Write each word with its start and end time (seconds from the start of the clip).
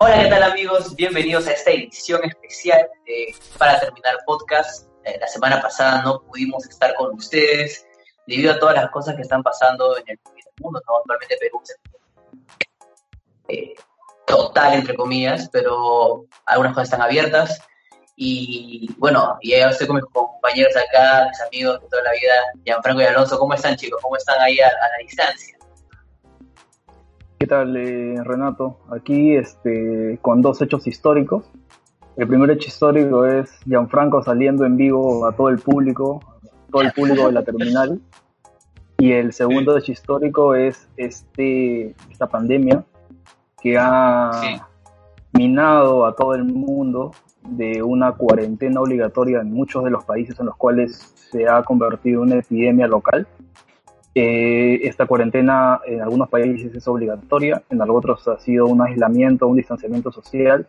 Hola, 0.00 0.22
¿qué 0.22 0.28
tal 0.28 0.44
amigos? 0.44 0.94
Bienvenidos 0.94 1.48
a 1.48 1.52
esta 1.54 1.72
edición 1.72 2.24
especial 2.24 2.88
de 3.04 3.34
Para 3.58 3.80
Terminar 3.80 4.14
Podcast. 4.24 4.86
Eh, 5.02 5.18
la 5.20 5.26
semana 5.26 5.60
pasada 5.60 6.02
no 6.02 6.22
pudimos 6.22 6.64
estar 6.68 6.94
con 6.94 7.14
ustedes 7.14 7.84
debido 8.24 8.52
a 8.52 8.60
todas 8.60 8.76
las 8.76 8.90
cosas 8.92 9.16
que 9.16 9.22
están 9.22 9.42
pasando 9.42 9.98
en 9.98 10.04
el, 10.10 10.18
mundo, 10.60 10.80
¿no? 10.86 10.98
Actualmente 10.98 11.36
Perú 11.40 11.60
es 11.64 11.76
eh, 13.48 13.74
total, 14.24 14.74
entre 14.74 14.94
comillas, 14.94 15.48
pero 15.52 16.26
algunas 16.46 16.74
cosas 16.74 16.90
están 16.90 17.02
abiertas. 17.02 17.60
Y 18.14 18.88
bueno, 18.98 19.36
y 19.40 19.50
ya 19.50 19.70
estoy 19.70 19.88
con 19.88 19.96
mis 19.96 20.04
compañeros 20.04 20.76
acá, 20.76 21.26
mis 21.28 21.40
amigos 21.40 21.80
de 21.80 21.88
toda 21.88 22.04
la 22.04 22.12
vida, 22.12 22.34
Gianfranco 22.64 23.02
y 23.02 23.04
Alonso. 23.04 23.36
¿Cómo 23.36 23.54
están 23.54 23.74
chicos? 23.74 24.00
¿Cómo 24.00 24.14
están 24.14 24.40
ahí 24.40 24.60
a 24.60 24.68
la 24.68 25.04
distancia? 25.04 25.57
¿Qué 27.48 27.54
tal, 27.54 27.76
eh, 27.78 28.22
Renato? 28.24 28.76
Aquí 28.90 29.34
este, 29.34 30.18
con 30.20 30.42
dos 30.42 30.60
hechos 30.60 30.86
históricos. 30.86 31.50
El 32.18 32.28
primer 32.28 32.50
hecho 32.50 32.68
histórico 32.68 33.24
es 33.24 33.48
Gianfranco 33.64 34.22
saliendo 34.22 34.66
en 34.66 34.76
vivo 34.76 35.24
a 35.26 35.32
todo 35.32 35.48
el 35.48 35.58
público, 35.58 36.20
todo 36.70 36.82
el 36.82 36.92
público 36.92 37.24
de 37.24 37.32
la 37.32 37.42
terminal. 37.42 38.02
Y 38.98 39.12
el 39.12 39.32
segundo 39.32 39.78
hecho 39.78 39.92
histórico 39.92 40.54
es 40.54 40.90
este, 40.98 41.94
esta 42.10 42.26
pandemia 42.26 42.84
que 43.62 43.78
ha 43.78 44.30
Sí. 44.42 44.60
minado 45.32 46.04
a 46.04 46.14
todo 46.14 46.34
el 46.34 46.44
mundo 46.44 47.12
de 47.44 47.82
una 47.82 48.12
cuarentena 48.12 48.82
obligatoria 48.82 49.40
en 49.40 49.54
muchos 49.54 49.84
de 49.84 49.90
los 49.90 50.04
países 50.04 50.38
en 50.38 50.44
los 50.44 50.56
cuales 50.56 51.14
se 51.30 51.48
ha 51.48 51.62
convertido 51.62 52.24
en 52.24 52.32
una 52.32 52.40
epidemia 52.40 52.86
local. 52.86 53.26
Eh, 54.14 54.80
esta 54.82 55.06
cuarentena 55.06 55.80
en 55.86 56.00
algunos 56.00 56.28
países 56.28 56.74
es 56.74 56.88
obligatoria, 56.88 57.62
en 57.70 57.80
otros 57.82 58.26
ha 58.28 58.38
sido 58.38 58.66
un 58.66 58.82
aislamiento, 58.82 59.46
un 59.46 59.56
distanciamiento 59.56 60.10
social. 60.10 60.66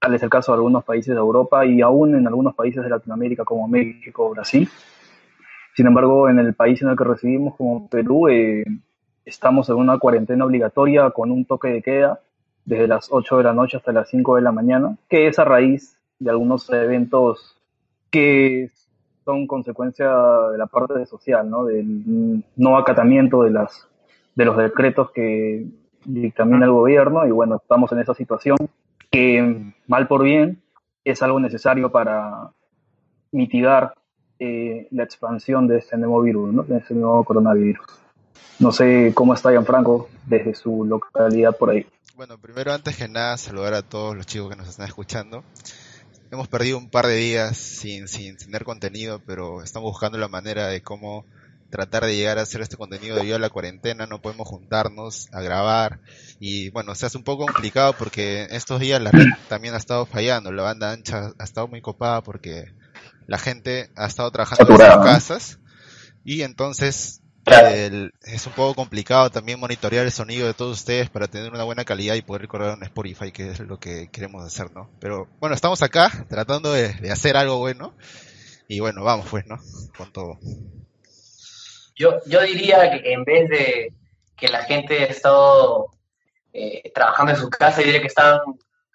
Tal 0.00 0.14
es 0.14 0.22
el 0.22 0.30
caso 0.30 0.52
de 0.52 0.56
algunos 0.56 0.84
países 0.84 1.14
de 1.14 1.20
Europa 1.20 1.64
y 1.64 1.80
aún 1.80 2.14
en 2.14 2.26
algunos 2.26 2.54
países 2.54 2.82
de 2.82 2.90
Latinoamérica 2.90 3.44
como 3.44 3.66
México 3.66 4.26
o 4.26 4.30
Brasil. 4.30 4.68
Sin 5.74 5.86
embargo, 5.86 6.28
en 6.28 6.38
el 6.38 6.54
país 6.54 6.82
en 6.82 6.88
el 6.88 6.96
que 6.96 7.04
residimos, 7.04 7.56
como 7.56 7.88
Perú, 7.88 8.28
eh, 8.28 8.64
estamos 9.24 9.68
en 9.68 9.76
una 9.76 9.98
cuarentena 9.98 10.44
obligatoria 10.44 11.10
con 11.10 11.30
un 11.30 11.44
toque 11.44 11.68
de 11.68 11.82
queda 11.82 12.20
desde 12.64 12.88
las 12.88 13.08
8 13.10 13.38
de 13.38 13.44
la 13.44 13.52
noche 13.52 13.76
hasta 13.76 13.92
las 13.92 14.08
5 14.10 14.36
de 14.36 14.42
la 14.42 14.52
mañana, 14.52 14.96
que 15.08 15.26
es 15.26 15.38
a 15.38 15.44
raíz 15.44 15.96
de 16.18 16.30
algunos 16.30 16.68
eventos 16.70 17.56
que 18.10 18.70
son 19.28 19.46
consecuencia 19.46 20.08
de 20.50 20.56
la 20.56 20.66
parte 20.68 21.04
social, 21.04 21.50
¿no? 21.50 21.66
del 21.66 22.42
no 22.56 22.78
acatamiento 22.78 23.42
de, 23.42 23.50
las, 23.50 23.86
de 24.34 24.44
los 24.46 24.56
decretos 24.56 25.10
que 25.10 25.66
dictamina 26.06 26.64
el 26.64 26.72
gobierno 26.72 27.26
y 27.26 27.30
bueno, 27.30 27.56
estamos 27.56 27.92
en 27.92 27.98
esa 27.98 28.14
situación 28.14 28.56
que 29.10 29.74
mal 29.86 30.08
por 30.08 30.22
bien 30.22 30.62
es 31.04 31.20
algo 31.22 31.40
necesario 31.40 31.92
para 31.92 32.52
mitigar 33.30 33.92
eh, 34.38 34.88
la 34.92 35.04
expansión 35.04 35.68
de 35.68 35.76
este 35.76 35.98
nuevo 35.98 36.22
virus, 36.22 36.50
¿no? 36.54 36.62
de 36.62 36.78
este 36.78 36.94
nuevo 36.94 37.22
coronavirus. 37.22 37.84
No 38.60 38.72
sé 38.72 39.12
cómo 39.14 39.34
está 39.34 39.50
Gianfranco 39.50 40.08
desde 40.24 40.54
su 40.54 40.86
localidad 40.86 41.54
por 41.54 41.68
ahí. 41.68 41.86
Bueno, 42.16 42.38
primero 42.38 42.72
antes 42.72 42.96
que 42.96 43.08
nada 43.08 43.36
saludar 43.36 43.74
a 43.74 43.82
todos 43.82 44.16
los 44.16 44.24
chicos 44.24 44.48
que 44.48 44.56
nos 44.56 44.68
están 44.68 44.86
escuchando. 44.86 45.44
Hemos 46.30 46.48
perdido 46.48 46.78
un 46.78 46.90
par 46.90 47.06
de 47.06 47.16
días 47.16 47.56
sin, 47.56 48.06
sin 48.06 48.36
tener 48.36 48.64
contenido, 48.64 49.20
pero 49.26 49.62
estamos 49.62 49.90
buscando 49.90 50.18
la 50.18 50.28
manera 50.28 50.68
de 50.68 50.82
cómo 50.82 51.24
tratar 51.70 52.04
de 52.04 52.16
llegar 52.16 52.38
a 52.38 52.42
hacer 52.42 52.60
este 52.60 52.76
contenido 52.76 53.16
debido 53.16 53.36
a 53.36 53.38
la 53.38 53.50
cuarentena, 53.50 54.06
no 54.06 54.20
podemos 54.20 54.48
juntarnos 54.48 55.28
a 55.32 55.40
grabar 55.40 56.00
y 56.40 56.70
bueno, 56.70 56.94
se 56.94 57.06
hace 57.06 57.18
un 57.18 57.24
poco 57.24 57.44
complicado 57.46 57.94
porque 57.98 58.46
estos 58.50 58.80
días 58.80 59.00
la 59.02 59.10
red 59.10 59.26
también 59.48 59.74
ha 59.74 59.78
estado 59.78 60.06
fallando, 60.06 60.50
la 60.50 60.62
banda 60.62 60.92
ancha 60.92 61.32
ha 61.38 61.44
estado 61.44 61.68
muy 61.68 61.80
copada 61.80 62.22
porque 62.22 62.72
la 63.26 63.38
gente 63.38 63.90
ha 63.96 64.06
estado 64.06 64.30
trabajando 64.30 64.64
Saturada, 64.64 64.94
sus 64.94 65.04
casas 65.04 65.58
y 66.24 66.42
entonces. 66.42 67.22
El- 67.56 68.12
es 68.22 68.46
un 68.46 68.52
poco 68.52 68.74
complicado 68.74 69.30
también 69.30 69.58
monitorear 69.60 70.04
el 70.04 70.12
sonido 70.12 70.46
de 70.46 70.54
todos 70.54 70.78
ustedes 70.78 71.10
para 71.10 71.28
tener 71.28 71.52
una 71.52 71.64
buena 71.64 71.84
calidad 71.84 72.14
y 72.14 72.22
poder 72.22 72.42
recordar 72.42 72.76
en 72.76 72.82
Spotify, 72.84 73.32
que 73.32 73.50
es 73.50 73.60
lo 73.60 73.78
que 73.78 74.08
queremos 74.10 74.44
hacer, 74.44 74.72
¿no? 74.72 74.90
Pero 75.00 75.28
bueno, 75.40 75.54
estamos 75.54 75.82
acá 75.82 76.10
tratando 76.28 76.72
de, 76.72 76.92
de 76.94 77.10
hacer 77.10 77.36
algo 77.36 77.58
bueno 77.58 77.94
y 78.68 78.80
bueno, 78.80 79.02
vamos 79.04 79.26
pues, 79.30 79.46
¿no? 79.46 79.58
Con 79.96 80.12
todo. 80.12 80.38
Yo, 81.96 82.20
yo 82.26 82.40
diría 82.42 82.90
que 82.90 83.12
en 83.12 83.24
vez 83.24 83.48
de 83.48 83.92
que 84.36 84.48
la 84.48 84.62
gente 84.64 85.02
ha 85.02 85.06
estado 85.06 85.90
eh, 86.52 86.90
trabajando 86.94 87.32
en 87.32 87.38
su 87.38 87.50
casa, 87.50 87.80
yo 87.80 87.86
diría 87.86 88.00
que 88.00 88.06
están, 88.06 88.38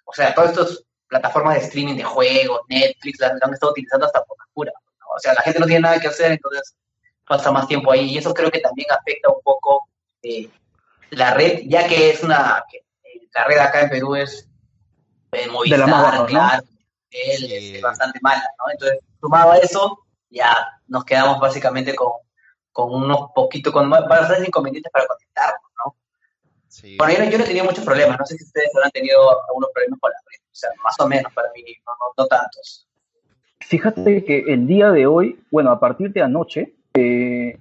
o 0.04 0.12
sea, 0.12 0.34
todas 0.34 0.50
estas 0.52 0.84
plataformas 1.06 1.56
de 1.56 1.66
streaming 1.66 1.96
de 1.96 2.04
juegos, 2.04 2.60
Netflix, 2.68 3.20
las, 3.20 3.32
las 3.34 3.42
han 3.42 3.52
estado 3.52 3.72
utilizando 3.72 4.06
hasta 4.06 4.24
por 4.24 4.36
cura. 4.54 4.72
¿no? 5.00 5.06
O 5.14 5.18
sea, 5.18 5.34
la 5.34 5.42
gente 5.42 5.60
no 5.60 5.66
tiene 5.66 5.82
nada 5.82 6.00
que 6.00 6.08
hacer, 6.08 6.32
entonces 6.32 6.74
pasa 7.26 7.50
más 7.52 7.66
tiempo 7.66 7.90
ahí. 7.92 8.10
Y 8.10 8.18
eso 8.18 8.32
creo 8.34 8.50
que 8.50 8.60
también 8.60 8.88
afecta 8.90 9.30
un 9.30 9.40
poco 9.42 9.88
eh, 10.22 10.48
la 11.10 11.34
red, 11.34 11.62
ya 11.66 11.86
que 11.86 12.10
es 12.10 12.22
una, 12.22 12.64
eh, 12.72 13.26
la 13.34 13.44
red 13.44 13.58
acá 13.58 13.82
en 13.82 13.90
Perú 13.90 14.14
es 14.16 14.48
eh, 15.32 15.48
Movistar, 15.48 15.80
De 15.80 15.86
la 15.86 15.90
más 15.90 16.02
baja, 16.02 16.18
¿no? 16.18 16.26
claro, 16.26 16.62
él 17.10 17.36
Sí. 17.38 17.76
es 17.76 17.82
bastante 17.82 18.18
mala, 18.22 18.42
¿no? 18.58 18.70
Entonces, 18.72 18.98
sumado 19.20 19.52
a 19.52 19.56
eso, 19.58 19.98
ya 20.30 20.54
nos 20.88 21.04
quedamos 21.04 21.38
básicamente 21.40 21.94
con, 21.94 22.12
con 22.72 22.92
unos 22.92 23.30
poquitos, 23.34 23.72
con 23.72 23.88
ba- 23.90 24.00
bastantes 24.06 24.48
inconvenientes 24.48 24.90
para 24.92 25.06
conectarnos, 25.06 25.70
¿no? 25.84 25.96
Sí. 26.68 26.96
Bueno, 26.98 27.14
yo 27.14 27.20
no, 27.24 27.30
yo 27.30 27.38
no 27.38 27.44
he 27.44 27.46
tenido 27.46 27.64
muchos 27.64 27.84
problemas, 27.84 28.18
no 28.18 28.26
sé 28.26 28.36
si 28.36 28.44
ustedes 28.44 28.70
habrán 28.74 28.90
tenido 28.90 29.18
algunos 29.48 29.70
problemas 29.72 30.00
con 30.00 30.10
la 30.10 30.18
red, 30.30 30.40
o 30.50 30.54
sea, 30.54 30.70
más 30.82 30.98
o 30.98 31.06
menos 31.08 31.32
para 31.32 31.48
mí, 31.54 31.62
no, 31.86 31.92
no, 31.92 32.12
no 32.24 32.26
tantos. 32.26 32.88
Fíjate 33.60 34.24
que 34.24 34.40
el 34.48 34.66
día 34.66 34.90
de 34.90 35.06
hoy, 35.06 35.42
bueno, 35.50 35.70
a 35.70 35.80
partir 35.80 36.12
de 36.12 36.22
anoche, 36.22 36.74
eh, 36.94 37.58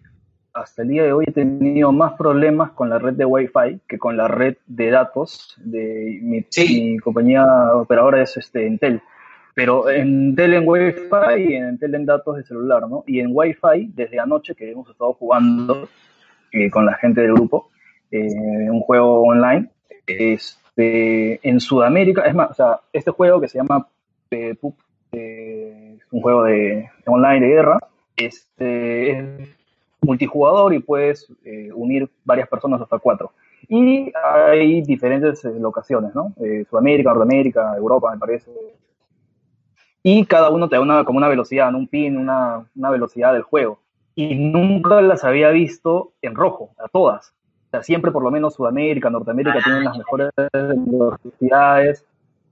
hasta 0.54 0.84
el 0.84 0.90
día 0.90 1.04
de 1.04 1.14
hoy 1.14 1.26
he 1.28 1.32
tenido 1.32 1.92
más 1.92 2.14
problemas 2.14 2.72
con 2.72 2.90
la 2.90 3.00
red 3.00 3.14
de 3.14 3.26
Wi-Fi 3.26 3.82
que 3.88 3.98
con 3.98 4.16
la 4.16 4.28
red 4.28 4.58
de 4.68 4.92
datos 4.92 5.56
de 5.58 6.20
mi, 6.22 6.46
Sí. 6.50 6.92
mi 6.92 7.00
compañía 7.00 7.46
operadora 7.74 8.22
es 8.22 8.38
este 8.38 8.68
Entel. 8.68 9.02
Pero 9.56 9.90
en 9.90 10.30
Entel 10.30 10.54
en 10.56 10.64
Wi-Fi 10.68 11.42
y 11.50 11.54
en 11.56 11.66
Entel 11.70 11.96
en 11.96 12.06
datos 12.06 12.38
de 12.38 12.44
celular, 12.44 12.88
¿no? 12.88 13.04
Y 13.08 13.20
en 13.20 13.30
Wi-Fi, 13.32 13.92
desde 13.94 14.20
anoche 14.20 14.56
que 14.56 14.72
hemos 14.72 14.90
estado 14.90 15.14
jugando 15.14 15.90
eh, 16.52 16.70
con 16.70 16.86
la 16.86 16.94
gente 16.96 17.22
del 17.22 17.34
grupo, 17.34 17.70
eh, 18.12 18.70
un 18.70 18.82
juego 18.82 19.24
online, 19.24 19.70
este, 20.06 21.48
en 21.48 21.60
Sudamérica, 21.60 22.24
es 22.24 22.36
más, 22.36 22.52
o 22.52 22.54
sea, 22.54 22.80
este 22.92 23.12
juego 23.12 23.42
que 23.42 23.48
se 23.48 23.58
llama 23.58 23.88
eh, 24.32 24.56
PUP, 24.60 24.78
eh, 25.12 25.98
es 26.00 26.06
un 26.12 26.22
juego 26.22 26.44
de 26.44 26.90
online 27.06 27.42
de 27.42 27.48
guerra, 27.54 27.80
este, 28.16 29.12
es 29.12 29.50
multijugador 30.02 30.74
y 30.74 30.80
puedes 30.80 31.28
eh, 31.44 31.72
unir 31.74 32.10
varias 32.24 32.48
personas 32.48 32.82
hasta 32.82 33.00
cuatro. 33.00 33.32
Y 33.68 34.12
hay 34.22 34.82
diferentes 34.82 35.44
eh, 35.46 35.54
locaciones, 35.60 36.14
¿no? 36.14 36.34
Eh, 36.42 36.66
Sudamérica, 36.70 37.12
Norteamérica, 37.12 37.76
Europa, 37.78 38.12
me 38.12 38.18
parece. 38.18 38.52
Y 40.04 40.26
cada 40.26 40.50
uno 40.50 40.68
te 40.68 40.76
da 40.76 40.82
una, 40.82 41.06
como 41.06 41.18
una 41.18 41.30
velocidad, 41.30 41.72
¿no? 41.72 41.78
un 41.78 41.88
pin, 41.88 42.18
una, 42.18 42.66
una 42.76 42.90
velocidad 42.90 43.34
del 43.34 43.44
juego. 43.44 43.80
Y 44.16 44.36
nunca 44.36 45.02
las 45.02 45.24
había 45.24 45.50
visto 45.50 46.12
en 46.22 46.36
rojo, 46.36 46.72
a 46.78 46.90
todas. 46.90 47.34
O 47.68 47.70
sea, 47.72 47.84
siempre 47.84 48.12
por 48.12 48.22
lo 48.22 48.30
menos 48.30 48.54
Sudamérica, 48.54 49.10
Norteamérica 49.10 49.60
tienen 49.64 49.86
las 49.86 49.98
mejores 49.98 50.30
velocidades 50.54 52.06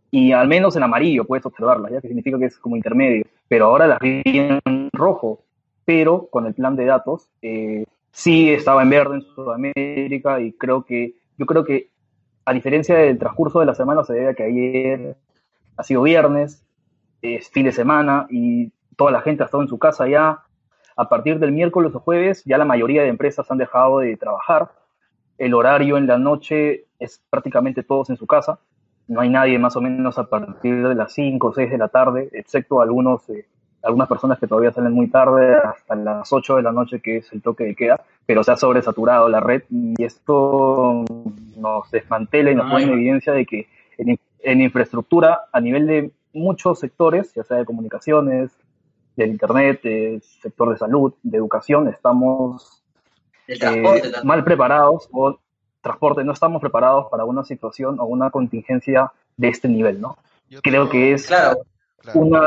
y 0.10 0.32
al 0.32 0.48
menos 0.48 0.76
en 0.76 0.84
amarillo 0.84 1.26
puedes 1.26 1.46
observarlas, 1.46 1.92
ya 1.92 2.02
que 2.02 2.08
significa 2.08 2.40
que 2.40 2.46
es 2.46 2.58
como 2.58 2.76
intermedio. 2.76 3.26
Pero 3.48 3.66
ahora 3.66 3.86
las 3.86 4.00
vi 4.00 4.22
en 4.26 4.90
rojo, 4.94 5.44
pero 5.86 6.28
con 6.28 6.46
el 6.46 6.54
plan 6.54 6.76
de 6.76 6.86
datos 6.86 7.30
eh, 7.42 7.86
sí 8.12 8.52
estaba 8.52 8.84
en 8.84 8.90
verde 8.90 9.16
en 9.16 9.22
Sudamérica 9.22 10.40
y 10.40 10.54
creo 10.54 10.84
que 10.84 11.16
yo 11.38 11.46
creo 11.46 11.64
que 11.64 11.90
a 12.46 12.54
diferencia 12.54 12.96
del 12.96 13.18
transcurso 13.18 13.60
de 13.60 13.66
la 13.66 13.76
semana 13.76 14.04
se 14.04 14.14
debe 14.14 14.30
a 14.30 14.34
que 14.34 14.44
ayer 14.44 15.16
ha 15.78 15.84
sido 15.84 16.02
viernes, 16.02 16.66
es 17.22 17.50
fin 17.50 17.66
de 17.66 17.72
semana 17.72 18.28
y 18.30 18.72
toda 18.96 19.12
la 19.12 19.22
gente 19.22 19.44
ha 19.44 19.46
estado 19.46 19.64
en 19.64 19.70
su 19.70 19.80
casa 19.80 20.08
ya. 20.08 20.44
A 20.98 21.10
partir 21.10 21.40
del 21.40 21.52
miércoles 21.52 21.96
o 21.96 22.00
jueves 22.00 22.44
ya 22.46 22.58
la 22.58 22.66
mayoría 22.66 23.02
de 23.02 23.08
empresas 23.08 23.50
han 23.50 23.58
dejado 23.58 24.00
de 24.00 24.18
trabajar 24.18 24.72
el 25.42 25.56
horario 25.56 25.98
en 25.98 26.06
la 26.06 26.20
noche 26.20 26.86
es 27.00 27.20
prácticamente 27.32 27.82
todos 27.82 28.12
en 28.12 28.18
su 28.18 28.28
casa. 28.28 28.60
No 29.08 29.22
hay 29.22 29.30
nadie 29.30 29.58
más 29.58 29.76
o 29.76 29.82
menos 29.82 30.20
a 30.20 30.30
partir 30.30 30.88
de 30.88 30.94
las 30.94 31.14
5 31.14 31.48
o 31.48 31.54
6 31.54 31.72
de 31.72 31.78
la 31.80 31.88
tarde, 31.88 32.30
excepto 32.34 32.80
algunos, 32.80 33.28
eh, 33.32 33.48
algunas 33.84 34.08
personas 34.08 34.38
que 34.40 34.48
todavía 34.48 34.72
salen 34.72 34.94
muy 34.94 35.08
tarde, 35.08 35.56
hasta 35.56 35.96
las 35.96 36.32
8 36.32 36.58
de 36.58 36.62
la 36.62 36.72
noche, 36.72 37.00
que 37.02 37.18
es 37.18 37.32
el 37.34 37.42
toque 37.42 37.64
de 37.64 37.76
queda, 37.76 38.02
pero 38.26 38.44
se 38.44 38.52
ha 38.52 38.58
sobresaturado 38.58 39.28
la 39.30 39.40
red 39.40 39.64
y 39.70 40.02
esto 40.04 41.04
nos 41.58 41.90
desmantela 41.92 42.52
y 42.52 42.56
nos 42.56 42.70
pone 42.72 42.84
en 42.84 42.90
evidencia 42.94 43.34
de 43.34 43.46
que 43.46 43.68
en, 43.98 44.20
en 44.44 44.62
infraestructura, 44.62 45.42
a 45.52 45.60
nivel 45.60 45.88
de 45.88 46.12
muchos 46.34 46.80
sectores, 46.80 47.34
ya 47.34 47.44
sea 47.44 47.58
de 47.58 47.66
comunicaciones, 47.66 48.52
del 49.16 49.30
Internet, 49.32 49.82
del 49.84 50.22
sector 50.22 50.70
de 50.72 50.78
salud, 50.78 51.14
de 51.24 51.38
educación, 51.38 51.88
estamos 51.90 52.82
eh, 53.48 54.02
mal 54.24 54.44
preparados 54.44 55.10
o 55.12 55.38
transporte, 55.82 56.24
no 56.24 56.32
estamos 56.32 56.62
preparados 56.62 57.08
para 57.12 57.26
una 57.26 57.44
situación 57.44 58.00
o 58.00 58.06
una 58.06 58.30
contingencia 58.30 59.12
de 59.36 59.50
este 59.50 59.68
nivel, 59.68 60.00
¿no? 60.00 60.18
Yo 60.50 60.62
Creo 60.62 60.84
tengo- 60.84 60.92
que 60.92 61.14
es 61.14 61.28
Claro, 61.28 61.58
claro. 61.98 62.20
una, 62.20 62.42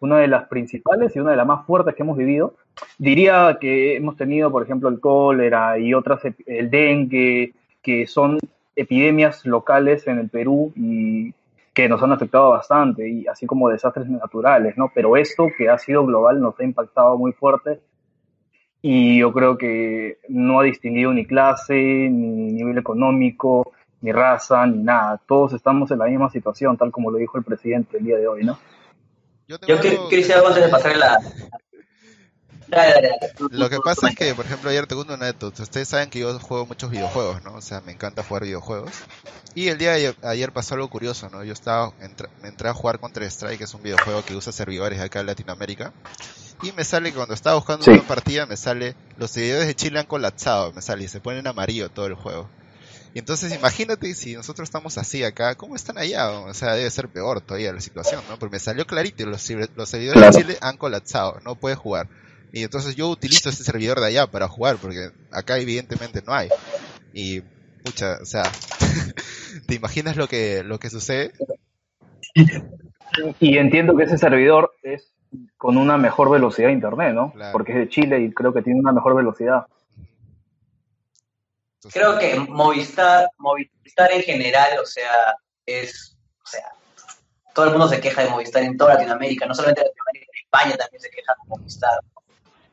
una 0.00 0.18
de 0.18 0.28
las 0.28 0.48
principales 0.48 1.14
y 1.14 1.20
una 1.20 1.32
de 1.32 1.36
las 1.36 1.46
más 1.46 1.66
fuertes 1.66 1.94
que 1.94 2.02
hemos 2.02 2.16
vivido. 2.16 2.54
Diría 2.98 3.58
que 3.60 3.96
hemos 3.96 4.16
tenido, 4.16 4.50
por 4.50 4.62
ejemplo, 4.62 4.88
el 4.88 5.00
cólera 5.00 5.78
y 5.78 5.94
otras, 5.94 6.20
el 6.46 6.70
dengue, 6.70 7.52
que 7.82 8.06
son 8.06 8.38
epidemias 8.76 9.44
locales 9.44 10.06
en 10.06 10.18
el 10.18 10.28
Perú 10.28 10.72
y 10.76 11.32
que 11.74 11.88
nos 11.88 12.02
han 12.02 12.12
afectado 12.12 12.50
bastante, 12.50 13.08
y 13.08 13.26
así 13.28 13.46
como 13.46 13.68
desastres 13.68 14.08
naturales, 14.08 14.76
¿no? 14.76 14.90
Pero 14.92 15.16
esto 15.16 15.48
que 15.56 15.68
ha 15.68 15.78
sido 15.78 16.04
global 16.04 16.40
nos 16.40 16.58
ha 16.58 16.64
impactado 16.64 17.16
muy 17.16 17.32
fuerte 17.32 17.78
y 18.82 19.18
yo 19.18 19.32
creo 19.32 19.58
que 19.58 20.18
no 20.28 20.60
ha 20.60 20.64
distinguido 20.64 21.12
ni 21.12 21.24
clase, 21.24 21.74
ni 21.74 22.52
nivel 22.52 22.78
económico, 22.78 23.72
ni 24.00 24.12
raza, 24.12 24.66
ni 24.66 24.78
nada. 24.78 25.20
Todos 25.26 25.52
estamos 25.52 25.90
en 25.90 25.98
la 25.98 26.06
misma 26.06 26.30
situación, 26.30 26.76
tal 26.76 26.90
como 26.90 27.10
lo 27.10 27.18
dijo 27.18 27.38
el 27.38 27.44
presidente 27.44 27.98
el 27.98 28.04
día 28.04 28.16
de 28.16 28.28
hoy, 28.28 28.44
¿no? 28.44 28.58
Yo 29.48 29.58
tengo 29.58 29.74
yo 29.74 29.80
que- 29.80 30.32
algo 30.34 30.48
antes 30.48 30.62
de 30.64 30.68
pasar 30.68 30.96
la... 30.96 31.18
Dale, 32.68 32.92
dale, 32.92 33.08
dale. 33.18 33.32
Tú- 33.34 33.48
Lo 33.50 33.70
que 33.70 33.78
pasa 33.82 34.08
es 34.08 34.14
que, 34.14 34.34
por 34.34 34.44
ejemplo, 34.44 34.68
ayer 34.68 34.86
tengo 34.86 35.00
una 35.00 35.14
anécdota. 35.14 35.62
Ustedes 35.62 35.88
saben 35.88 36.10
que 36.10 36.18
yo 36.18 36.38
juego 36.38 36.66
muchos 36.66 36.90
videojuegos, 36.90 37.42
¿no? 37.42 37.54
O 37.54 37.62
sea, 37.62 37.80
me 37.80 37.92
encanta 37.92 38.22
jugar 38.22 38.42
videojuegos. 38.44 38.92
Y 39.54 39.68
el 39.68 39.78
día 39.78 39.92
de 39.92 40.14
ayer, 40.22 40.52
pasó 40.52 40.74
algo 40.74 40.90
curioso, 40.90 41.30
¿no? 41.30 41.42
Yo 41.44 41.54
estaba, 41.54 41.92
entra- 42.02 42.28
me 42.42 42.48
entré 42.48 42.68
a 42.68 42.74
jugar 42.74 43.00
Counter 43.00 43.22
Strike, 43.22 43.56
que 43.56 43.64
es 43.64 43.72
un 43.72 43.82
videojuego 43.82 44.22
que 44.22 44.36
usa 44.36 44.52
servidores 44.52 45.00
acá 45.00 45.20
en 45.20 45.26
Latinoamérica. 45.26 45.94
Y 46.62 46.72
me 46.72 46.84
sale, 46.84 47.08
que 47.10 47.16
cuando 47.16 47.32
estaba 47.32 47.56
buscando 47.56 47.84
Sí. 47.86 47.90
una 47.92 48.02
partida, 48.02 48.44
me 48.44 48.58
sale, 48.58 48.94
los 49.16 49.30
servidores 49.30 49.66
de 49.66 49.74
Chile 49.74 50.00
han 50.00 50.06
colapsado, 50.06 50.70
me 50.74 50.82
sale, 50.82 51.04
y 51.04 51.08
se 51.08 51.20
pone 51.20 51.38
en 51.38 51.46
amarillo 51.46 51.88
todo 51.88 52.04
el 52.06 52.14
juego. 52.14 52.50
Y 53.14 53.18
entonces 53.20 53.54
imagínate 53.54 54.14
si 54.14 54.34
nosotros 54.34 54.68
estamos 54.68 54.98
así 54.98 55.24
acá, 55.24 55.54
¿cómo 55.54 55.76
están 55.76 55.98
allá? 55.98 56.30
O 56.30 56.54
sea, 56.54 56.74
debe 56.74 56.90
ser 56.90 57.08
peor 57.08 57.40
todavía 57.40 57.72
la 57.72 57.80
situación, 57.80 58.22
¿no? 58.28 58.38
Porque 58.38 58.56
me 58.56 58.60
salió 58.60 58.86
clarito, 58.86 59.24
los, 59.26 59.50
los 59.76 59.88
servidores 59.88 60.20
Claro. 60.20 60.36
de 60.36 60.42
Chile 60.42 60.58
han 60.60 60.76
colapsado, 60.76 61.38
no 61.44 61.54
puedes 61.54 61.78
jugar. 61.78 62.08
Y 62.52 62.62
entonces 62.62 62.96
yo 62.96 63.08
utilizo 63.08 63.50
ese 63.50 63.64
servidor 63.64 64.00
de 64.00 64.06
allá 64.06 64.26
para 64.26 64.48
jugar, 64.48 64.76
porque 64.76 65.10
acá 65.30 65.58
evidentemente 65.58 66.22
no 66.26 66.32
hay. 66.32 66.48
Y, 67.12 67.40
pucha, 67.84 68.18
o 68.22 68.24
sea, 68.24 68.44
¿te 69.66 69.74
imaginas 69.74 70.16
lo 70.16 70.28
que, 70.28 70.62
lo 70.62 70.78
que 70.78 70.90
sucede? 70.90 71.32
Y 73.40 73.58
entiendo 73.58 73.96
que 73.96 74.04
ese 74.04 74.18
servidor 74.18 74.72
es 74.82 75.12
con 75.56 75.76
una 75.76 75.96
mejor 75.98 76.30
velocidad 76.30 76.68
de 76.68 76.74
internet, 76.74 77.14
¿no? 77.14 77.32
Claro. 77.32 77.52
Porque 77.52 77.72
es 77.72 77.78
de 77.78 77.88
Chile 77.88 78.20
y 78.20 78.32
creo 78.32 78.52
que 78.52 78.62
tiene 78.62 78.80
una 78.80 78.92
mejor 78.92 79.16
velocidad. 79.16 79.66
Entonces, 81.78 82.02
Creo 82.02 82.18
que 82.18 82.40
Movistar, 82.40 83.30
Movistar 83.38 84.10
en 84.10 84.22
general, 84.22 84.80
o 84.80 84.86
sea, 84.86 85.36
es, 85.64 86.16
o 86.44 86.46
sea, 86.46 86.72
todo 87.54 87.66
el 87.66 87.70
mundo 87.72 87.88
se 87.88 88.00
queja 88.00 88.24
de 88.24 88.30
Movistar 88.30 88.64
en 88.64 88.76
toda 88.76 88.94
Latinoamérica, 88.94 89.46
no 89.46 89.54
solamente 89.54 89.82
en 89.82 89.86
Latinoamérica, 89.86 90.26
en 90.32 90.44
España 90.44 90.76
también 90.76 91.00
se 91.00 91.10
queja 91.10 91.32
de 91.32 91.48
Movistar. 91.48 92.00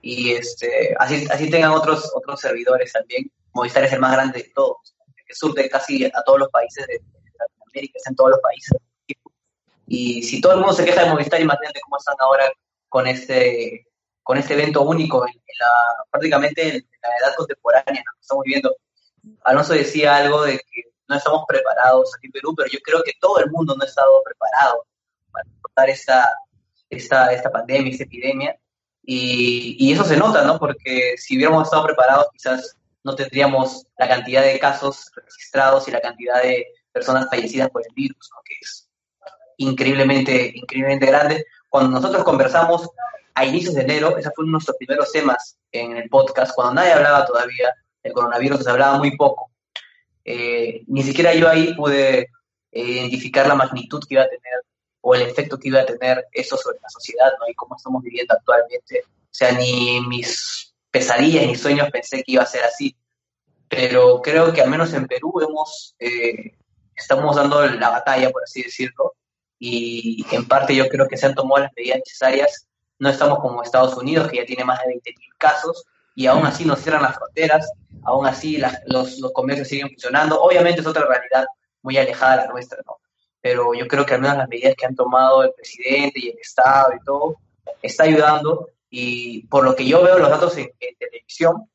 Y 0.01 0.31
este, 0.33 0.95
así, 0.97 1.27
así 1.29 1.51
tengan 1.51 1.71
otros, 1.71 2.11
otros 2.15 2.39
servidores 2.39 2.93
también. 2.93 3.31
Movistar 3.53 3.83
es 3.83 3.93
el 3.93 3.99
más 3.99 4.13
grande 4.13 4.39
de 4.39 4.51
todos, 4.55 4.95
que 5.27 5.35
surte 5.35 5.69
casi 5.69 6.05
a 6.05 6.23
todos 6.25 6.39
los 6.39 6.49
países 6.49 6.85
de, 6.87 6.93
de 6.93 7.31
Latinoamérica, 7.37 7.97
está 7.97 8.09
en 8.09 8.15
todos 8.15 8.31
los 8.31 8.39
países. 8.39 8.77
Y 9.87 10.23
si 10.23 10.41
todo 10.41 10.53
el 10.53 10.59
mundo 10.59 10.73
se 10.73 10.83
queja 10.83 11.03
de 11.03 11.11
Movistar, 11.11 11.39
imagínate 11.39 11.79
cómo 11.81 11.97
están 11.97 12.15
ahora 12.19 12.51
con 12.89 13.05
este, 13.05 13.85
con 14.23 14.39
este 14.39 14.53
evento 14.55 14.81
único 14.81 15.27
en, 15.27 15.33
en 15.33 15.57
la, 15.59 16.03
prácticamente 16.09 16.67
en 16.69 16.87
la 17.03 17.09
edad 17.21 17.35
contemporánea, 17.35 18.01
¿no? 18.03 18.19
estamos 18.19 18.43
viviendo. 18.43 18.75
Alonso 19.43 19.73
decía 19.73 20.15
algo 20.15 20.43
de 20.43 20.57
que 20.57 20.83
no 21.07 21.15
estamos 21.15 21.45
preparados 21.47 22.13
aquí 22.15 22.27
en 22.27 22.31
Perú, 22.31 22.53
pero 22.55 22.69
yo 22.69 22.79
creo 22.79 23.03
que 23.03 23.13
todo 23.19 23.39
el 23.39 23.49
mundo 23.51 23.75
no 23.75 23.83
ha 23.83 23.87
estado 23.87 24.21
preparado 24.23 24.85
para 25.31 25.45
afrontar 25.49 25.89
esta, 25.89 26.29
esta, 26.89 27.33
esta 27.33 27.51
pandemia, 27.51 27.91
esta 27.91 28.03
epidemia. 28.03 28.57
Y, 29.07 29.93
eso 29.93 30.03
se 30.03 30.17
nota, 30.17 30.43
¿no? 30.43 30.57
Porque 30.57 31.15
si 31.17 31.37
hubiéramos 31.37 31.65
estado 31.65 31.85
preparados, 31.85 32.27
quizás 32.33 32.75
no 33.03 33.15
tendríamos 33.15 33.85
la 33.99 34.07
cantidad 34.07 34.41
de 34.41 34.57
casos 34.57 35.11
registrados 35.15 35.87
y 35.87 35.91
la 35.91 36.01
cantidad 36.01 36.41
de 36.41 36.65
personas 36.91 37.27
fallecidas 37.29 37.69
por 37.69 37.83
el 37.87 37.93
virus, 37.93 38.29
¿no? 38.33 38.41
que 38.43 38.55
es 38.59 38.89
increíblemente, 39.57 40.51
increíblemente 40.55 41.05
grande. 41.05 41.45
Cuando 41.69 41.91
nosotros 41.91 42.23
conversamos 42.23 42.89
a 43.35 43.45
inicios 43.45 43.75
de 43.75 43.81
enero, 43.81 44.17
ese 44.17 44.31
fue 44.31 44.43
uno 44.43 44.49
de 44.49 44.51
nuestros 44.53 44.77
primeros 44.77 45.11
temas 45.11 45.55
en 45.71 45.97
el 45.97 46.09
podcast, 46.09 46.55
cuando 46.55 46.75
nadie 46.75 46.93
hablaba 46.93 47.25
todavía 47.25 47.75
del 48.05 48.13
coronavirus, 48.13 48.63
se 48.63 48.69
hablaba 48.69 48.97
muy 48.97 49.17
poco. 49.17 49.51
Eh, 50.23 50.83
ni 50.87 51.03
siquiera 51.03 51.33
yo 51.33 51.49
ahí 51.49 51.73
pude 51.73 52.19
eh, 52.71 52.81
identificar 52.81 53.47
la 53.47 53.55
magnitud 53.55 54.03
que 54.07 54.15
iba 54.15 54.23
a 54.23 54.29
tener 54.29 54.61
o 55.01 55.13
el 55.13 55.23
efecto 55.23 55.59
que 55.59 55.67
iba 55.67 55.81
a 55.81 55.85
tener 55.85 56.25
eso 56.31 56.57
sobre 56.57 56.79
la 56.81 56.89
sociedad 56.89 57.31
¿no? 57.39 57.47
y 57.47 57.53
cómo 57.53 57.75
estamos 57.75 58.01
viviendo 58.01 58.33
actualmente. 58.33 59.03
O 59.05 59.37
sea, 59.37 59.51
ni 59.51 60.01
mis 60.07 60.73
pesadillas 60.89 61.45
ni 61.45 61.55
sueños 61.55 61.89
pensé 61.91 62.23
que 62.23 62.33
iba 62.33 62.43
a 62.43 62.47
ser 62.47 62.63
así. 62.63 62.95
Pero 63.67 64.21
creo 64.21 64.53
que 64.53 64.61
al 64.61 64.69
menos 64.69 64.93
en 64.93 65.07
Perú 65.07 65.33
hemos, 65.41 65.95
eh, 65.99 66.55
estamos 66.95 67.35
dando 67.35 67.65
la 67.65 67.89
batalla, 67.89 68.29
por 68.29 68.43
así 68.43 68.63
decirlo, 68.63 69.13
y 69.57 70.25
en 70.31 70.47
parte 70.47 70.75
yo 70.75 70.87
creo 70.87 71.07
que 71.07 71.17
se 71.17 71.25
han 71.25 71.35
tomado 71.35 71.63
las 71.63 71.71
medidas 71.75 71.99
necesarias. 71.99 72.67
No 72.99 73.09
estamos 73.09 73.39
como 73.39 73.63
Estados 73.63 73.97
Unidos, 73.97 74.29
que 74.29 74.37
ya 74.37 74.45
tiene 74.45 74.63
más 74.63 74.79
de 74.83 74.93
20.000 74.93 75.15
casos, 75.37 75.85
y 76.15 76.27
aún 76.27 76.45
así 76.45 76.65
nos 76.65 76.79
cierran 76.79 77.03
las 77.03 77.15
fronteras, 77.15 77.71
aún 78.03 78.25
así 78.25 78.57
los, 78.87 79.19
los 79.19 79.31
comercios 79.33 79.67
siguen 79.67 79.89
funcionando. 79.89 80.41
Obviamente 80.41 80.81
es 80.81 80.87
otra 80.87 81.05
realidad 81.05 81.45
muy 81.81 81.97
alejada 81.97 82.37
de 82.37 82.47
la 82.47 82.51
nuestra, 82.51 82.79
¿no? 82.85 82.97
Pero 83.41 83.73
yo 83.75 83.87
creo 83.87 84.05
que 84.05 84.15
al 84.15 84.21
menos 84.21 84.37
las 84.37 84.47
medidas 84.47 84.75
que 84.75 84.85
han 84.85 84.95
tomado 84.95 85.43
el 85.43 85.51
presidente 85.53 86.19
y 86.19 86.29
el 86.29 86.39
Estado 86.39 86.93
y 86.99 87.03
todo, 87.03 87.35
está 87.81 88.05
ayudando. 88.05 88.69
Y 88.89 89.45
por 89.47 89.63
lo 89.63 89.75
que 89.75 89.85
yo 89.85 90.01
veo 90.01 90.17
los 90.17 90.29
datos 90.29 90.57
en, 90.57 90.71
en 90.79 90.95
televisión 90.97 91.69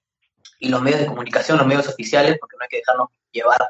y 0.59 0.69
los 0.69 0.83
medios 0.83 1.01
de 1.01 1.07
comunicación, 1.07 1.59
los 1.59 1.67
medios 1.67 1.89
oficiales, 1.89 2.39
porque 2.41 2.57
no 2.57 2.63
hay 2.63 2.69
que 2.69 2.79
dejarnos 2.79 3.09
llevar 3.31 3.61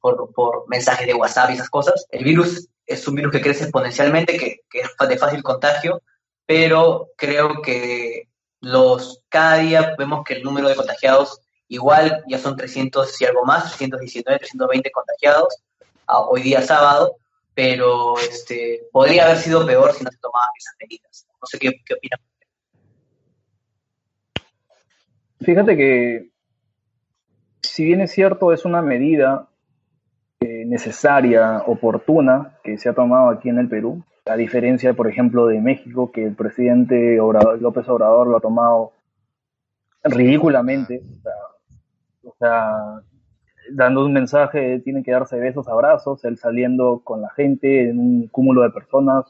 por, 0.00 0.32
por 0.32 0.68
mensajes 0.68 1.06
de 1.06 1.14
WhatsApp 1.14 1.50
y 1.50 1.54
esas 1.54 1.68
cosas, 1.68 2.06
el 2.10 2.24
virus 2.24 2.68
es 2.86 3.06
un 3.06 3.16
virus 3.16 3.32
que 3.32 3.40
crece 3.40 3.64
exponencialmente, 3.64 4.38
que, 4.38 4.60
que 4.70 4.80
es 4.80 5.08
de 5.08 5.18
fácil 5.18 5.42
contagio, 5.42 6.00
pero 6.46 7.10
creo 7.16 7.60
que 7.60 8.27
los 8.60 9.22
cada 9.28 9.58
día 9.58 9.94
vemos 9.98 10.24
que 10.24 10.34
el 10.34 10.42
número 10.42 10.68
de 10.68 10.74
contagiados 10.74 11.40
igual 11.68 12.24
ya 12.28 12.38
son 12.38 12.56
300 12.56 13.20
y 13.20 13.24
algo 13.26 13.44
más, 13.44 13.76
319, 13.76 14.38
320 14.38 14.90
contagiados 14.90 15.62
hoy 16.06 16.42
día 16.42 16.62
sábado, 16.62 17.16
pero 17.54 18.18
este 18.18 18.88
podría 18.92 19.24
haber 19.24 19.36
sido 19.36 19.66
peor 19.66 19.92
si 19.92 20.04
no 20.04 20.10
se 20.10 20.18
tomaban 20.18 20.48
esas 20.58 20.74
medidas. 20.80 21.26
No 21.40 21.46
sé 21.46 21.58
qué, 21.58 21.72
qué 21.84 21.94
opinan. 21.94 22.20
Fíjate 25.40 25.76
que, 25.76 26.30
si 27.62 27.84
bien 27.84 28.00
es 28.00 28.10
cierto, 28.10 28.52
es 28.52 28.64
una 28.64 28.82
medida 28.82 29.48
eh, 30.40 30.64
necesaria, 30.66 31.62
oportuna, 31.66 32.58
que 32.64 32.78
se 32.78 32.88
ha 32.88 32.94
tomado 32.94 33.30
aquí 33.30 33.48
en 33.48 33.58
el 33.58 33.68
Perú, 33.68 34.04
a 34.28 34.36
diferencia, 34.36 34.94
por 34.94 35.08
ejemplo, 35.08 35.46
de 35.46 35.60
México, 35.60 36.10
que 36.12 36.24
el 36.24 36.34
presidente 36.34 37.20
Obrador- 37.20 37.60
López 37.60 37.88
Obrador 37.88 38.26
lo 38.28 38.36
ha 38.36 38.40
tomado 38.40 38.92
ridículamente, 40.04 41.02
o 41.02 41.20
sea, 41.22 41.32
o 42.24 42.34
sea, 42.38 43.02
dando 43.72 44.04
un 44.04 44.12
mensaje, 44.12 44.80
tienen 44.80 45.02
que 45.02 45.10
darse 45.12 45.38
besos, 45.38 45.68
abrazos, 45.68 46.24
él 46.24 46.36
saliendo 46.38 47.00
con 47.04 47.20
la 47.20 47.30
gente 47.30 47.88
en 47.90 47.98
un 47.98 48.28
cúmulo 48.28 48.62
de 48.62 48.70
personas, 48.70 49.24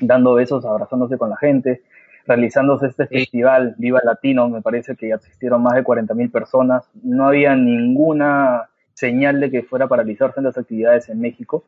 dando 0.00 0.34
besos, 0.34 0.64
abrazándose 0.64 1.16
con 1.18 1.30
la 1.30 1.36
gente, 1.36 1.82
realizándose 2.26 2.86
este 2.86 3.06
Sí. 3.06 3.18
festival 3.20 3.74
Viva 3.78 4.00
Latino, 4.04 4.48
me 4.48 4.62
parece 4.62 4.96
que 4.96 5.12
asistieron 5.12 5.62
más 5.62 5.74
de 5.74 5.84
40.000 5.84 6.30
personas, 6.30 6.88
no 7.02 7.26
había 7.26 7.56
ninguna 7.56 8.68
señal 8.94 9.40
de 9.40 9.50
que 9.50 9.62
fuera 9.62 9.86
a 9.86 9.88
paralizarse 9.88 10.42
las 10.42 10.58
actividades 10.58 11.08
en 11.08 11.20
México, 11.20 11.64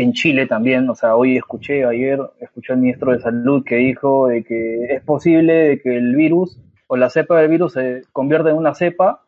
en 0.00 0.12
Chile 0.12 0.46
también, 0.46 0.88
o 0.90 0.94
sea, 0.94 1.16
hoy 1.16 1.36
escuché, 1.36 1.84
ayer 1.84 2.18
escuché 2.40 2.72
al 2.72 2.78
ministro 2.80 3.12
de 3.12 3.20
Salud 3.20 3.64
que 3.64 3.76
dijo 3.76 4.28
de 4.28 4.44
que 4.44 4.84
es 4.94 5.02
posible 5.02 5.52
de 5.52 5.80
que 5.80 5.96
el 5.96 6.14
virus 6.16 6.58
o 6.86 6.96
la 6.96 7.10
cepa 7.10 7.40
del 7.40 7.48
virus 7.50 7.74
se 7.74 8.02
convierta 8.12 8.50
en 8.50 8.56
una 8.56 8.74
cepa 8.74 9.22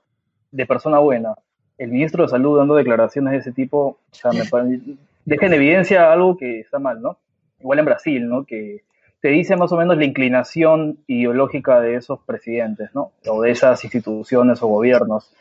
de 0.51 0.67
persona 0.67 0.99
buena. 0.99 1.35
el 1.79 1.89
ministro 1.91 2.25
de 2.25 2.29
Salud 2.29 2.59
dando 2.59 2.75
declaraciones 2.75 3.33
de 3.33 3.39
ese 3.39 3.53
tipo, 3.53 3.79
o 3.81 4.15
sea, 4.15 4.33
me 4.33 4.45
pare- 4.45 4.81
deja 5.25 5.47
en 5.47 5.55
evidencia 5.55 6.13
algo 6.13 6.37
que 6.37 6.61
está 6.61 6.79
mal, 6.79 7.01
¿no? 7.01 7.17
Igual 7.61 7.79
en 7.79 7.85
Brasil, 7.87 8.29
¿no? 8.29 8.45
Que 8.45 8.83
te 9.23 9.29
dice 9.29 9.57
más 9.57 9.73
o 9.73 9.77
menos 9.79 9.97
la 9.97 10.05
inclinación 10.05 10.99
ideológica 11.07 11.81
de 11.81 11.95
esos 11.97 12.21
presidentes, 12.21 12.91
¿no? 12.95 13.13
O 13.27 13.41
de 13.43 13.51
esas 13.51 13.83
instituciones 13.85 14.63
o 14.63 14.67
gobiernos. 14.69 15.33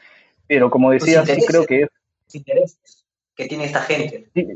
Pero 0.47 0.69
como 0.69 0.91
decía, 0.91 1.25
sí 1.25 1.41
creo 1.45 1.65
que 1.65 1.81
es, 1.81 1.89
Los 2.25 2.35
intereses 2.35 3.05
que 3.35 3.45
tiene 3.47 3.65
esta 3.65 3.81
gente 3.81 4.27
sí, 4.33 4.47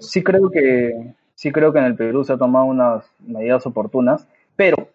sí 0.00 0.22
creo 0.22 0.50
que 0.50 1.14
sí 1.34 1.52
creo 1.52 1.72
que 1.72 1.78
en 1.78 1.84
el 1.84 1.96
Perú 1.96 2.24
se 2.24 2.32
han 2.32 2.38
tomado 2.38 2.64
unas 2.64 3.04
medidas 3.20 3.66
oportunas, 3.66 4.26
pero 4.56 4.88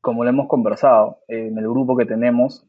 como 0.00 0.24
lo 0.24 0.30
hemos 0.30 0.48
conversado 0.48 1.18
en 1.28 1.56
el 1.58 1.68
grupo 1.68 1.96
que 1.96 2.06
tenemos, 2.06 2.64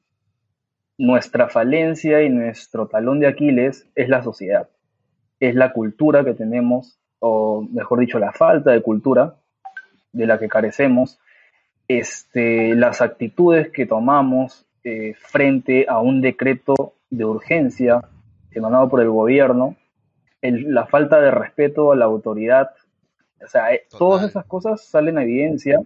nuestra 0.97 1.49
falencia 1.49 2.21
y 2.21 2.29
nuestro 2.29 2.87
talón 2.87 3.19
de 3.19 3.27
Aquiles 3.27 3.87
es 3.95 4.09
la 4.09 4.23
sociedad, 4.23 4.69
es 5.39 5.55
la 5.55 5.73
cultura 5.73 6.23
que 6.23 6.33
tenemos, 6.33 6.99
o 7.19 7.61
mejor 7.71 7.99
dicho, 7.99 8.19
la 8.19 8.31
falta 8.31 8.71
de 8.71 8.81
cultura 8.81 9.35
de 10.11 10.27
la 10.27 10.37
que 10.37 10.47
carecemos, 10.47 11.19
este, 11.87 12.75
las 12.75 13.01
actitudes 13.01 13.69
que 13.71 13.85
tomamos 13.85 14.65
eh, 14.83 15.15
frente 15.17 15.85
a 15.87 15.99
un 15.99 16.21
decreto 16.21 16.93
de 17.09 17.25
urgencia 17.25 18.01
emanado 18.51 18.89
por 18.89 19.01
el 19.01 19.09
gobierno, 19.09 19.75
el- 20.43 20.73
la 20.73 20.85
falta 20.85 21.19
de 21.19 21.31
respeto 21.31 21.91
a 21.91 21.95
la 21.95 22.05
autoridad, 22.05 22.69
o 23.43 23.47
sea, 23.47 23.73
eh, 23.73 23.83
Total. 23.89 23.99
todas 23.99 24.29
esas 24.29 24.45
cosas 24.45 24.85
salen 24.85 25.17
a 25.17 25.23
evidencia 25.23 25.81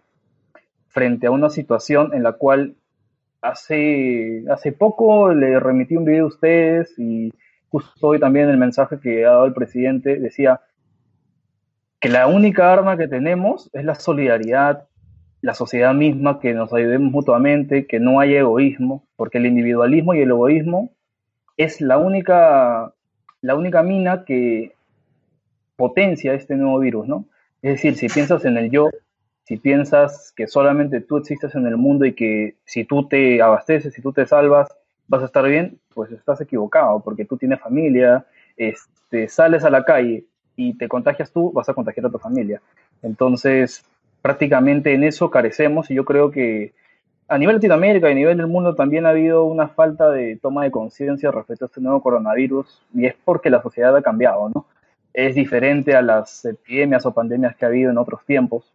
frente 0.90 1.28
a 1.28 1.32
una 1.32 1.50
situación 1.50 2.14
en 2.14 2.24
la 2.24 2.34
cual 2.34 2.76
hace, 3.42 4.44
hace 4.50 4.72
poco 4.72 5.32
le 5.34 5.60
remití 5.60 5.96
un 5.96 6.06
video 6.06 6.26
a 6.26 6.28
ustedes 6.28 6.94
y 6.98 7.32
justo 7.70 8.08
hoy 8.08 8.20
también 8.20 8.50
el 8.50 8.58
mensaje 8.58 9.00
que 9.00 9.26
ha 9.26 9.32
dado 9.32 9.46
el 9.46 9.54
presidente 9.54 10.20
decía 10.20 10.62
que 12.00 12.10
la 12.10 12.28
única 12.28 12.72
arma 12.72 12.98
que 12.98 13.08
tenemos 13.08 13.70
es 13.74 13.84
la 13.86 13.96
solidaridad, 13.96 14.88
la 15.42 15.54
sociedad 15.54 15.94
misma, 15.94 16.40
que 16.40 16.54
nos 16.54 16.74
ayudemos 16.74 17.12
mutuamente, 17.12 17.86
que 17.88 18.00
no 18.00 18.20
haya 18.20 18.40
egoísmo, 18.40 19.08
porque 19.16 19.38
el 19.40 19.46
individualismo 19.48 20.14
y 20.14 20.22
el 20.22 20.30
egoísmo 20.30 20.92
es 21.58 21.82
la 21.82 21.98
única, 21.98 22.94
la 23.48 23.56
única 23.56 23.82
mina 23.82 24.26
que 24.26 24.74
potencia 25.78 26.34
este 26.34 26.56
nuevo 26.56 26.80
virus, 26.80 27.08
¿no? 27.08 27.24
Es 27.62 27.76
decir, 27.76 27.96
si 27.96 28.10
piensas 28.10 28.44
en 28.44 28.58
el 28.58 28.70
yo, 28.70 28.90
si 29.46 29.56
piensas 29.56 30.34
que 30.36 30.48
solamente 30.48 31.00
tú 31.00 31.16
existes 31.16 31.56
en 31.56 31.66
el 31.66 31.78
mundo 31.78 32.06
y 32.06 32.14
que 32.14 32.56
si 32.66 32.84
tú 32.84 33.08
te 33.08 33.42
abasteces, 33.42 33.94
si 33.94 34.02
tú 34.02 34.12
te 34.12 34.26
salvas, 34.26 34.68
vas 35.08 35.22
a 35.22 35.28
estar 35.28 35.48
bien, 35.48 35.80
pues 35.94 36.12
estás 36.12 36.42
equivocado, 36.42 37.00
porque 37.00 37.24
tú 37.24 37.38
tienes 37.38 37.62
familia, 37.62 38.26
este, 38.58 39.30
sales 39.30 39.64
a 39.64 39.70
la 39.70 39.86
calle 39.86 40.26
y 40.58 40.78
te 40.78 40.90
contagias 40.90 41.32
tú, 41.32 41.54
vas 41.54 41.70
a 41.70 41.74
contagiar 41.74 42.08
a 42.08 42.12
tu 42.12 42.20
familia. 42.20 42.62
Entonces, 43.02 43.86
prácticamente 44.22 44.94
en 44.94 45.06
eso 45.06 45.32
carecemos 45.32 45.90
y 45.90 45.94
yo 45.94 46.04
creo 46.04 46.32
que 46.32 46.74
a 47.28 47.38
nivel 47.38 47.56
Latinoamérica 47.56 48.08
y 48.08 48.12
a 48.14 48.16
nivel 48.16 48.38
del 48.38 48.48
mundo 48.48 48.76
también 48.76 49.06
ha 49.06 49.10
habido 49.10 49.44
una 49.44 49.68
falta 49.68 50.10
de 50.10 50.38
toma 50.38 50.64
de 50.64 50.72
conciencia 50.72 51.32
respecto 51.32 51.66
a 51.66 51.68
este 51.68 51.82
nuevo 51.82 52.02
coronavirus 52.02 52.82
y 52.94 53.06
es 53.06 53.16
porque 53.26 53.50
la 53.50 53.62
sociedad 53.62 53.96
ha 53.96 54.02
cambiado, 54.02 54.50
¿no? 54.50 54.66
Es 55.14 55.36
diferente 55.36 55.96
a 55.96 56.02
las 56.02 56.46
epidemias 56.46 57.06
o 57.06 57.14
pandemias 57.14 57.56
que 57.56 57.66
ha 57.66 57.68
habido 57.68 57.92
en 57.92 57.98
otros 57.98 58.24
tiempos 58.26 58.72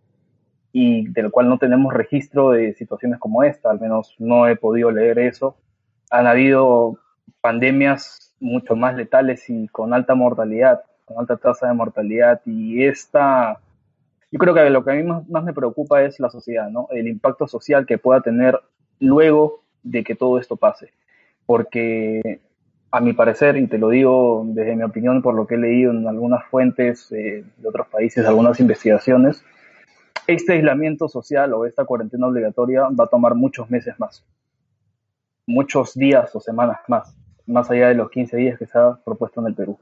y 0.72 1.08
del 1.08 1.30
cual 1.30 1.48
no 1.48 1.58
tenemos 1.58 1.94
registro 1.94 2.50
de 2.50 2.74
situaciones 2.74 3.18
como 3.18 3.42
esta, 3.42 3.70
al 3.70 3.80
menos 3.80 4.14
no 4.18 4.46
he 4.46 4.56
podido 4.56 4.90
leer 4.90 5.18
eso. 5.18 5.56
Han 6.10 6.26
habido 6.26 6.98
pandemias 7.40 8.34
mucho 8.40 8.76
más 8.76 8.94
letales 8.96 9.48
y 9.48 9.68
con 9.68 9.94
alta 9.94 10.14
mortalidad, 10.14 10.82
con 11.04 11.18
alta 11.18 11.36
tasa 11.36 11.68
de 11.68 11.74
mortalidad 11.74 12.40
y 12.44 12.84
esta 12.84 13.60
yo 14.32 14.38
creo 14.38 14.54
que 14.54 14.70
lo 14.70 14.82
que 14.82 14.90
a 14.90 14.94
mí 14.94 15.02
más, 15.02 15.28
más, 15.28 15.44
me 15.44 15.52
preocupa 15.52 16.02
es 16.02 16.18
la 16.18 16.30
sociedad, 16.30 16.70
¿no? 16.70 16.88
El 16.90 17.06
impacto 17.06 17.46
social 17.46 17.84
que 17.84 17.98
pueda 17.98 18.22
tener 18.22 18.58
luego 18.98 19.62
de 19.82 20.02
que 20.02 20.14
todo 20.14 20.38
esto 20.38 20.56
pase. 20.56 20.90
Porque 21.44 22.40
a 22.90 23.00
mi 23.00 23.12
parecer, 23.12 23.58
y 23.58 23.66
te 23.66 23.76
lo 23.76 23.90
digo 23.90 24.42
desde 24.46 24.74
mi 24.74 24.84
opinión 24.84 25.20
por 25.20 25.34
lo 25.34 25.46
que 25.46 25.56
he 25.56 25.58
leído 25.58 25.92
en 25.92 26.08
algunas 26.08 26.44
fuentes 26.46 27.12
eh, 27.12 27.44
de 27.58 27.68
otros 27.68 27.88
países, 27.88 28.24
algunas 28.24 28.58
investigaciones, 28.58 29.44
este 30.26 30.52
aislamiento 30.52 31.08
social 31.08 31.52
o 31.52 31.66
esta 31.66 31.84
cuarentena 31.84 32.26
obligatoria 32.26 32.88
va 32.88 33.04
a 33.04 33.08
tomar 33.08 33.34
muchos 33.34 33.68
meses 33.70 33.98
más, 33.98 34.24
muchos 35.46 35.94
días 35.94 36.34
o 36.34 36.40
semanas 36.40 36.78
más, 36.88 37.14
más 37.46 37.70
allá 37.70 37.88
de 37.88 37.96
los 37.96 38.10
15 38.10 38.36
días 38.36 38.58
que 38.58 38.66
se 38.66 38.78
ha 38.78 38.98
propuesto 39.04 39.40
en 39.40 39.48
el 39.48 39.54
Perú. 39.54 39.78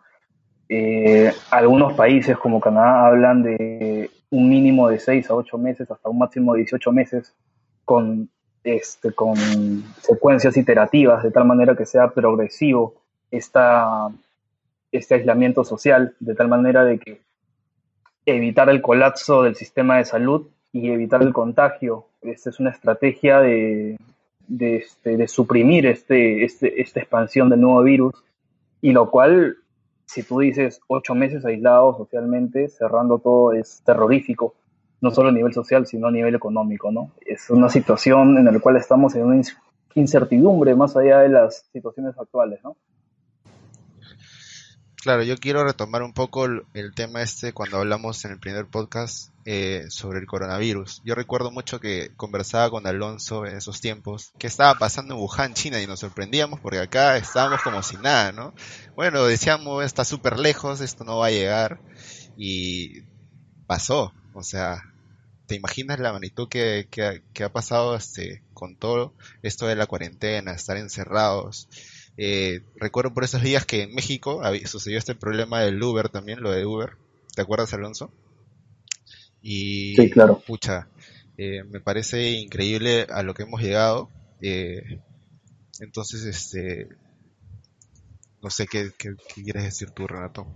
Eh, 0.68 1.32
algunos 1.50 1.92
países 1.94 2.36
como 2.38 2.60
Canadá 2.60 3.06
hablan 3.06 3.42
de 3.42 4.10
un 4.30 4.48
mínimo 4.48 4.88
de 4.88 4.98
6 4.98 5.30
a 5.30 5.34
8 5.34 5.58
meses 5.58 5.90
hasta 5.90 6.08
un 6.08 6.18
máximo 6.18 6.54
de 6.54 6.60
18 6.60 6.92
meses 6.92 7.34
con, 7.84 8.28
este, 8.62 9.12
con 9.12 9.36
secuencias 10.00 10.56
iterativas 10.56 11.22
de 11.22 11.30
tal 11.30 11.44
manera 11.44 11.76
que 11.76 11.86
sea 11.86 12.10
progresivo 12.10 12.94
esta, 13.30 14.08
este 14.92 15.14
aislamiento 15.16 15.64
social, 15.64 16.14
de 16.20 16.34
tal 16.34 16.48
manera 16.48 16.84
de 16.84 16.98
que 16.98 17.20
evitar 18.26 18.68
el 18.70 18.82
colapso 18.82 19.42
del 19.42 19.56
sistema 19.56 19.96
de 19.96 20.04
salud 20.04 20.46
y 20.72 20.90
evitar 20.90 21.22
el 21.22 21.32
contagio. 21.32 22.06
Esta 22.22 22.50
es 22.50 22.60
una 22.60 22.70
estrategia 22.70 23.40
de, 23.40 23.96
de, 24.46 24.76
este, 24.76 25.16
de 25.16 25.28
suprimir 25.28 25.86
este, 25.86 26.44
este, 26.44 26.80
esta 26.80 27.00
expansión 27.00 27.48
del 27.48 27.60
nuevo 27.60 27.82
virus 27.82 28.14
y 28.82 28.92
lo 28.92 29.10
cual 29.10 29.56
si 30.10 30.24
tú 30.24 30.40
dices 30.40 30.80
ocho 30.88 31.14
meses 31.14 31.44
aislados 31.44 31.96
socialmente, 31.96 32.68
cerrando 32.68 33.20
todo, 33.20 33.52
es 33.52 33.80
terrorífico, 33.84 34.56
no 35.00 35.12
solo 35.12 35.28
a 35.28 35.32
nivel 35.32 35.52
social, 35.52 35.86
sino 35.86 36.08
a 36.08 36.10
nivel 36.10 36.34
económico, 36.34 36.90
¿no? 36.90 37.12
Es 37.24 37.48
una 37.48 37.68
situación 37.68 38.36
en 38.36 38.44
la 38.44 38.58
cual 38.58 38.76
estamos 38.76 39.14
en 39.14 39.22
una 39.22 39.40
incertidumbre 39.94 40.74
más 40.74 40.96
allá 40.96 41.20
de 41.20 41.28
las 41.28 41.64
situaciones 41.72 42.18
actuales, 42.18 42.58
¿no? 42.64 42.76
Claro, 45.02 45.22
yo 45.22 45.38
quiero 45.38 45.64
retomar 45.64 46.02
un 46.02 46.12
poco 46.12 46.44
el, 46.44 46.64
el 46.74 46.92
tema 46.94 47.22
este 47.22 47.54
cuando 47.54 47.78
hablamos 47.78 48.22
en 48.26 48.32
el 48.32 48.38
primer 48.38 48.66
podcast 48.66 49.30
eh, 49.46 49.86
sobre 49.88 50.18
el 50.18 50.26
coronavirus. 50.26 51.00
Yo 51.06 51.14
recuerdo 51.14 51.50
mucho 51.50 51.80
que 51.80 52.12
conversaba 52.18 52.68
con 52.68 52.86
Alonso 52.86 53.46
en 53.46 53.56
esos 53.56 53.80
tiempos, 53.80 54.32
que 54.38 54.46
estaba 54.46 54.78
pasando 54.78 55.14
en 55.14 55.20
Wuhan, 55.20 55.54
China, 55.54 55.80
y 55.80 55.86
nos 55.86 56.00
sorprendíamos 56.00 56.60
porque 56.60 56.80
acá 56.80 57.16
estábamos 57.16 57.62
como 57.62 57.82
si 57.82 57.96
nada, 57.96 58.32
¿no? 58.32 58.52
Bueno, 58.94 59.24
decíamos, 59.24 59.82
está 59.82 60.04
súper 60.04 60.38
lejos, 60.38 60.82
esto 60.82 61.02
no 61.04 61.16
va 61.16 61.28
a 61.28 61.30
llegar, 61.30 61.80
y 62.36 63.00
pasó, 63.66 64.12
o 64.34 64.42
sea, 64.42 64.82
¿te 65.46 65.54
imaginas 65.54 65.98
la 65.98 66.12
magnitud 66.12 66.48
que, 66.50 66.88
que, 66.90 67.22
que 67.32 67.44
ha 67.44 67.52
pasado 67.52 67.96
este, 67.96 68.42
con 68.52 68.76
todo 68.76 69.14
esto 69.42 69.66
de 69.66 69.76
la 69.76 69.86
cuarentena, 69.86 70.52
estar 70.52 70.76
encerrados? 70.76 71.68
Eh, 72.16 72.62
recuerdo 72.76 73.14
por 73.14 73.24
esos 73.24 73.42
días 73.42 73.64
que 73.64 73.82
en 73.82 73.94
México 73.94 74.42
había, 74.44 74.66
sucedió 74.66 74.98
este 74.98 75.14
problema 75.14 75.60
del 75.60 75.82
Uber 75.82 76.08
también, 76.08 76.42
lo 76.42 76.50
de 76.50 76.66
Uber. 76.66 76.96
¿Te 77.34 77.42
acuerdas, 77.42 77.72
Alonso? 77.72 78.12
Y, 79.42 79.94
sí, 79.96 80.10
claro. 80.10 80.42
pucha, 80.46 80.88
eh, 81.38 81.62
me 81.64 81.80
parece 81.80 82.30
increíble 82.32 83.06
a 83.08 83.22
lo 83.22 83.32
que 83.34 83.44
hemos 83.44 83.62
llegado. 83.62 84.10
Eh, 84.42 85.00
entonces, 85.80 86.24
este, 86.24 86.88
no 88.42 88.50
sé 88.50 88.66
qué, 88.66 88.90
qué, 88.98 89.14
qué, 89.34 89.42
quieres 89.42 89.64
decir 89.64 89.90
tú, 89.90 90.06
Renato. 90.06 90.46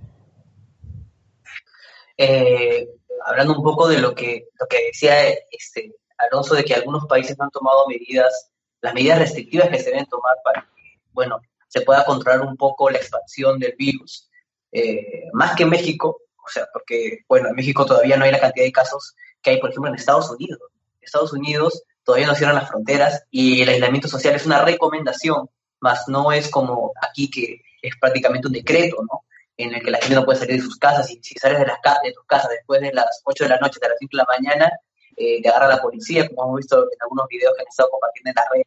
Eh, 2.17 2.87
hablando 3.25 3.57
un 3.57 3.63
poco 3.63 3.89
de 3.89 3.99
lo 3.99 4.15
que, 4.15 4.49
lo 4.61 4.67
que 4.67 4.87
decía 4.87 5.31
este, 5.51 5.95
Alonso, 6.19 6.55
de 6.55 6.65
que 6.65 6.75
algunos 6.75 7.07
países 7.07 7.39
han 7.41 7.51
tomado 7.51 7.87
medidas, 7.89 8.51
las 8.81 8.95
medidas 8.95 9.19
restrictivas 9.19 9.69
que 9.69 9.79
se 9.79 9.91
deben 9.91 10.07
tomar 10.07 10.37
para 10.45 10.69
bueno, 11.15 11.41
se 11.69 11.81
pueda 11.81 12.05
controlar 12.05 12.43
un 12.43 12.57
poco 12.57 12.91
la 12.91 12.99
expansión 12.99 13.59
del 13.59 13.75
virus, 13.79 14.29
eh, 14.71 15.25
más 15.33 15.57
que 15.57 15.63
en 15.63 15.71
México, 15.71 16.21
o 16.45 16.49
sea, 16.49 16.67
porque, 16.73 17.21
bueno, 17.29 17.49
en 17.49 17.55
México 17.55 17.87
todavía 17.87 18.17
no 18.17 18.25
hay 18.25 18.33
la 18.33 18.41
cantidad 18.41 18.67
de 18.67 18.73
casos 18.73 19.15
que 19.43 19.51
hay, 19.51 19.61
por 19.61 19.71
ejemplo, 19.71 19.89
en 19.89 19.97
Estados 19.97 20.31
Unidos. 20.31 20.59
Estados 21.01 21.33
Unidos 21.33 21.83
todavía 22.03 22.27
no 22.27 22.35
cierran 22.35 22.57
las 22.57 22.69
fronteras 22.69 23.25
y 23.31 23.63
el 23.63 23.69
aislamiento 23.69 24.09
social 24.09 24.35
es 24.35 24.47
una 24.47 24.63
recomendación, 24.63 25.49
más 25.81 26.09
no 26.09 26.33
es 26.33 26.49
como 26.51 26.93
aquí 27.01 27.31
que 27.31 27.61
es 27.81 27.95
prácticamente 28.01 28.47
un 28.47 28.53
decreto, 28.53 28.97
¿no? 29.03 29.25
En 29.57 29.75
el 29.75 29.83
que 29.83 29.91
la 29.91 29.99
gente 29.99 30.15
no 30.17 30.25
puede 30.25 30.39
salir 30.39 30.57
de 30.57 30.63
sus 30.63 30.77
casas 30.77 31.11
y 31.11 31.21
si 31.23 31.35
sales 31.35 31.61
de, 31.61 31.67
las 31.67 31.79
de 32.03 32.13
tus 32.13 32.25
casas 32.27 32.51
después 32.51 32.81
de 32.81 32.93
las 32.93 33.21
8 33.25 33.45
de 33.45 33.51
la 33.51 33.59
noche, 33.59 33.79
de 33.81 33.89
las 33.89 33.99
5 33.99 34.11
de 34.13 34.17
la 34.17 34.27
mañana, 34.27 34.73
eh, 35.17 35.41
te 35.41 35.49
agarra 35.49 35.69
la 35.69 35.81
policía, 35.81 36.29
como 36.29 36.45
hemos 36.45 36.57
visto 36.59 36.83
en 36.83 36.99
algunos 37.01 37.29
videos 37.29 37.55
que 37.55 37.63
han 37.63 37.69
estado 37.69 37.91
compartiendo 37.91 38.31
en 38.31 38.35
las 38.37 38.47
redes. 38.51 38.67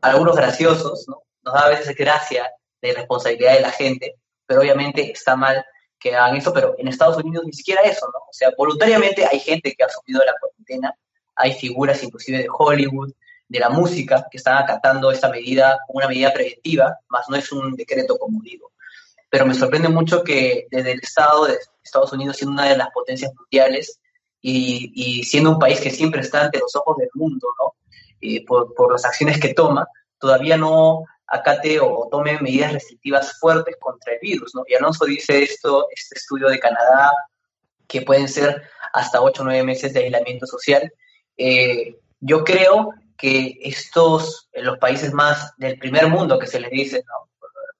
Algunos 0.00 0.36
graciosos, 0.36 1.06
¿no? 1.08 1.22
Nos 1.46 1.54
da 1.54 1.60
a 1.60 1.68
veces 1.70 1.94
gracia 1.96 2.50
de 2.82 2.92
responsabilidad 2.92 3.54
de 3.54 3.60
la 3.60 3.70
gente, 3.70 4.16
pero 4.46 4.60
obviamente 4.60 5.12
está 5.12 5.36
mal 5.36 5.64
que 5.98 6.14
hagan 6.14 6.36
eso, 6.36 6.52
pero 6.52 6.74
en 6.76 6.88
Estados 6.88 7.16
Unidos 7.16 7.44
ni 7.46 7.52
siquiera 7.52 7.82
eso, 7.82 8.06
¿no? 8.06 8.18
O 8.18 8.32
sea, 8.32 8.50
voluntariamente 8.58 9.24
hay 9.24 9.38
gente 9.38 9.72
que 9.72 9.82
ha 9.84 9.86
asumido 9.86 10.22
la 10.24 10.34
cuarentena, 10.40 10.94
hay 11.36 11.52
figuras 11.54 12.02
inclusive 12.02 12.38
de 12.38 12.48
Hollywood 12.50 13.12
de 13.48 13.60
la 13.60 13.70
música 13.70 14.26
que 14.28 14.38
están 14.38 14.58
acatando 14.58 15.10
esta 15.12 15.30
medida 15.30 15.78
como 15.86 15.98
una 15.98 16.08
medida 16.08 16.32
preventiva, 16.32 16.98
más 17.08 17.28
no 17.28 17.36
es 17.36 17.50
un 17.52 17.76
decreto, 17.76 18.18
como 18.18 18.42
digo. 18.42 18.72
Pero 19.30 19.46
me 19.46 19.54
sorprende 19.54 19.88
mucho 19.88 20.24
que 20.24 20.66
desde 20.70 20.92
el 20.92 21.00
Estado 21.00 21.46
de 21.46 21.58
Estados 21.82 22.12
Unidos, 22.12 22.36
siendo 22.36 22.54
una 22.54 22.68
de 22.68 22.76
las 22.76 22.90
potencias 22.90 23.32
mundiales 23.34 24.00
y, 24.40 24.92
y 24.94 25.22
siendo 25.22 25.50
un 25.50 25.58
país 25.60 25.80
que 25.80 25.90
siempre 25.90 26.22
está 26.22 26.44
ante 26.44 26.58
los 26.58 26.74
ojos 26.74 26.96
del 26.96 27.10
mundo, 27.14 27.46
¿no? 27.58 27.74
Por, 28.46 28.74
por 28.74 28.92
las 28.92 29.04
acciones 29.04 29.38
que 29.38 29.54
toma, 29.54 29.86
todavía 30.18 30.56
no 30.56 31.04
acate 31.26 31.80
o 31.80 32.08
tome 32.10 32.38
medidas 32.40 32.72
restrictivas 32.72 33.38
fuertes 33.38 33.76
contra 33.80 34.12
el 34.14 34.18
virus, 34.20 34.54
¿no? 34.54 34.62
Y 34.66 34.74
Alonso 34.74 35.04
dice 35.04 35.42
esto, 35.42 35.88
este 35.94 36.16
estudio 36.16 36.48
de 36.48 36.58
Canadá, 36.58 37.10
que 37.88 38.02
pueden 38.02 38.28
ser 38.28 38.62
hasta 38.92 39.20
8 39.20 39.42
o 39.42 39.44
9 39.44 39.62
meses 39.62 39.92
de 39.92 40.04
aislamiento 40.04 40.46
social. 40.46 40.92
Eh, 41.36 41.96
yo 42.20 42.44
creo 42.44 42.92
que 43.16 43.58
estos, 43.62 44.48
en 44.52 44.66
los 44.66 44.78
países 44.78 45.12
más 45.12 45.54
del 45.56 45.78
primer 45.78 46.08
mundo 46.08 46.38
que 46.38 46.46
se 46.46 46.60
les 46.60 46.70
dice, 46.70 47.02
¿no? 47.06 47.28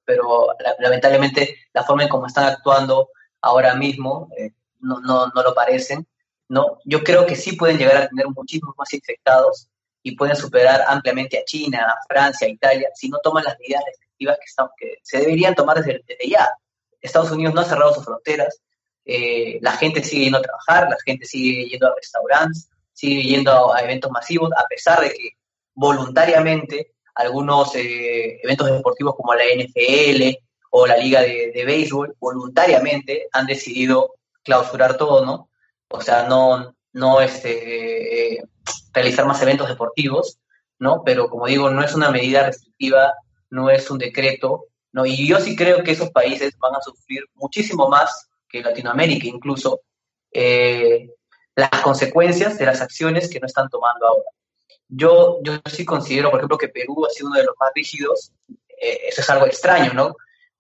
pero 0.05 0.49
la- 0.61 0.77
lamentablemente 0.79 1.57
la 1.73 1.83
forma 1.83 2.05
en 2.05 2.09
cómo 2.09 2.27
están 2.27 2.45
actuando 2.45 3.09
ahora 3.41 3.75
mismo 3.75 4.29
eh, 4.39 4.53
no, 4.81 5.01
no, 5.01 5.27
no 5.35 5.43
lo 5.43 5.53
parecen, 5.55 6.07
¿no? 6.49 6.79
Yo 6.85 7.03
creo 7.03 7.27
que 7.27 7.35
sí 7.35 7.57
pueden 7.57 7.77
llegar 7.77 7.97
a 7.97 8.09
tener 8.09 8.27
muchísimos 8.29 8.75
más 8.79 8.93
infectados 8.93 9.69
y 10.07 10.15
pueden 10.15 10.37
superar 10.37 10.85
ampliamente 10.87 11.37
a 11.37 11.45
China, 11.45 11.93
Francia, 12.09 12.47
Italia, 12.47 12.91
si 12.95 13.09
no 13.09 13.19
toman 13.19 13.43
las 13.43 13.59
medidas 13.59 13.83
restrictivas 13.85 14.39
que, 14.79 14.99
se 15.03 15.19
deberían 15.19 15.53
tomar 15.53 15.83
desde, 15.83 16.05
ya. 16.29 16.49
Estados 17.01 17.33
Unidos 17.33 17.53
no 17.53 17.63
ha 17.63 17.65
cerrado 17.65 17.93
sus 17.93 18.05
fronteras, 18.05 18.61
eh, 19.05 19.59
la 19.61 19.73
gente 19.73 20.05
sigue 20.05 20.23
yendo 20.23 20.39
a 20.39 20.43
trabajar, 20.43 20.89
la 20.89 20.97
gente 21.05 21.27
sigue 21.27 21.69
yendo 21.69 21.89
a 21.89 21.95
restaurantes, 21.97 22.71
sigue 22.93 23.21
yendo 23.25 23.51
a, 23.51 23.79
a 23.79 23.81
eventos 23.81 24.09
masivos, 24.13 24.53
a 24.57 24.65
pesar 24.69 25.01
de 25.01 25.11
que 25.11 25.31
voluntariamente 25.75 26.93
algunos 27.17 27.75
eh, 27.75 28.39
eventos 28.45 28.71
deportivos 28.71 29.17
como 29.17 29.35
la 29.35 29.43
NFL 29.43 30.39
o 30.71 30.87
la 30.87 30.99
Liga 30.99 31.21
de, 31.21 31.51
de 31.53 31.65
Béisbol 31.65 32.15
voluntariamente 32.21 33.27
han 33.33 33.47
decidido 33.47 34.15
clausurar 34.45 34.97
todo, 34.97 35.27
¿no? 35.27 35.51
O 35.89 36.01
sea, 36.01 36.29
no, 36.29 36.77
no 36.93 37.21
este, 37.21 38.35
eh, 38.35 38.45
realizar 38.93 39.27
más 39.27 39.41
eventos 39.43 39.69
deportivos, 39.69 40.39
¿no? 40.79 41.03
Pero 41.05 41.29
como 41.29 41.47
digo, 41.47 41.71
no 41.71 41.83
es 41.83 41.95
una 41.95 42.11
medida 42.11 42.47
restrictiva, 42.47 43.15
no 43.51 43.71
es 43.71 43.91
un 43.91 43.99
decreto, 43.99 44.67
¿no? 44.93 45.07
Y 45.07 45.27
yo 45.27 45.41
sí 45.41 45.57
creo 45.57 45.83
que 45.83 45.93
esos 45.93 46.11
países 46.11 46.57
van 46.59 46.75
a 46.75 46.81
sufrir 46.81 47.25
muchísimo 47.35 47.89
más 47.89 48.29
que 48.49 48.63
Latinoamérica 48.63 49.27
incluso 49.27 49.81
eh, 50.33 51.11
las 51.55 51.71
consecuencias 51.83 52.59
de 52.59 52.67
las 52.67 52.81
acciones 52.81 53.31
que 53.31 53.41
no 53.41 53.47
están 53.47 53.69
tomando 53.69 54.07
ahora. 54.07 54.31
Yo, 54.89 55.39
yo 55.43 55.55
sí 55.71 55.85
considero, 55.85 56.31
por 56.31 56.41
ejemplo, 56.41 56.59
que 56.59 56.69
Perú 56.69 57.05
ha 57.07 57.11
sido 57.11 57.29
uno 57.29 57.39
de 57.39 57.45
los 57.45 57.57
más 57.59 57.71
rígidos, 57.75 58.33
eh, 58.49 59.01
eso 59.09 59.23
es 59.23 59.31
algo 59.31 59.47
extraño, 59.47 59.93
¿no? 59.95 60.15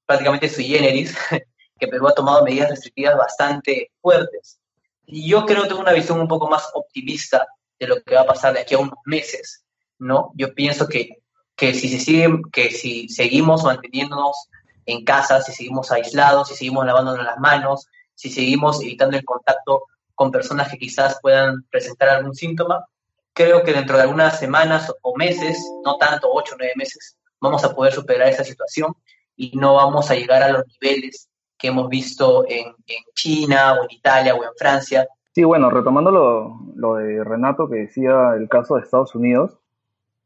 Prácticamente 0.05 0.49
sui 0.49 0.65
generis, 0.65 1.17
que 1.79 1.89
Perú 1.89 2.09
ha 2.09 2.15
tomado 2.15 2.45
medidas 2.45 2.71
restrictivas 2.71 3.17
bastante 3.17 3.93
fuertes. 4.01 4.59
Y 5.07 5.29
yo 5.29 5.47
creo 5.47 5.63
que 5.63 5.69
tengo 5.69 5.83
una 5.83 5.93
visión 5.93 6.21
un 6.21 6.29
poco 6.29 6.49
más 6.49 6.69
optimista 6.75 7.47
de 7.79 7.87
lo 7.87 8.03
que 8.03 8.15
va 8.15 8.23
a 8.23 8.27
pasar 8.27 8.55
de 8.55 8.61
aquí 8.61 8.75
a 8.75 8.79
unos 8.79 8.99
meses, 9.05 9.65
¿no? 9.99 10.33
Yo 10.35 10.55
pienso 10.55 10.89
que, 10.89 11.19
que 11.55 11.75
si 11.75 11.89
se 11.89 11.99
sigue, 11.99 12.29
que 12.53 12.71
si 12.71 13.09
seguimos 13.09 13.65
manteniéndonos 13.65 14.49
en 14.87 15.05
casa, 15.05 15.43
si 15.43 15.53
seguimos 15.53 15.91
aislados, 15.91 16.49
si 16.49 16.55
seguimos 16.55 16.87
lavándonos 16.87 17.25
las 17.25 17.39
manos, 17.39 17.87
si 18.15 18.31
seguimos 18.31 18.81
evitando 18.83 19.17
el 19.17 19.25
contacto 19.25 19.85
con 20.15 20.31
personas 20.31 20.71
que 20.71 20.79
quizás 20.79 21.19
puedan 21.21 21.65
presentar 21.71 22.09
algún 22.09 22.35
síntoma, 22.35 22.87
creo 23.35 23.63
que 23.63 23.73
dentro 23.73 23.97
de 23.97 24.05
algunas 24.05 24.39
semanas 24.39 24.91
o 25.03 25.15
meses, 25.17 25.59
no 25.85 25.99
tanto, 25.99 26.33
ocho 26.33 26.55
o 26.55 26.59
nueve 26.59 26.73
meses, 26.77 27.17
vamos 27.41 27.63
a 27.65 27.75
poder 27.75 27.93
superar 27.93 28.29
esa 28.29 28.45
situación 28.45 28.95
y 29.37 29.53
no 29.57 29.75
vamos 29.75 30.11
a 30.11 30.15
llegar 30.15 30.43
a 30.43 30.51
los 30.51 30.65
niveles 30.67 31.29
que 31.59 31.69
hemos 31.69 31.89
visto 31.89 32.45
en, 32.49 32.75
en 32.87 33.05
China 33.15 33.75
o 33.75 33.85
en 33.85 33.91
Italia 33.91 34.35
o 34.35 34.43
en 34.43 34.51
Francia. 34.57 35.07
Sí, 35.37 35.45
bueno, 35.45 35.69
retomando 35.69 36.11
lo, 36.75 36.95
de 36.95 37.23
Renato 37.23 37.69
que 37.69 37.77
decía 37.77 38.33
el 38.39 38.49
caso 38.49 38.77
de 38.77 38.81
Estados 38.81 39.15
Unidos, 39.15 39.59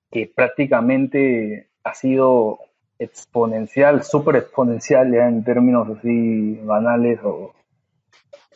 que 0.08 0.32
prácticamente 0.32 1.68
ha 1.82 1.94
sido 1.94 2.60
exponencial, 2.96 4.04
súper 4.04 4.36
exponencial 4.36 5.12
ya 5.12 5.26
en 5.26 5.42
términos 5.42 5.88
así 5.98 6.60
banales 6.62 7.18
o 7.24 7.52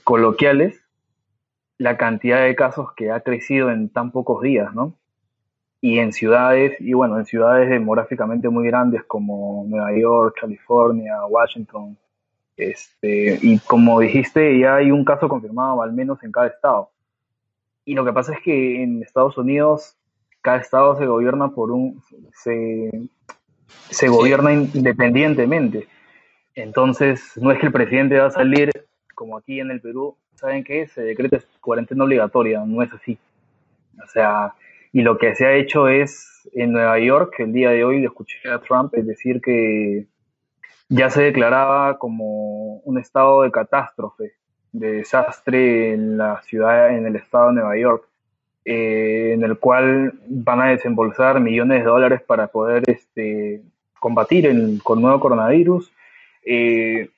coloquiales, 0.05 0.81
la 1.77 1.97
cantidad 1.97 2.45
de 2.45 2.55
casos 2.55 2.93
que 2.95 3.11
ha 3.11 3.19
crecido 3.23 3.73
en 3.73 3.89
tan 3.89 4.13
pocos 4.13 4.41
días, 4.41 4.73
¿no? 4.73 4.95
Y 5.81 5.99
en 5.99 6.13
ciudades, 6.13 6.81
y 6.81 6.93
bueno, 6.93 7.19
en 7.19 7.27
ciudades 7.27 7.69
demográficamente 7.69 8.49
muy 8.49 8.69
grandes 8.69 9.03
como 9.03 9.65
Nueva 9.67 9.91
York, 9.99 10.37
California, 10.41 11.27
Washington, 11.27 11.99
este, 12.57 13.39
y 13.43 13.59
como 13.61 14.01
dijiste, 14.01 14.59
ya 14.59 14.77
hay 14.77 14.91
un 14.91 15.05
caso 15.05 15.29
confirmado 15.29 15.83
al 15.83 15.93
menos 15.93 16.23
en 16.23 16.33
cada 16.33 16.47
estado. 16.47 16.91
Y 17.85 17.95
lo 17.95 18.05
que 18.05 18.13
pasa 18.13 18.33
es 18.33 18.41
que 18.41 18.83
en 18.83 19.03
Estados 19.03 19.37
Unidos 19.37 19.97
cada 20.41 20.59
estado 20.59 20.97
se 20.97 21.07
gobierna 21.07 21.49
por 21.49 21.71
un 21.71 22.03
se, 22.33 22.91
se 23.91 24.09
gobierna 24.09 24.53
independientemente. 24.53 25.89
Entonces, 26.55 27.33
no 27.37 27.51
es 27.51 27.59
que 27.59 27.67
el 27.67 27.73
presidente 27.73 28.19
va 28.19 28.27
a 28.27 28.31
salir 28.31 28.71
como 29.15 29.37
aquí 29.37 29.61
en 29.61 29.71
el 29.71 29.81
Perú, 29.81 30.17
¿saben 30.35 30.65
qué? 30.65 30.87
Se 30.89 31.03
decreta 31.03 31.39
cuarentena 31.61 32.05
obligatoria, 32.05 32.65
no 32.65 32.83
es 32.83 32.93
así. 32.93 33.19
O 34.03 34.07
sea, 34.09 34.55
y 34.93 35.03
lo 35.03 35.19
que 35.19 35.35
se 35.35 35.47
ha 35.47 35.55
hecho 35.55 35.89
es 35.89 36.49
en 36.53 36.73
Nueva 36.73 36.99
York, 36.99 37.35
el 37.39 37.53
día 37.53 37.71
de 37.71 37.85
hoy 37.85 38.01
le 38.01 38.07
escuché 38.07 38.49
a 38.51 38.61
Trump 38.61 38.93
decir 38.93 39.41
que 39.41 40.07
ya 40.95 41.11
se 41.11 41.23
declaraba 41.23 41.99
como 41.99 42.77
un 42.77 42.99
estado 42.99 43.43
de 43.43 43.51
catástrofe, 43.51 44.33
de 44.73 44.93
desastre 44.93 45.93
en 45.95 46.17
la 46.19 46.41
ciudad, 46.43 46.97
en 46.97 47.07
el 47.07 47.17
estado 47.17 47.49
de 47.49 47.55
Nueva 47.55 47.77
York, 47.77 48.05
eh, 48.65 49.33
en 49.35 49.43
el 49.45 49.59
cual 49.59 50.13
van 50.29 50.61
a 50.63 50.67
desembolsar 50.69 51.41
millones 51.41 51.81
de 51.81 51.91
dólares 51.91 52.23
para 52.23 52.47
poder 52.49 52.83
este, 52.87 53.63
combatir 54.01 54.47
el, 54.47 54.81
con 54.83 55.01
nuevo 55.03 55.21
coronavirus. 55.21 55.93
Eh, 56.45 57.11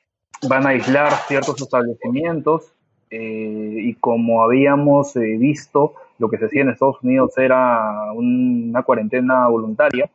van 0.49 0.67
a 0.67 0.71
aislar 0.71 1.13
ciertos 1.29 1.61
establecimientos 1.61 2.73
eh, 3.11 3.75
y 3.89 3.95
como 3.95 4.43
habíamos 4.45 5.15
visto, 5.15 5.95
lo 6.19 6.29
que 6.29 6.39
se 6.39 6.47
hacía 6.47 6.63
en 6.63 6.71
Estados 6.71 7.03
Unidos 7.03 7.37
era 7.39 8.13
un- 8.13 8.69
una 8.71 8.83
cuarentena 8.83 9.47
voluntaria, 9.49 10.09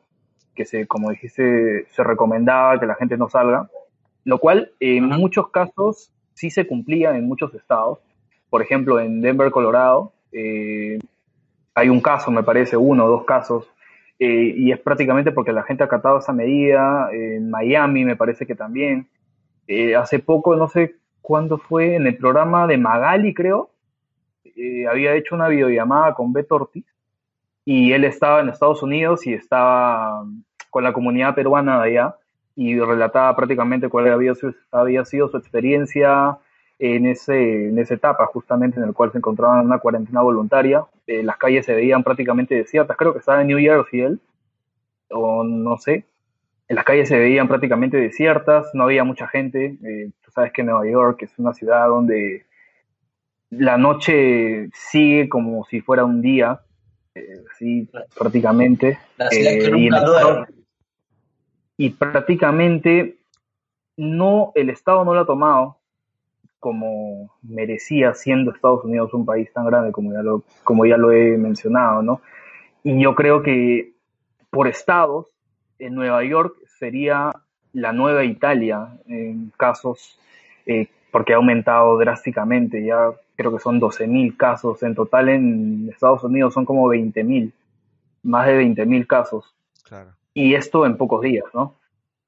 que 0.55 0.65
se, 0.65 0.87
como 0.87 1.11
dijiste, 1.11 1.85
se 1.89 2.03
recomendaba 2.03 2.79
que 2.79 2.85
la 2.85 2.95
gente 2.95 3.17
no 3.17 3.29
salga, 3.29 3.69
lo 4.23 4.39
cual 4.39 4.71
en 4.79 5.05
muchos 5.05 5.49
casos 5.49 6.11
sí 6.33 6.49
se 6.49 6.67
cumplía 6.67 7.15
en 7.15 7.27
muchos 7.27 7.53
estados. 7.53 7.99
Por 8.49 8.61
ejemplo, 8.61 8.99
en 8.99 9.21
Denver, 9.21 9.51
Colorado, 9.51 10.13
eh, 10.31 10.99
hay 11.73 11.89
un 11.89 12.01
caso, 12.01 12.31
me 12.31 12.43
parece, 12.43 12.77
uno 12.77 13.05
o 13.05 13.09
dos 13.09 13.25
casos, 13.25 13.71
eh, 14.19 14.53
y 14.55 14.71
es 14.71 14.79
prácticamente 14.79 15.31
porque 15.31 15.53
la 15.53 15.63
gente 15.63 15.83
ha 15.83 15.87
acatado 15.87 16.19
esa 16.19 16.33
medida. 16.33 17.09
En 17.11 17.49
Miami, 17.49 18.05
me 18.05 18.15
parece 18.15 18.45
que 18.45 18.55
también. 18.55 19.07
Eh, 19.67 19.95
hace 19.95 20.19
poco, 20.19 20.55
no 20.55 20.67
sé 20.67 20.95
cuándo 21.21 21.57
fue, 21.57 21.95
en 21.95 22.07
el 22.07 22.17
programa 22.17 22.67
de 22.67 22.77
Magali, 22.77 23.33
creo, 23.33 23.69
había 24.89 25.15
hecho 25.15 25.33
una 25.33 25.47
videollamada 25.47 26.13
con 26.13 26.33
Beto 26.33 26.55
Ortiz 26.55 26.85
y 27.65 27.93
él 27.93 28.03
estaba 28.03 28.41
en 28.41 28.49
Estados 28.49 28.81
Unidos 28.83 29.25
y 29.27 29.33
estaba 29.33 30.25
con 30.69 30.83
la 30.83 30.93
comunidad 30.93 31.35
peruana 31.35 31.81
de 31.81 31.89
allá 31.89 32.15
y 32.55 32.79
relataba 32.79 33.35
prácticamente 33.35 33.89
cuál 33.89 34.11
había, 34.11 34.33
había 34.71 35.05
sido 35.05 35.29
su 35.29 35.37
experiencia 35.37 36.37
en, 36.79 37.05
ese, 37.05 37.69
en 37.69 37.77
esa 37.77 37.93
etapa, 37.93 38.25
justamente 38.25 38.79
en 38.79 38.85
el 38.85 38.93
cual 38.93 39.11
se 39.11 39.19
encontraban 39.19 39.59
en 39.59 39.67
una 39.67 39.79
cuarentena 39.79 40.21
voluntaria. 40.21 40.85
Eh, 41.05 41.23
las 41.23 41.37
calles 41.37 41.65
se 41.65 41.75
veían 41.75 42.03
prácticamente 42.03 42.55
desiertas, 42.55 42.97
creo 42.97 43.13
que 43.13 43.19
estaba 43.19 43.41
en 43.41 43.47
New 43.47 43.59
Jersey 43.59 44.01
él, 44.01 44.19
o 45.09 45.43
no 45.43 45.77
sé. 45.77 46.05
En 46.67 46.75
las 46.75 46.85
calles 46.85 47.09
se 47.09 47.19
veían 47.19 47.47
prácticamente 47.47 47.97
desiertas, 47.97 48.69
no 48.73 48.85
había 48.85 49.03
mucha 49.03 49.27
gente. 49.27 49.77
Eh, 49.83 50.11
tú 50.23 50.31
sabes 50.31 50.51
que 50.53 50.63
Nueva 50.63 50.87
York 50.89 51.21
es 51.23 51.37
una 51.37 51.53
ciudad 51.53 51.87
donde 51.87 52.45
la 53.49 53.77
noche 53.77 54.69
sigue 54.73 55.27
como 55.29 55.65
si 55.65 55.81
fuera 55.81 56.05
un 56.05 56.21
día, 56.21 56.61
así 57.53 57.89
prácticamente. 58.17 58.97
Eh, 59.31 59.69
estado- 59.87 60.47
y 61.77 61.89
prácticamente 61.89 63.17
no, 63.97 64.51
el 64.55 64.69
Estado 64.69 65.03
no 65.03 65.13
lo 65.13 65.21
ha 65.21 65.25
tomado 65.25 65.77
como 66.59 67.31
merecía 67.41 68.13
siendo 68.13 68.51
Estados 68.51 68.83
Unidos 68.85 69.13
un 69.15 69.25
país 69.25 69.51
tan 69.51 69.65
grande 69.65 69.91
como 69.91 70.13
ya 70.13 70.21
lo, 70.21 70.43
como 70.63 70.85
ya 70.85 70.95
lo 70.95 71.11
he 71.11 71.35
mencionado, 71.37 72.03
¿no? 72.03 72.21
Y 72.83 73.01
yo 73.01 73.15
creo 73.15 73.41
que 73.41 73.93
por 74.51 74.67
estados, 74.67 75.27
en 75.79 75.95
Nueva 75.95 76.23
York 76.23 76.55
sería 76.77 77.31
la 77.73 77.93
nueva 77.93 78.23
Italia 78.23 78.89
en 79.07 79.51
casos, 79.57 80.19
eh, 80.67 80.87
porque 81.11 81.33
ha 81.33 81.37
aumentado 81.37 81.97
drásticamente, 81.97 82.85
ya 82.85 83.11
creo 83.35 83.51
que 83.51 83.59
son 83.59 83.79
12.000 83.79 84.37
casos, 84.37 84.83
en 84.83 84.95
total 84.95 85.29
en 85.29 85.89
Estados 85.91 86.23
Unidos 86.23 86.53
son 86.53 86.65
como 86.65 86.87
20.000. 86.87 87.51
más 88.23 88.47
de 88.47 88.61
20.000 88.61 89.07
casos. 89.07 89.55
Claro. 89.83 90.11
Y 90.33 90.53
esto 90.53 90.85
en 90.85 90.97
pocos 90.97 91.21
días, 91.21 91.45
¿no? 91.53 91.75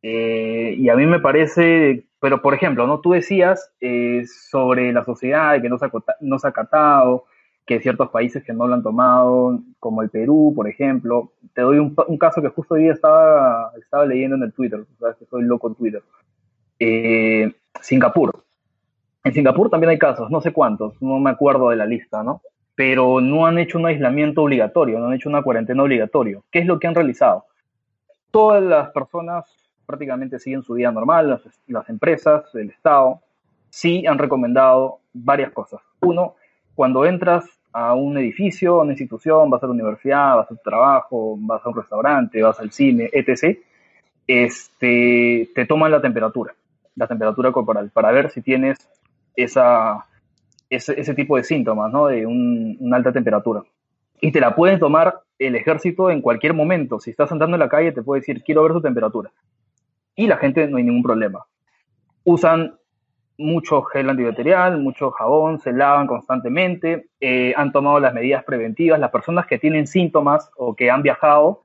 Eh, 0.01 0.75
y 0.77 0.89
a 0.89 0.95
mí 0.95 1.05
me 1.05 1.19
parece, 1.19 2.05
pero 2.19 2.41
por 2.41 2.53
ejemplo, 2.53 2.85
¿no? 2.87 2.99
Tú 2.99 3.11
decías 3.11 3.71
eh, 3.79 4.25
sobre 4.27 4.91
la 4.91 5.05
sociedad 5.05 5.61
que 5.61 5.69
no 5.69 5.77
se, 5.77 5.89
no 6.19 6.39
se 6.39 6.47
ha 6.47 6.49
acatado, 6.49 7.25
que 7.65 7.79
ciertos 7.79 8.09
países 8.09 8.43
que 8.43 8.51
no 8.51 8.67
lo 8.67 8.73
han 8.73 8.83
tomado, 8.83 9.59
como 9.79 10.01
el 10.01 10.09
Perú, 10.09 10.51
por 10.55 10.67
ejemplo. 10.67 11.31
Te 11.53 11.61
doy 11.61 11.79
un, 11.79 11.95
un 12.07 12.17
caso 12.17 12.41
que 12.41 12.49
justo 12.49 12.73
hoy 12.73 12.83
día 12.83 12.93
estaba, 12.93 13.71
estaba 13.79 14.05
leyendo 14.05 14.35
en 14.35 14.43
el 14.43 14.53
Twitter, 14.53 14.83
sabes 14.99 15.15
que 15.17 15.25
soy 15.25 15.43
loco 15.43 15.69
en 15.69 15.75
Twitter. 15.75 16.03
Eh, 16.79 17.55
Singapur. 17.81 18.43
En 19.23 19.33
Singapur 19.33 19.69
también 19.69 19.91
hay 19.91 19.97
casos, 19.97 20.29
no 20.29 20.41
sé 20.41 20.51
cuántos, 20.51 21.01
no 21.01 21.17
me 21.19 21.29
acuerdo 21.29 21.69
de 21.69 21.77
la 21.77 21.85
lista, 21.85 22.23
¿no? 22.23 22.41
Pero 22.75 23.21
no 23.21 23.45
han 23.45 23.57
hecho 23.57 23.77
un 23.77 23.85
aislamiento 23.85 24.41
obligatorio, 24.41 24.99
no 24.99 25.07
han 25.07 25.13
hecho 25.13 25.29
una 25.29 25.43
cuarentena 25.43 25.83
obligatorio. 25.83 26.43
¿Qué 26.51 26.59
es 26.59 26.65
lo 26.65 26.79
que 26.79 26.87
han 26.87 26.95
realizado? 26.95 27.45
Todas 28.31 28.61
las 28.61 28.89
personas 28.89 29.45
prácticamente 29.85 30.39
siguen 30.39 30.63
su 30.63 30.73
vida 30.73 30.91
normal, 30.91 31.29
las, 31.29 31.41
las 31.67 31.87
empresas, 31.89 32.43
el 32.55 32.71
Estado, 32.71 33.21
sí 33.69 34.05
han 34.05 34.17
recomendado 34.17 34.99
varias 35.13 35.51
cosas. 35.51 35.81
Uno, 36.01 36.35
cuando 36.75 37.05
entras 37.05 37.45
a 37.71 37.93
un 37.93 38.17
edificio, 38.17 38.79
a 38.79 38.83
una 38.83 38.91
institución, 38.91 39.49
vas 39.49 39.63
a 39.63 39.67
la 39.67 39.73
universidad, 39.73 40.35
vas 40.35 40.51
a 40.51 40.55
tu 40.55 40.61
trabajo, 40.63 41.35
vas 41.39 41.65
a 41.65 41.69
un 41.69 41.75
restaurante, 41.75 42.41
vas 42.41 42.59
al 42.59 42.71
cine, 42.71 43.09
etc., 43.13 43.57
este, 44.25 45.49
te 45.53 45.65
toman 45.65 45.91
la 45.91 46.01
temperatura, 46.01 46.55
la 46.95 47.07
temperatura 47.07 47.51
corporal, 47.51 47.89
para 47.91 48.11
ver 48.11 48.29
si 48.29 48.41
tienes 48.41 48.77
esa, 49.35 50.05
ese, 50.69 51.13
tipo 51.13 51.37
de 51.37 51.43
síntomas, 51.43 51.91
¿no? 51.91 52.07
De 52.07 52.25
un- 52.25 52.77
una 52.79 52.97
alta 52.97 53.11
temperatura. 53.11 53.63
Y 54.21 54.31
te 54.31 54.39
la 54.39 54.55
pueden 54.55 54.79
tomar 54.79 55.21
el 55.37 55.55
ejército 55.55 56.09
en 56.09 56.21
cualquier 56.21 56.53
momento. 56.53 56.99
Si 56.99 57.09
estás 57.11 57.31
andando 57.31 57.55
en 57.55 57.59
la 57.59 57.69
calle, 57.69 57.91
te 57.91 58.01
puede 58.03 58.21
decir, 58.21 58.43
quiero 58.43 58.63
ver 58.63 58.71
tu 58.73 58.81
temperatura. 58.81 59.31
Y 60.15 60.27
la 60.27 60.37
gente 60.37 60.67
no 60.67 60.77
hay 60.77 60.83
ningún 60.83 61.03
problema. 61.03 61.45
Usan 62.23 62.75
mucho 63.37 63.81
gel 63.83 64.09
antibacterial, 64.09 64.79
mucho 64.79 65.11
jabón, 65.11 65.59
se 65.59 65.73
lavan 65.73 66.07
constantemente, 66.07 67.07
eh, 67.19 67.53
han 67.57 67.71
tomado 67.71 67.99
las 67.99 68.13
medidas 68.13 68.43
preventivas. 68.43 68.99
Las 68.99 69.11
personas 69.11 69.47
que 69.47 69.57
tienen 69.57 69.87
síntomas 69.87 70.49
o 70.55 70.75
que 70.75 70.89
han 70.91 71.01
viajado 71.01 71.63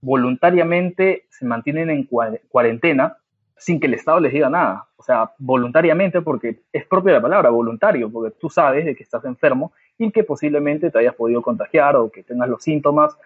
voluntariamente 0.00 1.24
se 1.30 1.44
mantienen 1.44 1.90
en 1.90 2.08
cua- 2.08 2.40
cuarentena 2.48 3.16
sin 3.58 3.80
que 3.80 3.86
el 3.86 3.94
Estado 3.94 4.20
les 4.20 4.32
diga 4.32 4.48
nada. 4.48 4.86
O 4.96 5.02
sea, 5.02 5.30
voluntariamente, 5.38 6.22
porque 6.22 6.60
es 6.72 6.86
propia 6.86 7.14
la 7.14 7.22
palabra, 7.22 7.50
voluntario, 7.50 8.10
porque 8.10 8.34
tú 8.38 8.48
sabes 8.48 8.84
de 8.84 8.94
que 8.94 9.02
estás 9.02 9.24
enfermo 9.24 9.72
y 9.98 10.10
que 10.10 10.24
posiblemente 10.24 10.90
te 10.90 10.98
hayas 10.98 11.14
podido 11.14 11.42
contagiar 11.42 11.96
o 11.96 12.10
que 12.10 12.22
tengas 12.22 12.48
los 12.48 12.62
síntomas 12.62 13.16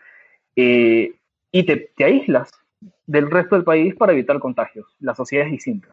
eh, 0.57 1.14
y 1.51 1.62
te, 1.64 1.90
te 1.97 2.05
aíslas 2.05 2.51
del 3.07 3.31
resto 3.31 3.55
del 3.55 3.64
país 3.64 3.95
para 3.95 4.12
evitar 4.12 4.38
contagios. 4.38 4.87
La 5.01 5.14
sociedad 5.14 5.47
es 5.47 5.53
distinta. 5.53 5.88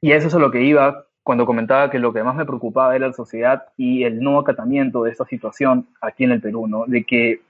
Y 0.00 0.12
eso 0.12 0.28
es 0.28 0.34
a 0.34 0.38
lo 0.38 0.50
que 0.50 0.62
iba 0.62 1.04
cuando 1.22 1.44
comentaba 1.44 1.90
que 1.90 1.98
lo 1.98 2.12
que 2.12 2.22
más 2.22 2.36
me 2.36 2.46
preocupaba 2.46 2.96
era 2.96 3.08
la 3.08 3.12
sociedad 3.12 3.66
y 3.76 4.04
el 4.04 4.20
no 4.20 4.38
acatamiento 4.38 5.02
de 5.02 5.10
esta 5.10 5.26
situación 5.26 5.86
aquí 6.00 6.24
en 6.24 6.32
el 6.32 6.40
Perú, 6.40 6.66
¿no? 6.66 6.86
De 6.86 7.04
que 7.04 7.42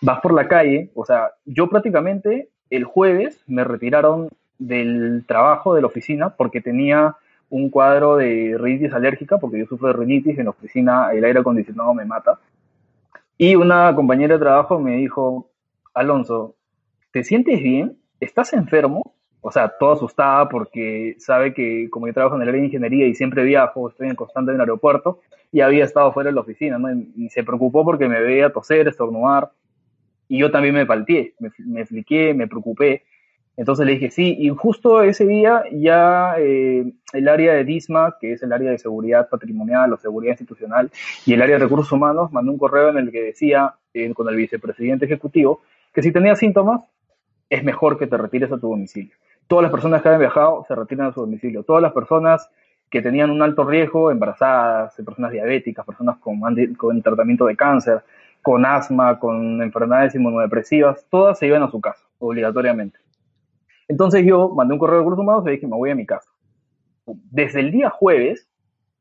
vas 0.00 0.20
por 0.20 0.34
la 0.34 0.46
calle, 0.46 0.90
o 0.94 1.04
sea, 1.04 1.32
yo 1.44 1.68
prácticamente 1.68 2.48
el 2.70 2.84
jueves 2.84 3.42
me 3.46 3.64
retiraron 3.64 4.28
del 4.58 5.24
trabajo 5.26 5.74
de 5.74 5.80
la 5.80 5.86
oficina 5.88 6.30
porque 6.30 6.60
tenía 6.60 7.16
un 7.50 7.68
cuadro 7.68 8.16
de 8.16 8.56
rinitis 8.58 8.94
alérgica, 8.94 9.38
porque 9.38 9.58
yo 9.58 9.66
sufro 9.66 9.88
de 9.88 9.94
rinitis, 9.94 10.38
en 10.38 10.44
la 10.44 10.50
oficina 10.50 11.10
el 11.12 11.24
aire 11.24 11.40
acondicionado 11.40 11.92
me 11.92 12.04
mata. 12.04 12.38
Y 13.36 13.56
una 13.56 13.94
compañera 13.94 14.34
de 14.34 14.40
trabajo 14.40 14.78
me 14.78 14.96
dijo, 14.96 15.50
Alonso, 15.92 16.54
¿te 17.10 17.24
sientes 17.24 17.62
bien? 17.62 17.98
¿Estás 18.20 18.52
enfermo? 18.52 19.14
O 19.42 19.50
sea, 19.50 19.68
toda 19.68 19.94
asustada 19.94 20.48
porque 20.48 21.16
sabe 21.18 21.52
que 21.52 21.88
como 21.90 22.06
yo 22.06 22.14
trabajo 22.14 22.36
en 22.36 22.42
el 22.42 22.48
área 22.48 22.60
de 22.60 22.66
ingeniería 22.68 23.06
y 23.06 23.14
siempre 23.14 23.42
viajo, 23.44 23.90
estoy 23.90 24.08
en 24.08 24.14
constante 24.14 24.52
en 24.52 24.54
el 24.54 24.60
aeropuerto, 24.60 25.20
y 25.50 25.60
había 25.60 25.84
estado 25.84 26.12
fuera 26.12 26.30
de 26.30 26.34
la 26.34 26.40
oficina, 26.40 26.78
¿no? 26.78 26.88
Y 26.90 27.28
se 27.28 27.44
preocupó 27.44 27.84
porque 27.84 28.08
me 28.08 28.20
veía 28.20 28.52
toser, 28.52 28.88
estornudar, 28.88 29.50
y 30.26 30.38
yo 30.38 30.50
también 30.50 30.74
me 30.74 30.86
palteé, 30.86 31.34
me, 31.38 31.50
me 31.58 31.84
fliqué, 31.84 32.32
me 32.32 32.48
preocupé. 32.48 33.04
Entonces 33.56 33.84
le 33.84 33.92
dije 33.92 34.10
sí, 34.10 34.36
y 34.38 34.48
justo 34.48 35.02
ese 35.02 35.26
día 35.26 35.64
ya 35.72 36.34
eh, 36.38 36.90
el 37.12 37.28
área 37.28 37.52
de 37.52 37.64
DISMA, 37.64 38.16
que 38.18 38.32
es 38.32 38.42
el 38.42 38.52
área 38.52 38.70
de 38.70 38.78
seguridad 38.78 39.28
patrimonial 39.28 39.92
o 39.92 39.98
seguridad 39.98 40.32
institucional, 40.32 40.90
y 41.26 41.34
el 41.34 41.42
área 41.42 41.58
de 41.58 41.64
recursos 41.64 41.92
humanos, 41.92 42.32
mandó 42.32 42.50
un 42.50 42.58
correo 42.58 42.88
en 42.88 42.98
el 42.98 43.10
que 43.12 43.22
decía, 43.22 43.74
eh, 43.92 44.12
con 44.14 44.28
el 44.28 44.36
vicepresidente 44.36 45.04
ejecutivo, 45.04 45.60
que 45.92 46.02
si 46.02 46.12
tenías 46.12 46.38
síntomas, 46.38 46.82
es 47.50 47.62
mejor 47.62 47.98
que 47.98 48.06
te 48.06 48.16
retires 48.16 48.50
a 48.50 48.58
tu 48.58 48.70
domicilio. 48.70 49.14
Todas 49.46 49.64
las 49.64 49.72
personas 49.72 50.00
que 50.00 50.08
habían 50.08 50.20
viajado 50.20 50.64
se 50.66 50.74
retiran 50.74 51.08
a 51.08 51.12
su 51.12 51.20
domicilio. 51.20 51.62
Todas 51.62 51.82
las 51.82 51.92
personas 51.92 52.48
que 52.88 53.02
tenían 53.02 53.30
un 53.30 53.42
alto 53.42 53.64
riesgo, 53.64 54.10
embarazadas, 54.10 54.94
personas 55.04 55.32
diabéticas, 55.32 55.84
personas 55.84 56.16
con, 56.18 56.40
con 56.76 57.02
tratamiento 57.02 57.44
de 57.44 57.56
cáncer, 57.56 58.02
con 58.40 58.64
asma, 58.64 59.18
con 59.18 59.62
enfermedades 59.62 60.14
inmunodepresivas, 60.14 61.06
todas 61.10 61.38
se 61.38 61.46
iban 61.46 61.62
a 61.62 61.70
su 61.70 61.80
casa, 61.80 62.04
obligatoriamente. 62.18 63.01
Entonces 63.88 64.24
yo 64.24 64.48
mandé 64.50 64.74
un 64.74 64.78
correo 64.78 64.96
de 64.96 65.00
recursos 65.00 65.22
humanos 65.22 65.44
y 65.46 65.50
dije, 65.50 65.66
me 65.66 65.76
voy 65.76 65.90
a 65.90 65.94
mi 65.94 66.06
casa. 66.06 66.30
Desde 67.06 67.60
el 67.60 67.72
día 67.72 67.90
jueves, 67.90 68.48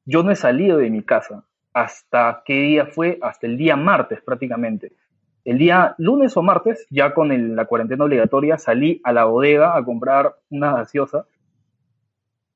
yo 0.05 0.23
no 0.23 0.31
he 0.31 0.35
salido 0.35 0.77
de 0.77 0.89
mi 0.89 1.03
casa. 1.03 1.45
¿Hasta 1.73 2.41
qué 2.45 2.53
día 2.53 2.85
fue? 2.85 3.17
Hasta 3.21 3.47
el 3.47 3.57
día 3.57 3.75
martes 3.75 4.21
prácticamente. 4.21 4.91
El 5.45 5.57
día 5.57 5.95
lunes 5.97 6.35
o 6.37 6.43
martes, 6.43 6.85
ya 6.89 7.13
con 7.13 7.31
el, 7.31 7.55
la 7.55 7.65
cuarentena 7.65 8.03
obligatoria, 8.03 8.57
salí 8.57 9.01
a 9.03 9.11
la 9.13 9.25
bodega 9.25 9.75
a 9.75 9.83
comprar 9.83 10.35
una 10.49 10.73
gaseosa 10.73 11.25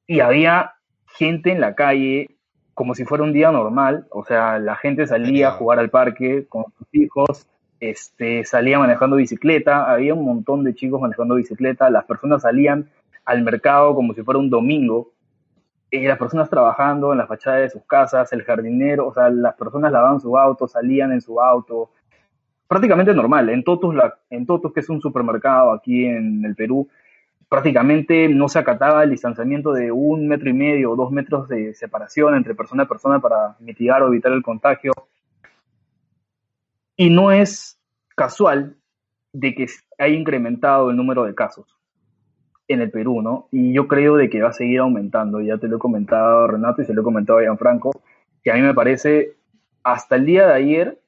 y 0.06 0.20
había 0.20 0.74
gente 1.08 1.52
en 1.52 1.62
la 1.62 1.74
calle 1.74 2.36
como 2.76 2.94
si 2.94 3.06
fuera 3.06 3.24
un 3.24 3.32
día 3.32 3.52
normal, 3.52 4.06
o 4.12 4.26
sea, 4.26 4.60
la 4.60 4.76
gente 4.76 5.08
salía 5.08 5.48
a 5.48 5.52
jugar 5.54 5.80
al 5.80 5.90
parque 5.90 6.46
con 6.48 6.66
sus 6.78 6.88
hijos, 6.92 7.48
este, 7.80 8.46
salía 8.46 8.80
manejando 8.80 9.16
bicicleta, 9.18 9.92
había 9.92 10.14
un 10.14 10.26
montón 10.26 10.64
de 10.64 10.76
chicos 10.76 11.02
manejando 11.02 11.36
bicicleta, 11.36 11.90
las 11.90 12.06
personas 12.06 12.42
salían 12.42 12.90
al 13.26 13.44
mercado 13.44 13.96
como 13.96 14.14
si 14.14 14.24
fuera 14.24 14.40
un 14.40 14.50
domingo, 14.50 15.12
y 15.92 16.08
las 16.08 16.18
personas 16.18 16.50
trabajando 16.50 17.12
en 17.12 17.20
la 17.20 17.28
fachada 17.28 17.58
de 17.58 17.70
sus 17.70 17.84
casas, 17.84 18.32
el 18.34 18.44
jardinero, 18.44 19.08
o 19.08 19.14
sea, 19.14 19.30
las 19.30 19.56
personas 19.56 19.92
lavaban 19.92 20.20
su 20.20 20.38
auto, 20.38 20.68
salían 20.68 21.12
en 21.12 21.22
su 21.22 21.40
auto, 21.40 21.92
prácticamente 22.68 23.14
normal. 23.14 23.50
En 23.50 23.64
Totus, 23.64 23.96
la, 23.96 24.18
en 24.30 24.46
Totus, 24.46 24.74
que 24.74 24.80
es 24.80 24.90
un 24.90 25.02
supermercado 25.02 25.72
aquí 25.72 26.06
en 26.06 26.44
el 26.44 26.56
Perú, 26.56 26.90
prácticamente 27.48 28.28
no 28.28 28.50
se 28.50 28.60
acataba 28.60 29.04
el 29.04 29.12
distanciamiento 29.12 29.72
de 29.72 29.92
un 29.92 30.28
metro 30.28 30.50
y 30.50 30.54
medio 30.54 30.92
o 30.92 30.96
dos 30.96 31.12
metros 31.12 31.48
de 31.48 31.74
separación 31.74 32.36
entre 32.36 32.56
persona 32.56 32.84
y 32.84 32.88
persona 32.88 33.20
para 33.20 33.56
mitigar 33.60 34.02
o 34.02 34.08
evitar 34.08 34.32
el 34.32 34.44
contagio. 34.44 34.92
Y 36.98 37.10
no 37.10 37.32
es 37.32 37.80
casual 38.16 38.78
de 39.34 39.54
que 39.54 39.68
haya 39.98 40.16
incrementado 40.16 40.90
el 40.90 40.98
número 40.98 41.26
de 41.26 41.36
casos 41.36 41.78
en 42.68 42.82
el 42.82 42.90
Perú, 42.90 43.22
¿no? 43.22 43.48
Y 43.52 43.74
yo 43.74 43.88
creo 43.88 44.16
de 44.16 44.30
que 44.30 44.42
va 44.42 44.50
a 44.50 44.54
seguir 44.54 44.80
aumentando. 44.80 45.42
Ya 45.42 45.58
te 45.58 45.68
lo 45.68 45.78
he 45.78 45.80
comentado 45.80 46.48
Renato 46.48 46.82
y 46.82 46.86
se 46.86 46.94
lo 46.94 47.02
he 47.02 47.04
comentado 47.04 47.40
a 47.40 47.44
Gianfranco, 47.44 47.92
que 48.44 48.52
a 48.52 48.56
mí 48.56 48.62
me 48.62 48.74
parece 48.74 49.34
hasta 49.84 50.16
el 50.16 50.26
día 50.26 50.48
de 50.48 50.54
ayer 50.54 51.00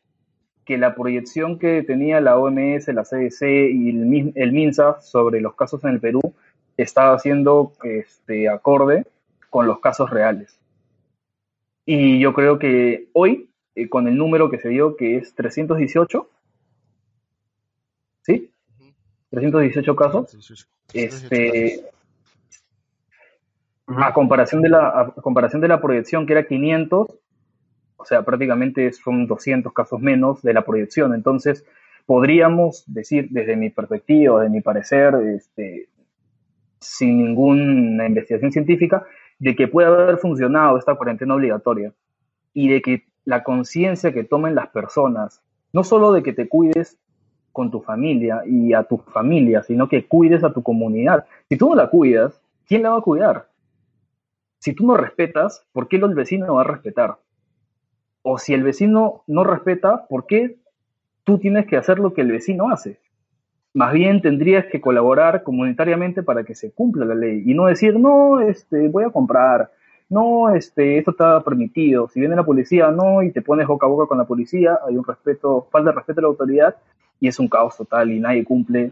que 0.65 0.77
la 0.77 0.93
proyección 0.93 1.57
que 1.57 1.81
tenía 1.81 2.19
la 2.19 2.37
OMS, 2.37 2.87
la 2.89 3.03
CDC 3.03 3.41
y 3.71 3.89
el, 3.89 4.33
el 4.35 4.51
MINSA 4.51 4.99
sobre 4.99 5.39
los 5.39 5.55
casos 5.55 5.83
en 5.85 5.91
el 5.91 5.99
Perú 5.99 6.19
estaba 6.75 7.17
siendo 7.19 7.73
este, 7.83 8.49
acorde 8.49 9.05
con 9.49 9.65
los 9.65 9.79
casos 9.79 10.09
reales. 10.09 10.59
Y 11.85 12.19
yo 12.19 12.33
creo 12.33 12.59
que 12.59 13.07
hoy, 13.13 13.46
eh, 13.77 13.89
con 13.89 14.07
el 14.07 14.17
número 14.17 14.49
que 14.49 14.59
se 14.59 14.69
dio, 14.69 14.95
que 14.95 15.17
es 15.17 15.33
318, 15.35 16.29
¿sí? 18.23 18.51
318 19.29 19.95
casos, 19.95 20.65
este, 20.93 21.83
a 23.87 24.13
comparación 24.13 24.61
de 24.61 24.69
la 24.69 24.87
a 24.89 25.21
comparación 25.21 25.61
de 25.61 25.67
la 25.67 25.81
proyección 25.81 26.25
que 26.25 26.33
era 26.33 26.47
500 26.47 27.07
o 27.97 28.05
sea, 28.05 28.23
prácticamente 28.23 28.91
son 28.93 29.27
200 29.27 29.73
casos 29.73 29.99
menos 29.99 30.41
de 30.41 30.53
la 30.53 30.63
proyección. 30.63 31.13
Entonces, 31.13 31.65
podríamos 32.05 32.83
decir, 32.87 33.27
desde 33.31 33.55
mi 33.55 33.69
perspectiva, 33.69 34.41
de 34.43 34.49
mi 34.49 34.61
parecer, 34.61 35.15
este, 35.35 35.89
sin 36.79 37.17
ninguna 37.17 38.07
investigación 38.07 38.51
científica, 38.51 39.05
de 39.39 39.55
que 39.55 39.67
puede 39.67 39.87
haber 39.87 40.17
funcionado 40.17 40.77
esta 40.77 40.95
cuarentena 40.95 41.35
obligatoria 41.35 41.91
y 42.53 42.69
de 42.69 42.81
que 42.81 43.03
la 43.27 43.43
conciencia 43.43 44.11
que 44.11 44.23
tomen 44.23 44.55
las 44.55 44.69
personas, 44.69 45.43
no 45.71 45.83
solo 45.83 46.11
de 46.11 46.23
que 46.23 46.33
te 46.33 46.47
cuides 46.47 46.97
con 47.51 47.69
tu 47.69 47.81
familia 47.81 48.41
y 48.47 48.73
a 48.73 48.83
tu 48.83 48.97
familia, 48.97 49.61
sino 49.61 49.87
que 49.87 50.07
cuides 50.07 50.43
a 50.43 50.51
tu 50.53 50.63
comunidad. 50.63 51.25
Si 51.47 51.57
tú 51.57 51.69
no 51.69 51.75
la 51.75 51.89
cuidas, 51.91 52.41
¿quién 52.67 52.81
la 52.81 52.89
va 52.89 52.97
a 52.97 53.01
cuidar? 53.01 53.49
Si 54.59 54.73
tú 54.73 54.87
no 54.87 54.97
respetas, 54.97 55.63
¿por 55.73 55.87
qué 55.87 55.97
el 55.97 56.15
vecino 56.15 56.55
va 56.55 56.61
a 56.61 56.65
respetar? 56.65 57.17
o 58.29 58.37
si 58.37 58.53
el 58.53 58.61
vecino 58.61 59.23
no 59.25 59.45
respeta, 59.45 60.05
¿por 60.07 60.25
qué 60.25 60.57
tú 61.27 61.37
tienes 61.37 61.67
que 61.67 61.75
hacer 61.75 61.99
lo 61.99 62.13
que 62.13 62.21
el 62.21 62.31
vecino 62.31 62.71
hace. 62.71 63.01
Más 63.73 63.91
bien 63.91 64.21
tendrías 64.21 64.65
que 64.67 64.79
colaborar 64.79 65.43
comunitariamente 65.43 66.23
para 66.23 66.45
que 66.45 66.55
se 66.55 66.71
cumpla 66.71 67.03
la 67.03 67.15
ley 67.15 67.43
y 67.45 67.53
no 67.53 67.65
decir, 67.65 67.99
no, 67.99 68.39
este, 68.39 68.87
voy 68.87 69.03
a 69.03 69.09
comprar, 69.09 69.69
no, 70.09 70.55
este, 70.55 70.97
esto 70.97 71.11
está 71.11 71.43
permitido. 71.43 72.07
Si 72.07 72.19
viene 72.19 72.35
la 72.35 72.45
policía, 72.45 72.91
no, 72.91 73.21
y 73.21 73.31
te 73.31 73.41
pones 73.41 73.67
boca 73.67 73.85
a 73.85 73.89
boca 73.89 74.07
con 74.07 74.17
la 74.17 74.25
policía, 74.25 74.79
hay 74.87 74.95
un 74.95 75.03
respeto, 75.03 75.67
falta 75.71 75.91
respeto 75.91 76.19
a 76.19 76.23
la 76.23 76.27
autoridad 76.29 76.75
y 77.19 77.27
es 77.27 77.39
un 77.39 77.49
caos 77.49 77.75
total 77.75 78.11
y 78.11 78.19
nadie 78.19 78.45
cumple. 78.45 78.91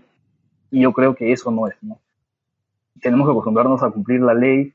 Y 0.71 0.82
yo 0.82 0.91
creo 0.91 1.15
que 1.15 1.32
eso 1.32 1.51
no 1.51 1.67
es, 1.67 1.75
¿no? 1.82 1.99
Tenemos 3.01 3.28
que 3.28 3.32
acostumbrarnos 3.32 3.82
a 3.84 3.91
cumplir 3.91 4.21
la 4.21 4.34
ley 4.34 4.73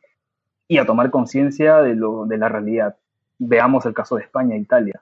y 0.68 0.78
a 0.78 0.86
tomar 0.86 1.10
conciencia 1.10 1.78
de, 1.82 1.94
de 1.94 2.38
la 2.38 2.48
realidad. 2.48 2.96
Veamos 3.38 3.84
el 3.86 3.94
caso 3.94 4.16
de 4.16 4.22
España 4.22 4.54
e 4.54 4.60
Italia. 4.60 5.00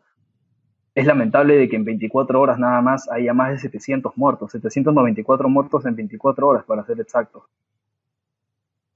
Es 0.95 1.07
lamentable 1.07 1.57
de 1.57 1.69
que 1.69 1.77
en 1.77 1.85
24 1.85 2.41
horas 2.41 2.59
nada 2.59 2.81
más 2.81 3.09
haya 3.11 3.33
más 3.35 3.53
de 3.53 3.59
700 3.59 4.17
muertos, 4.17 4.51
794 4.53 5.49
muertos 5.49 5.87
en 5.87 5.95
24 5.95 6.49
horas 6.49 6.65
para 6.65 6.85
ser 6.85 7.01
exactos 7.01 7.45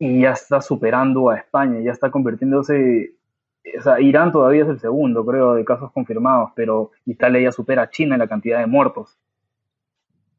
y 0.02 0.20
ya 0.20 0.32
está 0.32 0.60
superando 0.60 1.30
a 1.30 1.36
España, 1.36 1.78
ya 1.78 1.92
está 1.92 2.10
convirtiéndose, 2.10 3.14
o 3.78 3.82
sea, 3.82 4.00
Irán 4.00 4.32
todavía 4.32 4.64
es 4.64 4.68
el 4.68 4.80
segundo, 4.80 5.24
creo, 5.24 5.54
de 5.54 5.64
casos 5.64 5.92
confirmados, 5.92 6.50
pero 6.56 6.90
Italia 7.06 7.42
ya 7.42 7.52
supera 7.52 7.82
a 7.82 7.90
China 7.90 8.16
en 8.16 8.18
la 8.18 8.26
cantidad 8.26 8.58
de 8.58 8.66
muertos. 8.66 9.16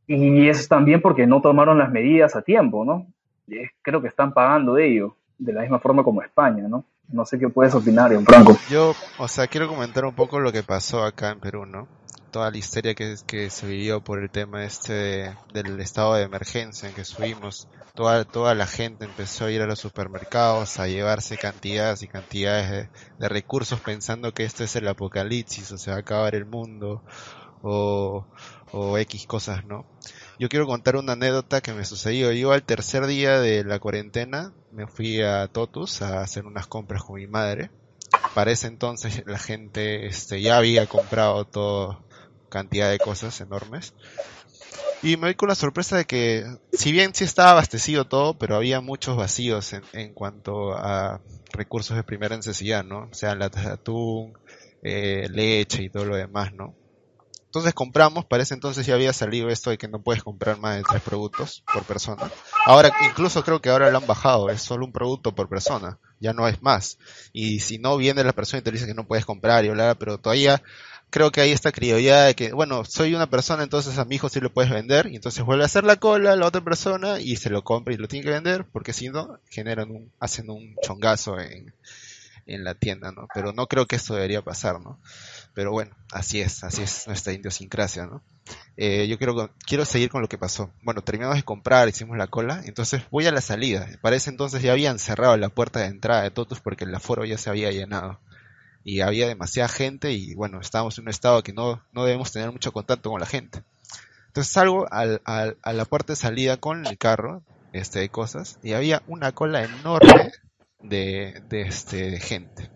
Y 0.06 0.50
es 0.50 0.68
también 0.68 1.02
porque 1.02 1.26
no 1.26 1.40
tomaron 1.40 1.78
las 1.78 1.90
medidas 1.90 2.36
a 2.36 2.42
tiempo, 2.42 2.84
¿no? 2.84 3.08
Creo 3.82 4.02
que 4.02 4.10
están 4.10 4.34
pagando 4.34 4.78
ello, 4.78 5.16
de 5.38 5.54
la 5.54 5.62
misma 5.62 5.80
forma 5.80 6.04
como 6.04 6.22
España, 6.22 6.68
¿no? 6.68 6.84
No 7.08 7.24
sé 7.24 7.40
qué 7.40 7.48
puedes 7.48 7.74
opinar, 7.74 8.12
Franco. 8.26 8.58
Yo, 8.70 8.94
o 9.18 9.30
sea, 9.30 9.48
quiero 9.48 9.70
comentar 9.70 10.04
un 10.04 10.14
poco 10.14 10.42
lo 10.42 10.52
que 10.52 10.64
pasó 10.64 11.04
acá 11.04 11.32
en 11.32 11.40
Perú, 11.40 11.66
¿no? 11.66 11.88
Toda 12.34 12.52
la 12.52 12.58
histeria 12.58 12.96
que, 12.96 13.16
que 13.26 13.50
se 13.50 13.66
vivió 13.68 14.04
por 14.04 14.20
el 14.20 14.30
tema 14.30 14.66
este 14.66 15.34
del 15.54 15.80
estado 15.80 16.16
de 16.16 16.24
emergencia 16.24 16.90
en 16.90 16.96
que 16.96 17.06
subimos. 17.06 17.70
Toda, 17.96 18.26
toda 18.26 18.56
la 18.56 18.66
gente 18.66 19.06
empezó 19.06 19.46
a 19.46 19.52
ir 19.52 19.62
a 19.62 19.68
los 19.68 19.80
supermercados 19.80 20.80
a 20.80 20.88
llevarse 20.88 21.38
cantidades 21.38 22.02
y 22.02 22.08
cantidades 22.08 22.90
de, 23.20 23.30
recursos 23.30 23.80
pensando 23.80 24.34
que 24.34 24.44
este 24.44 24.64
es 24.64 24.76
el 24.76 24.88
apocalipsis 24.88 25.72
o 25.72 25.78
se 25.78 25.92
va 25.92 25.98
a 25.98 26.00
acabar 26.00 26.34
el 26.34 26.46
mundo 26.46 27.04
o, 27.62 28.26
o 28.72 28.98
X 28.98 29.28
cosas, 29.28 29.64
¿no? 29.66 29.86
Yo 30.40 30.50
quiero 30.50 30.66
contar 30.66 30.96
una 30.96 31.14
anécdota 31.14 31.62
que 31.62 31.74
me 31.74 31.86
sucedió. 31.86 32.32
Yo 32.32 32.52
al 32.52 32.64
tercer 32.64 33.06
día 33.06 33.40
de 33.40 33.64
la 33.64 33.80
cuarentena 33.80 34.52
me 34.72 34.88
fui 34.88 35.22
a 35.22 35.48
Totus 35.48 36.02
a 36.02 36.22
hacer 36.22 36.46
unas 36.46 36.66
compras 36.66 37.04
con 37.04 37.18
mi 37.18 37.28
madre. 37.28 37.70
Para 38.34 38.52
ese 38.52 38.68
entonces 38.68 39.24
la 39.28 39.38
gente 39.38 40.08
este, 40.08 40.42
ya 40.42 40.58
había 40.58 40.88
comprado 40.88 41.46
todo, 41.46 42.03
cantidad 42.54 42.92
de 42.92 43.00
cosas 43.00 43.42
enormes. 43.42 43.94
Y 45.02 45.18
me 45.18 45.28
doy 45.28 45.36
con 45.36 45.50
la 45.50 45.56
sorpresa 45.56 45.98
de 45.98 46.06
que, 46.06 46.46
si 46.72 46.92
bien 46.92 47.14
sí 47.14 47.24
estaba 47.24 47.52
abastecido 47.52 48.06
todo, 48.06 48.38
pero 48.38 48.56
había 48.56 48.80
muchos 48.80 49.18
vacíos 49.18 49.74
en, 49.74 49.84
en 49.92 50.14
cuanto 50.14 50.74
a 50.74 51.20
recursos 51.52 51.98
de 51.98 52.04
primera 52.04 52.38
necesidad, 52.38 52.86
¿no? 52.86 53.10
O 53.12 53.14
sea, 53.14 53.36
latas 53.36 53.66
de 53.66 53.72
atún, 53.72 54.38
eh, 54.84 55.28
leche 55.30 55.84
y 55.84 55.90
todo 55.90 56.06
lo 56.06 56.16
demás, 56.16 56.54
¿no? 56.54 56.76
Entonces 57.54 57.74
compramos, 57.74 58.26
para 58.26 58.42
ese 58.42 58.56
entonces 58.56 58.86
ya 58.86 58.96
había 58.96 59.14
salido 59.14 59.50
esto 59.50 59.70
de 59.70 59.78
que 59.78 59.88
no 59.88 60.02
puedes 60.02 60.24
comprar 60.24 60.58
más 60.58 60.76
de 60.76 60.84
tres 60.84 61.04
productos 61.04 61.64
por 61.72 61.84
persona. 61.84 62.32
Ahora, 62.66 62.92
incluso 63.08 63.44
creo 63.44 63.62
que 63.62 63.70
ahora 63.70 63.92
lo 63.92 64.00
han 64.00 64.08
bajado, 64.08 64.50
es 64.50 64.62
solo 64.62 64.86
un 64.86 64.92
producto 64.92 65.36
por 65.36 65.50
persona, 65.50 66.00
ya 66.20 66.34
no 66.34 66.48
es 66.48 66.64
más. 66.64 66.98
Y 67.32 67.60
si 67.60 67.78
no 67.78 67.96
viene 67.98 68.24
la 68.24 68.34
persona 68.34 68.60
y 68.60 68.64
te 68.64 68.72
dice 68.72 68.88
que 68.88 68.96
no 68.96 69.06
puedes 69.06 69.26
comprar 69.26 69.64
y 69.64 69.70
hablar, 69.70 69.98
pero 70.00 70.18
todavía 70.18 70.64
creo 71.14 71.32
que 71.32 71.42
hay 71.42 71.52
esta 71.52 71.72
criollada 71.72 72.26
de 72.26 72.34
que, 72.34 72.54
bueno, 72.54 72.84
soy 72.86 73.14
una 73.14 73.30
persona, 73.30 73.62
entonces 73.62 74.00
a 74.00 74.06
mi 74.06 74.16
hijo 74.16 74.30
sí 74.30 74.40
lo 74.40 74.52
puedes 74.52 74.72
vender, 74.72 75.06
y 75.12 75.16
entonces 75.16 75.46
vuelve 75.46 75.62
a 75.62 75.68
hacer 75.68 75.84
la 75.84 75.98
cola 75.98 76.36
la 76.36 76.48
otra 76.48 76.62
persona 76.62 77.20
y 77.20 77.36
se 77.36 77.52
lo 77.52 77.64
compra 77.64 77.94
y 77.94 77.98
lo 77.98 78.08
tiene 78.08 78.26
que 78.26 78.32
vender, 78.32 78.66
porque 78.72 78.94
si 78.94 79.10
no, 79.10 79.38
generan 79.48 79.92
un, 79.92 80.12
hacen 80.20 80.50
un 80.50 80.76
chongazo 80.82 81.40
en, 81.40 81.72
en 82.48 82.64
la 82.64 82.74
tienda, 82.74 83.12
¿no? 83.12 83.28
Pero 83.32 83.54
no 83.54 83.68
creo 83.68 83.86
que 83.86 83.96
esto 83.96 84.16
debería 84.16 84.42
pasar, 84.42 84.82
¿no? 84.82 85.00
Pero 85.54 85.72
bueno, 85.72 85.96
así 86.12 86.42
es, 86.42 86.64
así 86.64 86.82
es 86.82 87.06
nuestra 87.06 87.32
idiosincrasia, 87.32 88.08
¿no? 88.08 88.24
Eh, 88.76 89.08
yo 89.08 89.20
quiero, 89.20 89.52
quiero 89.68 89.86
seguir 89.86 90.10
con 90.10 90.24
lo 90.24 90.28
que 90.28 90.40
pasó. 90.40 90.72
Bueno, 90.82 91.04
terminamos 91.04 91.38
de 91.38 91.44
comprar, 91.44 91.88
hicimos 91.88 92.18
la 92.18 92.26
cola, 92.26 92.64
entonces 92.66 93.04
voy 93.12 93.28
a 93.28 93.32
la 93.32 93.42
salida. 93.42 93.88
Para 94.02 94.16
ese 94.16 94.32
entonces 94.32 94.64
ya 94.64 94.72
habían 94.72 94.98
cerrado 94.98 95.38
la 95.38 95.50
puerta 95.50 95.82
de 95.82 95.86
entrada 95.86 96.24
de 96.24 96.32
Totus 96.32 96.60
porque 96.60 96.86
el 96.86 96.96
aforo 96.96 97.24
ya 97.24 97.38
se 97.38 97.52
había 97.52 97.70
llenado 97.70 98.20
y 98.84 99.02
había 99.02 99.28
demasiada 99.28 99.70
gente 99.70 100.12
y 100.12 100.34
bueno, 100.36 100.60
estábamos 100.60 100.98
en 100.98 101.06
un 101.06 101.10
estado 101.10 101.44
que 101.44 101.54
no, 101.54 101.82
no 101.92 102.06
debemos 102.06 102.32
tener 102.32 102.52
mucho 102.52 102.72
contacto 102.72 103.10
con 103.10 103.20
la 103.20 103.26
gente. 103.26 103.64
Entonces 104.28 104.52
salgo 104.52 104.88
al, 104.92 105.22
a 105.26 105.74
la 105.74 105.86
puerta 105.86 106.14
de 106.14 106.18
salida 106.18 106.58
con 106.58 106.86
el 106.86 106.98
carro 106.98 107.44
este, 107.74 108.00
de 108.00 108.10
cosas 108.10 108.60
y 108.64 108.74
había 108.74 109.04
una 109.08 109.32
cola 109.32 109.64
enorme 109.64 110.32
de, 110.80 111.42
de, 111.50 111.62
este, 111.62 112.12
de 112.12 112.20
gente. 112.20 112.70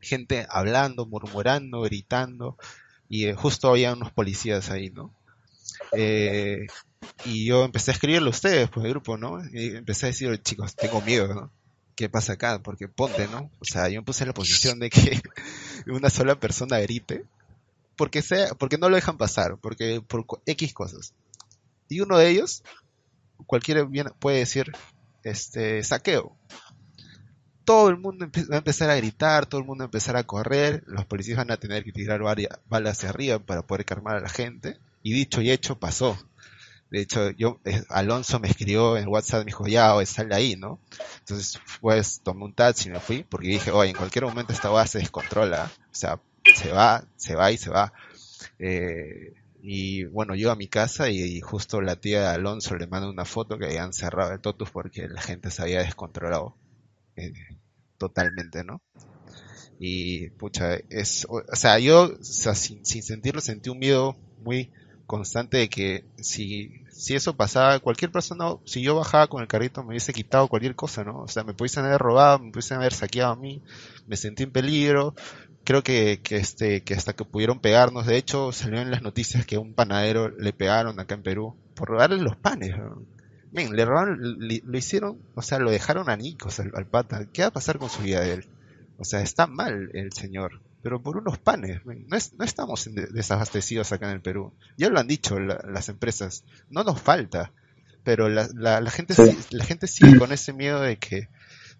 Gente 0.00 0.46
hablando, 0.48 1.06
murmurando, 1.06 1.82
gritando 1.82 2.56
y 3.08 3.26
eh, 3.26 3.34
justo 3.34 3.68
había 3.68 3.92
unos 3.92 4.12
policías 4.12 4.70
ahí, 4.70 4.90
¿no? 4.90 5.14
Eh, 5.92 6.66
y 7.24 7.46
yo 7.46 7.64
empecé 7.64 7.90
a 7.90 7.94
escribirle 7.94 8.28
a 8.28 8.30
ustedes, 8.30 8.70
pues 8.70 8.84
el 8.84 8.92
grupo, 8.92 9.16
¿no? 9.16 9.40
Y 9.52 9.76
empecé 9.76 10.06
a 10.06 10.08
decir, 10.08 10.40
chicos, 10.42 10.74
tengo 10.74 11.00
miedo, 11.00 11.34
¿no? 11.34 11.52
¿Qué 11.94 12.08
pasa 12.08 12.34
acá? 12.34 12.60
Porque 12.62 12.88
ponte, 12.88 13.28
¿no? 13.28 13.50
O 13.60 13.64
sea, 13.64 13.88
yo 13.88 14.00
me 14.00 14.04
puse 14.04 14.24
en 14.24 14.28
la 14.28 14.34
posición 14.34 14.78
de 14.78 14.90
que 14.90 15.20
una 15.86 16.10
sola 16.10 16.38
persona 16.38 16.78
grite, 16.80 17.24
porque 17.96 18.22
sea, 18.22 18.54
porque 18.54 18.78
no 18.78 18.88
lo 18.88 18.96
dejan 18.96 19.18
pasar, 19.18 19.58
porque 19.60 20.00
por 20.00 20.26
X 20.46 20.72
cosas. 20.72 21.14
Y 21.88 22.00
uno 22.00 22.18
de 22.18 22.30
ellos, 22.30 22.62
cualquiera 23.46 23.86
puede 24.18 24.38
decir, 24.38 24.72
este, 25.24 25.82
saqueo. 25.84 26.36
Todo 27.64 27.90
el 27.90 27.96
mundo 27.96 28.26
va 28.50 28.56
a 28.56 28.58
empezar 28.58 28.90
a 28.90 28.96
gritar, 28.96 29.46
todo 29.46 29.60
el 29.60 29.66
mundo 29.66 29.82
va 29.82 29.86
a 29.86 29.92
empezar 29.92 30.16
a 30.16 30.24
correr, 30.24 30.82
los 30.86 31.04
policías 31.06 31.38
van 31.38 31.52
a 31.52 31.58
tener 31.58 31.84
que 31.84 31.92
tirar 31.92 32.20
varias 32.20 32.58
balas 32.68 32.98
hacia 32.98 33.10
arriba 33.10 33.38
para 33.38 33.62
poder 33.62 33.84
calmar 33.84 34.16
a 34.16 34.20
la 34.20 34.28
gente. 34.28 34.78
Y 35.04 35.12
dicho 35.12 35.40
y 35.40 35.50
hecho 35.50 35.78
pasó. 35.78 36.18
De 36.92 37.00
hecho, 37.00 37.30
yo, 37.30 37.58
eh, 37.64 37.82
Alonso 37.88 38.38
me 38.38 38.48
escribió 38.48 38.98
en 38.98 39.08
WhatsApp, 39.08 39.40
me 39.40 39.46
dijo, 39.46 39.66
ya, 39.66 39.94
oye, 39.94 40.04
sal 40.04 40.28
de 40.28 40.34
ahí, 40.34 40.56
¿no? 40.56 40.78
Entonces, 41.20 41.58
pues, 41.80 42.20
tomé 42.22 42.44
un 42.44 42.52
taxi 42.52 42.90
y 42.90 42.92
me 42.92 43.00
fui, 43.00 43.24
porque 43.24 43.48
dije, 43.48 43.70
oye, 43.70 43.88
en 43.88 43.96
cualquier 43.96 44.26
momento 44.26 44.52
esta 44.52 44.68
base 44.68 44.92
se 44.92 44.98
descontrola, 44.98 45.72
o 45.74 45.94
sea, 45.94 46.20
se 46.54 46.70
va, 46.70 47.02
se 47.16 47.34
va 47.34 47.50
y 47.50 47.56
se 47.56 47.70
va. 47.70 47.94
Eh, 48.58 49.32
y 49.62 50.04
bueno, 50.04 50.34
yo 50.34 50.50
a 50.50 50.54
mi 50.54 50.68
casa 50.68 51.08
y, 51.08 51.40
justo 51.40 51.80
la 51.80 51.96
tía 51.96 52.20
de 52.20 52.26
Alonso 52.26 52.76
le 52.76 52.86
manda 52.86 53.08
una 53.08 53.24
foto 53.24 53.56
que 53.56 53.64
habían 53.64 53.94
cerrado 53.94 54.32
el 54.32 54.40
totus 54.40 54.70
porque 54.70 55.08
la 55.08 55.22
gente 55.22 55.50
se 55.50 55.62
había 55.62 55.82
descontrolado 55.82 56.58
eh, 57.16 57.32
totalmente, 57.96 58.64
¿no? 58.64 58.82
Y 59.78 60.28
pucha, 60.28 60.74
es, 60.90 61.26
o, 61.30 61.42
sea, 61.54 61.78
yo 61.78 62.18
sin, 62.20 62.84
sin 62.84 63.02
sentirlo 63.02 63.40
sentí 63.40 63.70
un 63.70 63.78
miedo 63.78 64.14
muy 64.44 64.70
constante 65.12 65.58
de 65.58 65.68
que 65.68 66.04
si 66.16 66.82
si 66.88 67.14
eso 67.14 67.36
pasaba, 67.36 67.80
cualquier 67.80 68.10
persona, 68.10 68.54
si 68.64 68.80
yo 68.80 68.94
bajaba 68.94 69.26
con 69.26 69.42
el 69.42 69.46
carrito, 69.46 69.82
me 69.82 69.90
hubiese 69.90 70.14
quitado 70.14 70.48
cualquier 70.48 70.74
cosa, 70.74 71.04
¿no? 71.04 71.18
O 71.18 71.28
sea, 71.28 71.44
me 71.44 71.52
pudiesen 71.52 71.84
haber 71.84 72.00
robado, 72.00 72.38
me 72.38 72.50
pudiesen 72.50 72.78
haber 72.78 72.94
saqueado 72.94 73.32
a 73.32 73.36
mí, 73.36 73.60
me 74.06 74.16
sentí 74.16 74.44
en 74.44 74.52
peligro. 74.52 75.14
Creo 75.64 75.82
que, 75.82 76.20
que, 76.22 76.36
este, 76.36 76.82
que 76.82 76.94
hasta 76.94 77.12
que 77.12 77.26
pudieron 77.26 77.60
pegarnos, 77.60 78.06
de 78.06 78.16
hecho, 78.16 78.52
salió 78.52 78.80
en 78.80 78.90
las 78.90 79.02
noticias 79.02 79.44
que 79.44 79.56
a 79.56 79.60
un 79.60 79.74
panadero 79.74 80.30
le 80.30 80.54
pegaron 80.54 80.98
acá 80.98 81.14
en 81.14 81.22
Perú 81.22 81.56
por 81.74 81.88
robarle 81.88 82.22
los 82.22 82.36
panes. 82.36 82.74
Bien, 83.50 83.76
le 83.76 83.84
robaron, 83.84 84.18
lo 84.22 84.78
hicieron, 84.78 85.18
o 85.34 85.42
sea, 85.42 85.58
lo 85.58 85.70
dejaron 85.70 86.08
a 86.08 86.16
Nicos 86.16 86.58
al, 86.58 86.72
al 86.74 86.86
pata. 86.86 87.26
¿Qué 87.30 87.42
va 87.42 87.48
a 87.48 87.52
pasar 87.52 87.78
con 87.78 87.90
su 87.90 88.02
vida 88.02 88.20
de 88.20 88.32
él? 88.32 88.48
O 88.98 89.04
sea, 89.04 89.20
está 89.20 89.46
mal 89.46 89.90
el 89.92 90.12
señor 90.12 90.60
pero 90.82 91.00
por 91.00 91.16
unos 91.16 91.38
panes. 91.38 91.80
No, 91.84 91.94
no 92.38 92.44
estamos 92.44 92.90
desabastecidos 93.12 93.92
acá 93.92 94.06
en 94.06 94.16
el 94.16 94.20
Perú. 94.20 94.52
Ya 94.76 94.90
lo 94.90 94.98
han 94.98 95.06
dicho 95.06 95.38
las 95.38 95.88
empresas. 95.88 96.44
No 96.70 96.82
nos 96.82 97.00
falta. 97.00 97.52
Pero 98.04 98.28
la, 98.28 98.48
la, 98.52 98.90
gente, 98.90 99.14
la 99.50 99.64
gente 99.64 99.86
sigue 99.86 100.18
con 100.18 100.32
ese 100.32 100.52
miedo 100.52 100.80
de 100.80 100.96
que 100.96 101.28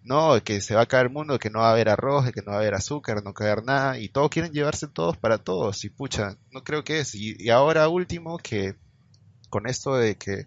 no, 0.04 0.34
de 0.34 0.42
que 0.42 0.60
se 0.60 0.76
va 0.76 0.82
a 0.82 0.86
caer 0.86 1.06
el 1.06 1.12
mundo, 1.12 1.32
de 1.32 1.38
que 1.40 1.50
no 1.50 1.60
va 1.60 1.70
a 1.70 1.72
haber 1.72 1.88
arroz, 1.88 2.24
de 2.24 2.32
que 2.32 2.42
no 2.42 2.52
va 2.52 2.58
a 2.58 2.60
haber 2.60 2.74
azúcar, 2.74 3.24
no 3.24 3.32
va 3.32 3.46
a 3.46 3.52
haber 3.52 3.64
nada. 3.64 3.98
Y 3.98 4.08
todos 4.08 4.30
quieren 4.30 4.52
llevarse 4.52 4.86
todos 4.86 5.16
para 5.16 5.38
todos. 5.38 5.84
Y 5.84 5.90
pucha, 5.90 6.36
no 6.52 6.62
creo 6.62 6.84
que 6.84 7.00
es. 7.00 7.14
Y, 7.16 7.50
ahora 7.50 7.88
último 7.88 8.38
que 8.38 8.76
con 9.50 9.66
esto 9.66 9.96
de 9.96 10.14
que 10.14 10.46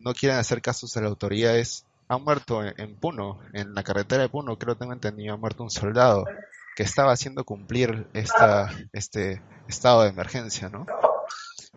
no 0.00 0.14
quieren 0.14 0.38
hacer 0.38 0.60
casos 0.60 0.96
a 0.96 1.00
las 1.00 1.10
autoridades, 1.10 1.86
ha 2.08 2.18
muerto 2.18 2.62
en, 2.64 2.74
en 2.76 2.96
Puno, 2.96 3.38
en 3.52 3.72
la 3.74 3.84
carretera 3.84 4.22
de 4.22 4.28
Puno, 4.28 4.58
creo 4.58 4.74
que 4.74 4.80
tengo 4.80 4.92
entendido, 4.92 5.34
ha 5.34 5.38
muerto 5.38 5.62
un 5.62 5.70
soldado 5.70 6.24
que 6.74 6.82
estaba 6.82 7.12
haciendo 7.12 7.44
cumplir 7.44 8.08
esta, 8.12 8.70
este 8.92 9.42
estado 9.68 10.02
de 10.02 10.08
emergencia, 10.10 10.68
¿no? 10.68 10.86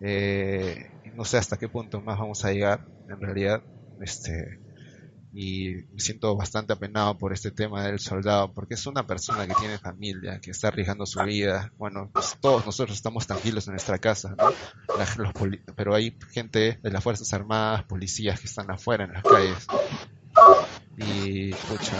Eh, 0.01 0.91
no 1.15 1.25
sé 1.25 1.37
hasta 1.37 1.57
qué 1.57 1.67
punto 1.67 2.01
más 2.01 2.19
vamos 2.19 2.45
a 2.45 2.51
llegar, 2.51 2.85
en 3.09 3.19
realidad, 3.19 3.63
este, 4.01 4.59
y 5.33 5.75
me 5.93 5.99
siento 5.99 6.35
bastante 6.35 6.73
apenado 6.73 7.17
por 7.17 7.33
este 7.33 7.51
tema 7.51 7.83
del 7.83 7.99
soldado, 7.99 8.53
porque 8.53 8.75
es 8.75 8.87
una 8.87 9.05
persona 9.05 9.47
que 9.47 9.53
tiene 9.55 9.77
familia, 9.77 10.39
que 10.39 10.51
está 10.51 10.69
arriesgando 10.69 11.05
su 11.05 11.21
vida. 11.23 11.71
Bueno, 11.77 12.09
pues 12.11 12.37
todos 12.39 12.65
nosotros 12.65 12.95
estamos 12.95 13.27
tranquilos 13.27 13.67
en 13.67 13.73
nuestra 13.73 13.99
casa, 13.99 14.35
¿no? 14.37 14.51
Pero 15.75 15.93
hay 15.93 16.17
gente 16.31 16.79
de 16.81 16.91
las 16.91 17.03
Fuerzas 17.03 17.31
Armadas, 17.33 17.83
policías 17.83 18.39
que 18.39 18.47
están 18.47 18.71
afuera 18.71 19.03
en 19.05 19.13
las 19.13 19.23
calles. 19.23 19.67
Y, 20.97 21.51
pucha, 21.51 21.93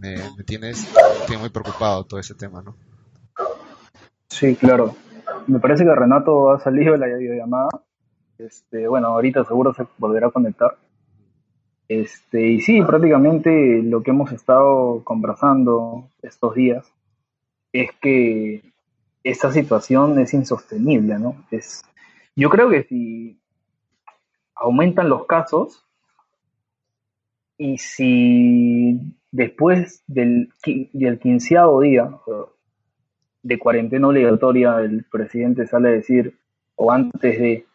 me, 0.00 0.16
me 0.36 0.44
tienes, 0.44 0.90
me 1.20 1.26
tiene 1.26 1.40
muy 1.40 1.50
preocupado 1.50 2.04
todo 2.04 2.18
ese 2.18 2.34
tema, 2.34 2.62
¿no? 2.62 2.74
Sí, 4.28 4.56
claro. 4.56 4.94
Me 5.46 5.58
parece 5.58 5.84
que 5.84 5.94
Renato 5.94 6.50
ha 6.50 6.60
salido 6.60 6.92
de 6.92 6.98
la 6.98 7.06
videollamada. 7.06 7.68
Este, 8.38 8.88
bueno, 8.88 9.08
ahorita 9.08 9.44
seguro 9.44 9.74
se 9.74 9.86
volverá 9.98 10.28
a 10.28 10.30
conectar. 10.30 10.76
Este, 11.88 12.46
y 12.46 12.60
sí, 12.60 12.80
prácticamente 12.82 13.82
lo 13.82 14.02
que 14.02 14.10
hemos 14.12 14.32
estado 14.32 15.02
conversando 15.04 16.08
estos 16.22 16.54
días 16.54 16.90
es 17.72 17.90
que 18.00 18.62
esta 19.24 19.52
situación 19.52 20.18
es 20.18 20.32
insostenible, 20.32 21.18
¿no? 21.18 21.44
Es, 21.50 21.82
yo 22.36 22.48
creo 22.48 22.70
que 22.70 22.84
si 22.84 23.40
aumentan 24.54 25.08
los 25.08 25.26
casos 25.26 25.84
y 27.58 27.76
si 27.78 29.14
después 29.32 30.02
del, 30.06 30.52
del 30.92 31.18
quinceavo 31.18 31.80
día 31.80 32.10
de 33.42 33.58
cuarentena 33.58 34.08
obligatoria 34.08 34.80
el 34.80 35.04
presidente 35.04 35.66
sale 35.66 35.88
a 35.88 35.92
decir, 35.92 36.38
o 36.76 36.92
antes 36.92 37.38
de 37.38 37.66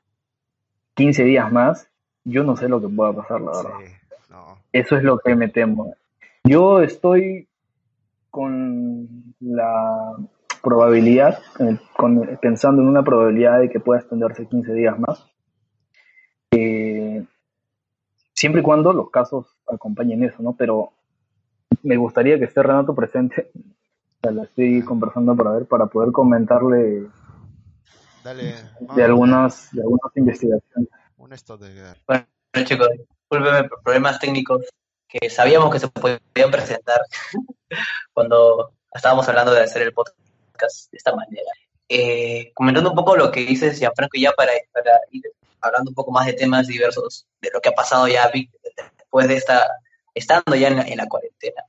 15 0.95 1.23
días 1.23 1.51
más, 1.51 1.89
yo 2.23 2.43
no 2.43 2.55
sé 2.55 2.69
lo 2.69 2.79
que 2.81 2.87
pueda 2.89 3.13
pasar, 3.13 3.41
la 3.41 3.51
verdad. 3.51 3.71
Sí, 3.79 3.91
no. 4.29 4.57
Eso 4.71 4.97
es 4.97 5.03
lo 5.03 5.17
que 5.19 5.35
me 5.35 5.47
temo. 5.49 5.95
Yo 6.43 6.81
estoy 6.81 7.47
con 8.29 9.07
la 9.39 10.15
probabilidad, 10.61 11.39
con- 11.95 12.37
pensando 12.41 12.81
en 12.81 12.87
una 12.89 13.03
probabilidad 13.03 13.59
de 13.59 13.69
que 13.69 13.79
pueda 13.79 13.99
extenderse 14.01 14.47
15 14.47 14.73
días 14.73 14.99
más, 14.99 15.25
eh, 16.51 17.23
siempre 18.33 18.61
y 18.61 18.63
cuando 18.63 18.93
los 18.93 19.09
casos 19.09 19.57
acompañen 19.67 20.23
eso, 20.23 20.41
¿no? 20.41 20.53
Pero 20.53 20.91
me 21.85 21.97
gustaría 21.97 22.37
que 22.37 22.45
esté 22.45 22.61
Renato 22.61 22.95
presente, 22.95 23.51
la 24.23 24.43
estoy 24.43 24.81
conversando 24.83 25.35
para 25.35 25.51
ver, 25.51 25.65
para 25.65 25.85
poder 25.85 26.11
comentarle 26.11 27.07
Dale, 28.23 28.55
de 28.95 29.03
algunas, 29.03 29.71
de 29.71 29.81
algunas 29.81 30.11
investigaciones. 30.15 30.89
un 31.17 31.29
de 31.29 31.73
quedar. 31.73 31.97
Bueno, 32.07 32.25
chicos, 32.63 32.89
discúlpenme 32.89 33.69
por 33.69 33.81
problemas 33.83 34.19
técnicos 34.19 34.65
que 35.07 35.29
sabíamos 35.29 35.71
que 35.71 35.79
se 35.79 35.87
podían 35.87 36.51
presentar 36.51 37.01
cuando 38.13 38.71
estábamos 38.93 39.29
hablando 39.29 39.53
de 39.53 39.61
hacer 39.61 39.83
el 39.83 39.93
podcast 39.93 40.91
de 40.91 40.97
esta 40.97 41.15
manera. 41.15 41.51
Eh, 41.87 42.51
comentando 42.55 42.89
un 42.89 42.95
poco 42.95 43.15
lo 43.15 43.31
que 43.31 43.45
dices, 43.45 43.77
Gianfranco, 43.77 44.17
y 44.17 44.21
ya 44.21 44.31
para, 44.31 44.53
para 44.73 44.91
ir 45.11 45.23
hablando 45.61 45.91
un 45.91 45.95
poco 45.95 46.11
más 46.11 46.25
de 46.25 46.33
temas 46.33 46.65
diversos, 46.65 47.27
de 47.41 47.51
lo 47.53 47.61
que 47.61 47.69
ha 47.69 47.73
pasado 47.73 48.07
ya 48.07 48.27
Vic, 48.29 48.49
después 48.97 49.27
de 49.27 49.35
esta, 49.35 49.69
estando 50.15 50.55
ya 50.55 50.69
en 50.69 50.77
la, 50.77 50.83
en 50.83 50.97
la 50.97 51.07
cuarentena. 51.07 51.63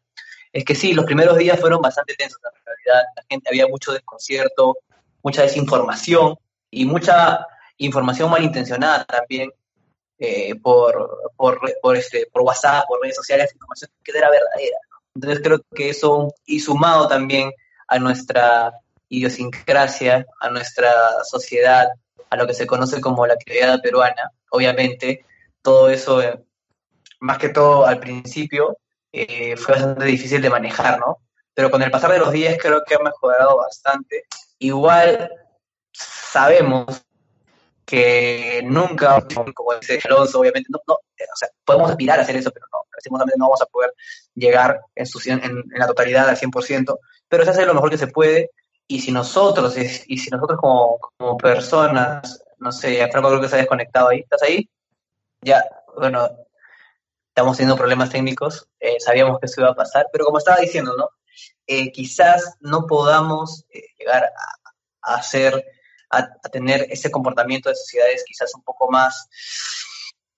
Es 0.57 0.65
que 0.65 0.75
sí, 0.75 0.95
los 0.95 1.05
primeros 1.05 1.37
días 1.37 1.61
fueron 1.61 1.83
bastante 1.83 2.15
tensos, 2.15 2.41
en 2.43 2.65
realidad 2.65 3.07
la 3.15 3.23
gente 3.29 3.51
había 3.51 3.67
mucho 3.67 3.93
desconcierto, 3.93 4.79
mucha 5.23 5.43
desinformación 5.43 6.35
y 6.71 6.87
mucha 6.87 7.47
información 7.77 8.31
malintencionada 8.31 9.05
también 9.05 9.53
eh, 10.19 10.55
por, 10.55 11.31
por, 11.37 11.61
por, 11.83 11.97
este, 11.99 12.27
por 12.33 12.41
WhatsApp, 12.41 12.87
por 12.89 13.03
redes 13.03 13.17
sociales, 13.17 13.53
información 13.53 13.91
que 14.03 14.13
era 14.17 14.31
verdadera. 14.31 14.79
Entonces 15.15 15.41
creo 15.45 15.61
que 15.75 15.91
eso, 15.91 16.33
y 16.47 16.59
sumado 16.59 17.07
también 17.07 17.53
a 17.87 17.99
nuestra 17.99 18.73
idiosincrasia, 19.11 20.25
a 20.41 20.49
nuestra 20.49 21.23
sociedad, 21.25 21.87
a 22.31 22.37
lo 22.37 22.47
que 22.47 22.55
se 22.55 22.67
conoce 22.67 23.03
como 23.03 23.27
la 23.27 23.37
criolada 23.37 23.83
peruana, 23.83 24.31
obviamente 24.49 25.27
todo 25.61 25.91
eso, 25.91 26.23
eh, 26.23 26.43
más 27.21 27.37
que 27.37 27.51
todo 27.51 27.85
al 27.85 28.01
principio, 28.01 28.79
eh, 29.17 29.57
fue 29.57 29.75
bastante 29.75 30.05
difícil 30.05 30.43
de 30.43 30.51
manejar, 30.51 30.99
¿no? 31.01 31.19
Pero 31.55 31.71
con 31.71 31.83
el 31.83 31.91
pasar 31.91 32.13
de 32.13 32.19
los 32.19 32.33
días 32.33 32.59
creo 32.61 32.85
que 32.85 32.95
ha 32.95 32.99
mejorado 32.99 33.57
bastante. 33.57 34.25
Igual 34.59 35.31
sabemos 35.91 37.03
que 37.87 38.63
nunca, 38.65 39.27
como 39.55 39.75
dice 39.81 40.01
Alonso, 40.05 40.41
obviamente, 40.41 40.69
no, 40.71 40.81
no, 40.87 40.95
o 40.95 41.37
sea, 41.37 41.49
podemos 41.65 41.91
aspirar 41.91 42.19
a 42.19 42.23
hacer 42.23 42.37
eso, 42.37 42.51
pero 42.51 42.67
no, 42.71 43.19
no 43.19 43.45
vamos 43.47 43.63
a 43.63 43.67
poder 43.67 43.95
llegar 44.35 44.81
en, 44.95 45.07
su, 45.07 45.19
en, 45.31 45.43
en 45.43 45.65
la 45.71 45.87
totalidad 45.87 46.29
al 46.29 46.37
100%, 46.37 46.99
pero 47.29 47.45
se 47.45 47.51
hace 47.51 47.65
lo 47.65 47.73
mejor 47.73 47.89
que 47.89 47.99
se 47.99 48.09
puede, 48.09 48.51
y 48.87 49.01
si 49.01 49.13
nosotros, 49.13 49.77
y 49.79 50.19
si 50.19 50.31
nosotros 50.31 50.61
como, 50.61 50.99
como 50.99 51.39
personas, 51.39 52.45
no 52.59 52.71
sé, 52.71 53.09
Franco 53.11 53.29
creo 53.29 53.41
que 53.41 53.49
se 53.49 53.55
ha 53.55 53.59
desconectado 53.61 54.09
ahí, 54.09 54.21
¿estás 54.21 54.43
ahí? 54.43 54.69
Ya, 55.41 55.65
bueno, 55.97 56.29
estamos 57.37 57.59
teniendo 57.59 57.77
problemas 57.77 58.09
técnicos, 58.09 58.67
eh, 58.81 58.97
sabíamos 58.99 59.39
que 59.39 59.45
eso 59.45 59.61
iba 59.61 59.69
a 59.69 59.75
pasar, 59.75 60.07
pero 60.11 60.25
como 60.25 60.39
estaba 60.39 60.57
diciendo, 60.57 60.97
¿no? 60.97 61.11
Eh, 61.67 61.93
quizás 61.93 62.57
no 62.61 62.87
podamos 62.87 63.67
eh, 63.69 63.89
llegar 63.99 64.25
a, 64.25 65.13
a 65.13 65.17
hacer 65.17 65.63
a, 66.09 66.27
tener 66.51 66.87
ese 66.89 67.11
comportamiento 67.11 67.69
de 67.69 67.75
sociedades 67.75 68.25
quizás 68.27 68.55
un 68.55 68.63
poco 68.63 68.91
más, 68.91 69.29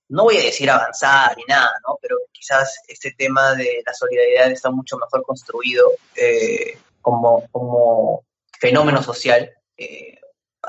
no 0.08 0.24
voy 0.24 0.38
a 0.38 0.42
decir 0.42 0.68
avanzada 0.68 1.34
ni 1.37 1.44
nada, 1.44 1.72
¿no? 1.87 2.00
Pero 2.02 2.16
quizás 2.32 2.80
este 2.88 3.14
tema 3.16 3.54
de 3.54 3.80
la 3.87 3.94
solidaridad 3.94 4.50
está 4.50 4.72
mucho 4.72 4.96
mejor 4.96 5.22
construido 5.22 5.92
como, 7.00 7.46
como 7.52 8.24
fenómeno 8.58 9.04
social. 9.04 9.54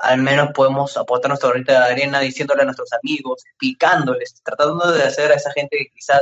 Al 0.01 0.21
menos 0.21 0.49
podemos 0.53 0.95
aportar 0.97 1.29
nuestra 1.29 1.49
granito 1.49 1.71
de 1.71 1.77
arena 1.77 2.19
diciéndole 2.19 2.61
a 2.61 2.65
nuestros 2.65 2.91
amigos, 2.93 3.43
explicándoles, 3.45 4.41
tratando 4.43 4.91
de 4.91 5.03
hacer 5.03 5.31
a 5.31 5.35
esa 5.35 5.51
gente 5.51 5.77
que 5.77 5.89
quizás 5.89 6.21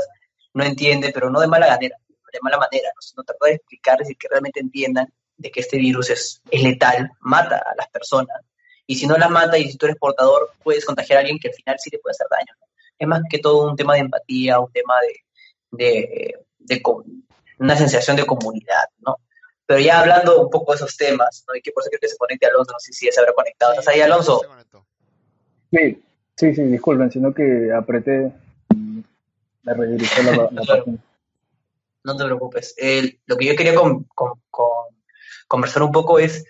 no 0.54 0.64
entiende, 0.64 1.12
pero 1.14 1.30
no 1.30 1.40
de 1.40 1.48
mala 1.48 1.68
manera, 1.68 1.98
de 2.32 2.40
mala 2.42 2.58
manera, 2.58 2.90
¿no? 2.96 3.02
sino 3.02 3.24
tratar 3.24 3.50
de 3.50 3.56
explicarles 3.56 4.10
y 4.10 4.16
que 4.16 4.28
realmente 4.28 4.60
entiendan 4.60 5.12
de 5.38 5.52
que 5.52 5.60
este 5.60 5.78
virus 5.78 6.10
es, 6.10 6.42
letal, 6.52 7.12
mata 7.20 7.58
a 7.58 7.76
las 7.76 7.88
personas, 7.90 8.42
y 8.86 8.96
si 8.96 9.06
no 9.06 9.18
las 9.18 9.30
mata 9.30 9.58
y 9.58 9.70
si 9.70 9.78
tú 9.78 9.86
eres 9.86 9.98
portador, 9.98 10.52
puedes 10.64 10.86
contagiar 10.86 11.18
a 11.18 11.20
alguien 11.22 11.40
que 11.40 11.50
al 11.50 11.54
final 11.54 11.76
sí 11.78 11.90
te 11.90 12.00
puede 12.00 12.14
hacer 12.14 12.28
daño. 12.32 12.54
¿no? 12.60 12.68
Es 12.98 13.08
más 13.08 13.22
que 13.30 13.40
todo 13.40 13.70
un 13.70 13.76
tema 13.76 13.96
de 13.96 14.00
empatía, 14.00 14.60
un 14.60 14.72
tema 14.72 14.96
de, 15.72 16.34
de 16.58 16.82
una 17.60 17.76
sensación 17.76 18.16
de 18.16 18.26
comunidad, 18.26 18.86
¿no? 19.00 19.18
Pero 19.68 19.80
ya 19.82 20.00
hablando 20.00 20.42
un 20.42 20.50
poco 20.50 20.72
de 20.72 20.78
esos 20.78 20.98
temas, 20.98 21.44
¿no? 21.48 21.56
Y 21.56 21.62
que 21.62 21.72
por 21.72 21.84
eso 21.84 21.90
creo 21.90 22.00
que 22.00 22.08
se 22.08 22.18
conecte 22.18 22.48
Alonso, 22.48 22.72
no 22.72 22.80
sé 22.80 22.94
si 22.94 23.06
ya 23.06 23.12
se 23.12 23.20
habrá 23.20 23.34
conectado. 23.34 23.74
¿Estás 23.74 23.90
ahí, 23.90 24.02
Alonso? 24.02 24.42
Sí, 25.72 26.02
sí, 26.36 26.56
sí, 26.56 26.64
disculpen, 26.64 27.12
sino 27.12 27.34
que 27.34 27.72
apreté, 27.72 28.32
me 29.64 29.74
redirigió 29.74 30.24
la, 30.24 30.50
la 30.52 30.62
página. 30.68 30.98
No 32.04 32.16
te 32.16 32.24
preocupes. 32.24 32.74
Eh, 32.78 33.20
lo 33.26 33.36
que 33.36 33.46
yo 33.46 33.56
quería 33.56 33.76
con, 33.76 34.06
con, 34.16 34.42
con 34.50 34.68
conversar 35.48 35.84
un 35.84 35.92
poco 35.92 36.18
es 36.20 36.46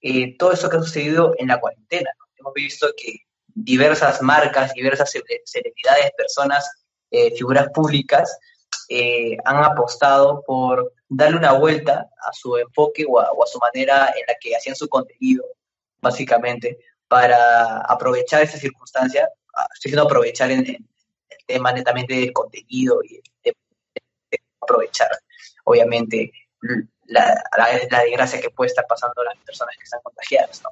eh, 0.00 0.36
todo 0.38 0.52
eso 0.52 0.68
que 0.68 0.76
ha 0.78 0.82
sucedido 0.82 1.34
en 1.38 1.48
la 1.48 1.60
cuarentena. 1.60 2.10
¿no? 2.18 2.24
Hemos 2.38 2.54
visto 2.54 2.88
que 2.96 3.18
diversas 3.54 4.22
marcas, 4.22 4.72
diversas 4.74 5.10
celebridades, 5.10 6.12
personas, 6.16 6.84
eh, 7.10 7.34
figuras 7.36 7.68
públicas, 7.70 8.38
eh, 8.88 9.36
han 9.44 9.64
apostado 9.64 10.42
por 10.46 10.92
darle 11.08 11.38
una 11.38 11.52
vuelta 11.52 12.10
a 12.16 12.32
su 12.32 12.56
enfoque 12.56 13.04
o 13.08 13.20
a, 13.20 13.30
o 13.32 13.42
a, 13.42 13.46
su 13.46 13.58
manera 13.58 14.12
en 14.16 14.24
la 14.26 14.34
que 14.40 14.56
hacían 14.56 14.76
su 14.76 14.88
contenido, 14.88 15.44
básicamente, 16.00 16.78
para 17.08 17.80
aprovechar 17.80 18.42
esa 18.42 18.58
circunstancia, 18.58 19.28
estoy 19.74 19.90
diciendo 19.90 20.04
aprovechar 20.04 20.50
en, 20.50 20.66
el 20.66 21.46
tema 21.46 21.72
netamente 21.72 22.14
del 22.14 22.32
contenido 22.32 23.00
y 23.02 23.20
de 23.42 23.54
aprovechar, 24.60 25.10
obviamente, 25.64 26.32
la, 27.06 27.42
la, 27.56 27.66
la, 27.90 28.02
desgracia 28.02 28.40
que 28.40 28.50
puede 28.50 28.68
estar 28.68 28.86
pasando 28.88 29.20
a 29.20 29.24
las 29.24 29.36
personas 29.44 29.76
que 29.76 29.84
están 29.84 30.00
contagiadas. 30.02 30.62
¿no? 30.62 30.70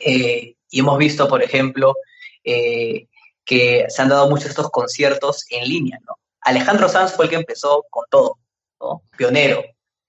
Eh, 0.00 0.56
y 0.68 0.80
hemos 0.80 0.98
visto, 0.98 1.28
por 1.28 1.42
ejemplo, 1.42 1.94
eh, 2.44 3.06
que 3.44 3.86
se 3.88 4.02
han 4.02 4.08
dado 4.08 4.28
muchos 4.28 4.50
estos 4.50 4.70
conciertos 4.70 5.46
en 5.50 5.68
línea. 5.68 5.98
¿no? 6.06 6.18
Alejandro 6.50 6.88
Sanz 6.88 7.12
fue 7.12 7.26
el 7.26 7.30
que 7.30 7.36
empezó 7.36 7.86
con 7.90 8.04
todo, 8.10 8.38
¿no? 8.80 9.02
pionero. 9.16 9.62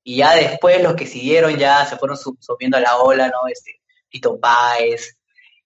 Y 0.04 0.18
ya 0.18 0.36
después 0.36 0.82
los 0.82 0.96
que 0.96 1.06
siguieron 1.06 1.56
ya 1.58 1.86
se 1.86 1.98
fueron 1.98 2.18
subiendo 2.18 2.78
a 2.78 2.82
la 2.82 2.98
ola, 2.98 3.28
¿no? 3.28 3.48
Este, 3.48 3.82
Tito 4.10 4.40
Páez, 4.40 5.18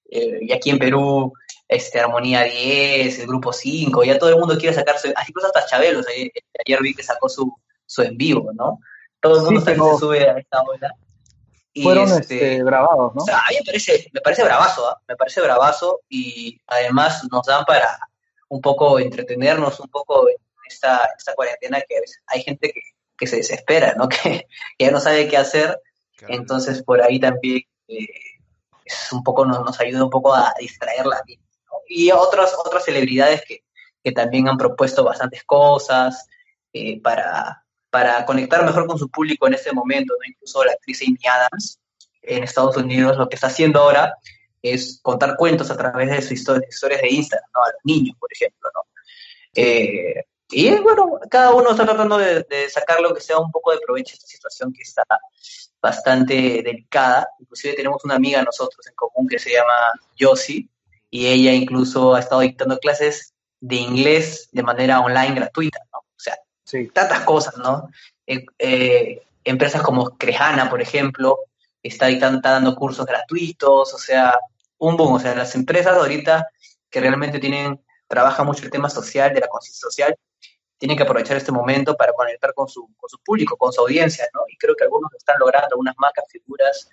eh, 0.10 0.40
y 0.42 0.52
aquí 0.52 0.70
en 0.70 0.80
Perú, 0.80 1.34
este, 1.68 2.00
Armonía 2.00 2.44
10, 2.44 3.20
el 3.20 3.28
Grupo 3.28 3.54
5, 3.54 4.04
ya 4.04 4.20
todo 4.20 4.30
el 4.30 4.38
mundo 4.38 4.58
quiere 4.58 4.76
sacarse, 4.76 5.14
incluso 5.28 5.48
hasta 5.48 5.66
Chabelo, 5.66 6.02
ayer, 6.08 6.32
ayer 6.66 6.82
vi 6.82 6.94
que 6.94 7.04
sacó 7.04 7.30
su, 7.30 7.52
su 7.86 8.02
en 8.02 8.18
vivo, 8.18 8.52
¿no? 8.54 8.80
todo 9.26 9.38
el 9.38 9.44
mundo 9.44 9.60
sí, 9.62 9.66
pero... 9.66 9.94
se 9.94 10.00
sube 10.00 10.30
a 10.30 10.38
esta 10.38 10.62
ola. 10.62 10.96
Y 11.74 11.84
fueron 11.84 12.10
este, 12.10 12.54
este, 12.54 12.64
grabados, 12.64 13.14
¿no? 13.16 13.24
O 13.24 13.26
sea, 13.26 13.40
a 13.40 13.50
mí 13.50 13.58
me 13.58 13.66
parece, 13.66 14.10
me 14.14 14.22
parece 14.22 14.44
bravazo, 14.44 14.90
¿eh? 14.90 14.96
me 15.10 15.16
parece 15.18 15.42
bravazo 15.42 16.02
y 16.08 16.58
además 16.68 17.22
nos 17.30 17.46
dan 17.46 17.66
para 17.66 18.00
un 18.48 18.62
poco 18.62 18.98
entretenernos, 18.98 19.80
un 19.82 19.90
poco 19.90 20.26
esta, 20.68 21.10
esta 21.18 21.34
cuarentena 21.34 21.82
que 21.88 21.98
a 21.98 22.02
veces 22.02 22.22
hay 22.28 22.42
gente 22.44 22.72
que, 22.72 22.82
que 23.18 23.28
se 23.28 23.38
desespera, 23.38 23.94
¿no? 23.98 24.08
Que, 24.10 24.48
que 24.78 24.86
ya 24.86 24.92
no 24.92 25.00
sabe 25.00 25.28
qué 25.28 25.38
hacer, 25.38 25.80
Claro. 26.18 26.34
entonces 26.36 26.82
por 26.82 27.02
ahí 27.02 27.20
también 27.20 27.64
eh, 27.90 28.08
es 28.86 29.12
un 29.12 29.22
poco 29.22 29.46
nos, 29.46 29.60
nos 29.66 29.78
ayuda 29.82 30.06
un 30.06 30.10
poco 30.10 30.34
a 30.34 30.54
distraerla. 30.60 31.22
¿no? 31.28 31.78
Y 31.90 32.10
otras, 32.12 32.56
otras 32.58 32.86
celebridades 32.86 33.44
que, 33.46 33.64
que 34.02 34.12
también 34.12 34.48
han 34.48 34.58
propuesto 34.58 35.04
bastantes 35.04 35.44
cosas 35.44 36.28
eh, 36.72 37.02
para, 37.02 37.66
para 37.90 38.24
conectar 38.26 38.64
mejor 38.64 38.88
con 38.88 38.98
su 38.98 39.10
público 39.10 39.48
en 39.48 39.56
este 39.56 39.74
momento, 39.74 40.14
¿no? 40.14 40.26
Incluso 40.30 40.64
la 40.64 40.74
actriz 40.74 41.02
Amy 41.02 41.18
Adams 41.28 41.80
en 42.22 42.44
Estados 42.44 42.78
Unidos 42.78 43.18
lo 43.18 43.28
que 43.28 43.36
está 43.36 43.48
haciendo 43.48 43.82
ahora 43.82 44.14
es 44.62 45.00
contar 45.02 45.36
cuentos 45.38 45.70
a 45.72 45.78
través 45.78 46.10
de 46.10 46.22
sus 46.22 46.32
historias, 46.34 46.70
historias 46.74 47.02
de 47.02 47.10
Instagram, 47.10 47.50
¿no? 47.54 47.64
A 47.64 47.72
los 47.72 47.82
niños, 47.84 48.16
por 48.20 48.32
ejemplo, 48.32 48.70
¿no? 48.74 48.82
Eh, 49.56 50.24
y 50.52 50.76
bueno, 50.80 51.20
cada 51.30 51.54
uno 51.54 51.72
está 51.72 51.86
tratando 51.86 52.18
de, 52.18 52.44
de 52.44 52.70
sacar 52.70 53.00
lo 53.02 53.14
que 53.14 53.22
sea 53.22 53.38
un 53.40 53.52
poco 53.52 53.72
de 53.72 53.80
provecho 53.86 54.14
a 54.14 54.16
esta 54.16 54.28
situación 54.28 54.72
que 54.74 54.84
está 54.84 55.04
bastante 55.82 56.62
delicada. 56.64 57.28
Inclusive 57.40 57.76
tenemos 57.76 58.04
una 58.06 58.16
amiga 58.16 58.42
nosotros 58.44 58.86
en 58.88 58.94
común 58.96 59.28
que 59.28 59.40
se 59.40 59.52
llama 59.52 59.74
Josie 60.20 60.68
y 61.10 61.28
ella 61.28 61.54
incluso 61.54 62.16
ha 62.16 62.20
estado 62.20 62.42
dictando 62.42 62.78
clases 62.80 63.34
de 63.60 63.76
inglés 63.78 64.50
de 64.52 64.64
manera 64.64 65.00
online 65.00 65.36
gratuita, 65.36 65.80
¿no? 65.94 66.00
O 66.00 66.20
sea, 66.20 66.36
Sí. 66.64 66.90
tantas 66.94 67.22
cosas, 67.22 67.58
¿no? 67.58 67.90
Eh, 68.26 68.46
eh, 68.58 69.22
empresas 69.44 69.82
como 69.84 70.18
Crejana, 70.18 70.70
por 70.70 70.82
ejemplo, 70.82 71.38
está, 71.84 72.08
dictando, 72.08 72.38
está 72.40 72.52
dando 72.52 72.76
cursos 72.76 73.06
gratuitos, 73.06 73.94
o 73.94 73.98
sea, 73.98 74.40
un 74.80 74.98
boom, 74.98 75.14
o 75.14 75.20
sea, 75.20 75.36
las 75.36 75.54
empresas 75.56 75.96
ahorita 75.96 76.48
que 76.90 77.00
realmente 77.00 77.40
tienen, 77.40 77.80
trabajan 78.08 78.46
mucho 78.48 78.64
el 78.64 78.72
tema 78.72 78.90
social, 78.90 79.34
de 79.34 79.42
la 79.42 79.48
conciencia 79.48 79.82
social, 79.82 80.18
tienen 80.78 80.98
que 80.98 81.04
aprovechar 81.04 81.38
este 81.38 81.52
momento 81.52 81.96
para 81.96 82.14
conectar 82.14 82.54
con 82.54 82.68
su, 82.68 82.90
con 82.98 83.10
su 83.10 83.18
público, 83.20 83.58
con 83.58 83.72
su 83.72 83.82
audiencia, 83.82 84.28
¿no? 84.34 84.42
Y 84.48 84.58
creo 84.58 84.76
que 84.76 84.84
algunos 84.84 85.12
lo 85.12 85.18
están 85.18 85.38
logrando, 85.40 85.70
algunas 85.72 85.96
marcas, 85.98 86.26
figuras, 86.30 86.90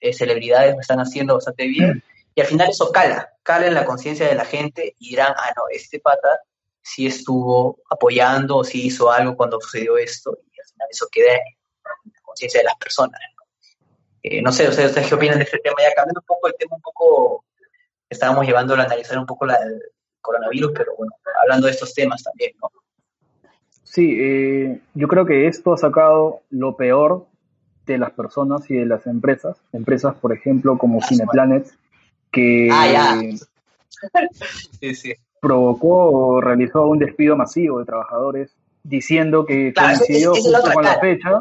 eh, 0.00 0.12
celebridades 0.12 0.74
lo 0.74 0.80
están 0.80 0.98
haciendo 0.98 1.34
bastante 1.34 1.66
bien. 1.66 2.02
Y 2.34 2.40
al 2.40 2.46
final 2.46 2.70
eso 2.70 2.90
cala, 2.90 3.34
cala 3.42 3.66
en 3.66 3.74
la 3.74 3.84
conciencia 3.84 4.26
de 4.26 4.34
la 4.34 4.44
gente 4.44 4.94
y 4.98 5.10
dirán, 5.10 5.34
ah, 5.36 5.52
no, 5.56 5.64
este 5.70 6.00
pata 6.00 6.40
sí 6.82 7.06
estuvo 7.06 7.78
apoyando 7.90 8.58
o 8.58 8.64
sí 8.64 8.86
hizo 8.86 9.10
algo 9.10 9.36
cuando 9.36 9.60
sucedió 9.60 9.96
esto 9.98 10.36
y 10.50 10.60
al 10.60 10.66
final 10.66 10.88
eso 10.90 11.06
queda 11.10 11.34
en 11.34 12.12
la 12.12 12.20
conciencia 12.22 12.60
de 12.60 12.64
las 12.64 12.76
personas. 12.76 13.20
¿no? 13.36 13.40
Eh, 14.22 14.42
no 14.42 14.52
sé, 14.52 14.68
¿ustedes, 14.68 14.90
¿ustedes 14.90 15.08
qué 15.08 15.14
opinan 15.14 15.38
de 15.38 15.44
este 15.44 15.58
tema? 15.58 15.76
Ya 15.80 15.94
cambiando 15.94 16.20
un 16.20 16.26
poco 16.26 16.48
el 16.48 16.54
tema, 16.58 16.76
un 16.76 16.82
poco, 16.82 17.44
estábamos 18.08 18.46
llevando 18.46 18.74
a 18.74 18.82
analizar 18.82 19.18
un 19.18 19.26
poco 19.26 19.46
la, 19.46 19.56
el 19.56 19.80
coronavirus, 20.20 20.72
pero 20.74 20.94
bueno, 20.96 21.12
hablando 21.42 21.66
de 21.66 21.72
estos 21.72 21.94
temas 21.94 22.22
también, 22.22 22.52
¿no? 22.60 22.70
Sí, 23.90 24.16
eh, 24.20 24.78
yo 24.94 25.08
creo 25.08 25.26
que 25.26 25.48
esto 25.48 25.72
ha 25.72 25.76
sacado 25.76 26.42
lo 26.50 26.76
peor 26.76 27.26
de 27.86 27.98
las 27.98 28.12
personas 28.12 28.70
y 28.70 28.76
de 28.76 28.86
las 28.86 29.04
empresas. 29.08 29.56
Empresas, 29.72 30.14
por 30.14 30.32
ejemplo, 30.32 30.78
como 30.78 31.00
Ah, 31.02 31.06
Cineplanet, 31.08 31.66
que 32.30 32.68
Ah, 32.70 32.86
ya. 32.88 33.20
Sí, 34.80 34.94
sí. 34.94 35.14
provocó 35.40 36.08
o 36.08 36.40
realizó 36.40 36.86
un 36.86 37.00
despido 37.00 37.36
masivo 37.36 37.80
de 37.80 37.84
trabajadores, 37.84 38.54
diciendo 38.84 39.44
que 39.44 39.72
Claro, 39.72 39.98
coincidió 39.98 40.34
es 40.34 40.44
justo 40.44 40.72
con 40.72 40.84
la 40.84 41.00
fecha, 41.00 41.40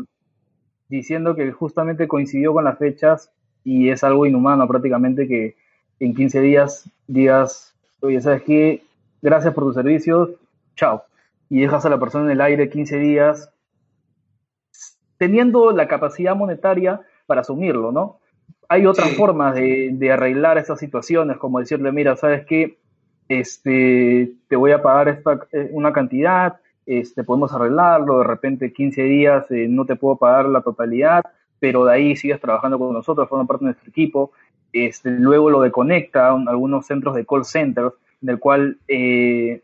diciendo 0.87 1.35
que 1.35 1.51
justamente 1.51 2.07
coincidió 2.07 2.51
con 2.53 2.63
las 2.63 2.79
fechas 2.79 3.29
y 3.63 3.89
es 3.91 4.03
algo 4.03 4.25
inhumano 4.25 4.67
prácticamente 4.67 5.27
que 5.27 5.55
en 5.99 6.15
15 6.15 6.41
días 6.41 6.89
digas, 7.05 7.75
oye, 8.01 8.19
¿sabes 8.21 8.41
qué? 8.41 8.81
Gracias 9.21 9.53
por 9.53 9.65
tus 9.65 9.75
servicios, 9.75 10.31
chao. 10.75 11.03
Y 11.49 11.61
dejas 11.61 11.85
a 11.85 11.89
la 11.89 11.99
persona 11.99 12.25
en 12.25 12.31
el 12.31 12.41
aire 12.41 12.69
15 12.69 12.97
días 12.97 13.51
teniendo 15.17 15.71
la 15.71 15.87
capacidad 15.87 16.35
monetaria 16.35 17.01
para 17.25 17.41
asumirlo, 17.41 17.91
¿no? 17.91 18.19
Hay 18.69 18.85
otras 18.85 19.09
Sí. 19.09 19.15
formas 19.15 19.55
de, 19.55 19.89
de 19.93 20.11
arreglar 20.11 20.57
esas 20.57 20.79
situaciones, 20.79 21.37
como 21.37 21.59
decirle, 21.59 21.91
mira, 21.91 22.15
¿sabes 22.15 22.45
qué? 22.45 22.77
Este, 23.27 24.31
te 24.47 24.55
voy 24.55 24.71
a 24.71 24.81
pagar 24.81 25.09
esta, 25.09 25.39
eh, 25.51 25.69
una 25.71 25.91
cantidad, 25.91 26.57
este, 26.85 27.23
podemos 27.23 27.53
arreglarlo, 27.53 28.19
de 28.19 28.23
repente 28.27 28.73
15 28.73 29.03
días 29.03 29.49
eh, 29.51 29.67
no 29.69 29.85
te 29.85 29.95
puedo 29.95 30.15
pagar 30.17 30.45
la 30.47 30.61
totalidad, 30.61 31.23
pero 31.59 31.85
de 31.85 31.93
ahí 31.93 32.15
sigues 32.15 32.39
trabajando 32.39 32.79
con 32.79 32.93
nosotros, 32.93 33.27
forma 33.29 33.45
parte 33.45 33.65
de 33.65 33.71
nuestro 33.71 33.89
equipo. 33.89 34.31
Este, 34.71 35.11
luego 35.11 35.49
lo 35.49 35.61
de 35.61 35.71
Conecta, 35.71 36.33
un- 36.33 36.47
algunos 36.47 36.85
centros 36.87 37.15
de 37.15 37.25
call 37.25 37.43
centers, 37.45 37.93
en 38.21 38.29
el 38.29 38.39
cual 38.39 38.77
eh, 38.87 39.61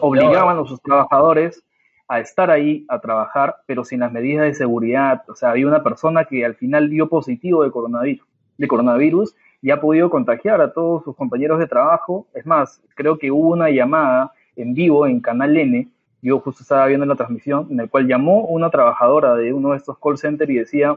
obligaban 0.00 0.58
a 0.58 0.64
sus 0.64 0.80
trabajadores 0.80 1.62
a 2.08 2.20
estar 2.20 2.50
ahí 2.50 2.86
a 2.88 3.00
trabajar, 3.00 3.56
pero 3.66 3.84
sin 3.84 4.00
las 4.00 4.12
medidas 4.12 4.46
de 4.46 4.54
seguridad. 4.54 5.22
O 5.28 5.34
sea, 5.34 5.50
había 5.50 5.66
una 5.66 5.82
persona 5.82 6.24
que 6.24 6.44
al 6.44 6.54
final 6.54 6.88
dio 6.88 7.08
positivo 7.08 7.64
de 7.64 7.70
coronavirus, 7.70 8.26
de 8.56 8.68
coronavirus 8.68 9.34
y 9.60 9.70
ha 9.70 9.80
podido 9.80 10.08
contagiar 10.08 10.60
a 10.60 10.72
todos 10.72 11.04
sus 11.04 11.14
compañeros 11.14 11.58
de 11.58 11.66
trabajo. 11.66 12.26
Es 12.34 12.46
más, 12.46 12.80
creo 12.94 13.18
que 13.18 13.30
hubo 13.30 13.50
una 13.50 13.70
llamada 13.70 14.32
en 14.56 14.74
vivo 14.74 15.06
en 15.06 15.20
Canal 15.20 15.56
N, 15.56 15.88
yo 16.20 16.40
justo 16.40 16.62
estaba 16.62 16.86
viendo 16.86 17.06
la 17.06 17.14
transmisión, 17.14 17.68
en 17.70 17.80
el 17.80 17.88
cual 17.88 18.08
llamó 18.08 18.46
una 18.46 18.70
trabajadora 18.70 19.36
de 19.36 19.52
uno 19.52 19.70
de 19.70 19.76
estos 19.76 19.98
call 19.98 20.18
centers 20.18 20.50
y 20.50 20.54
decía, 20.54 20.96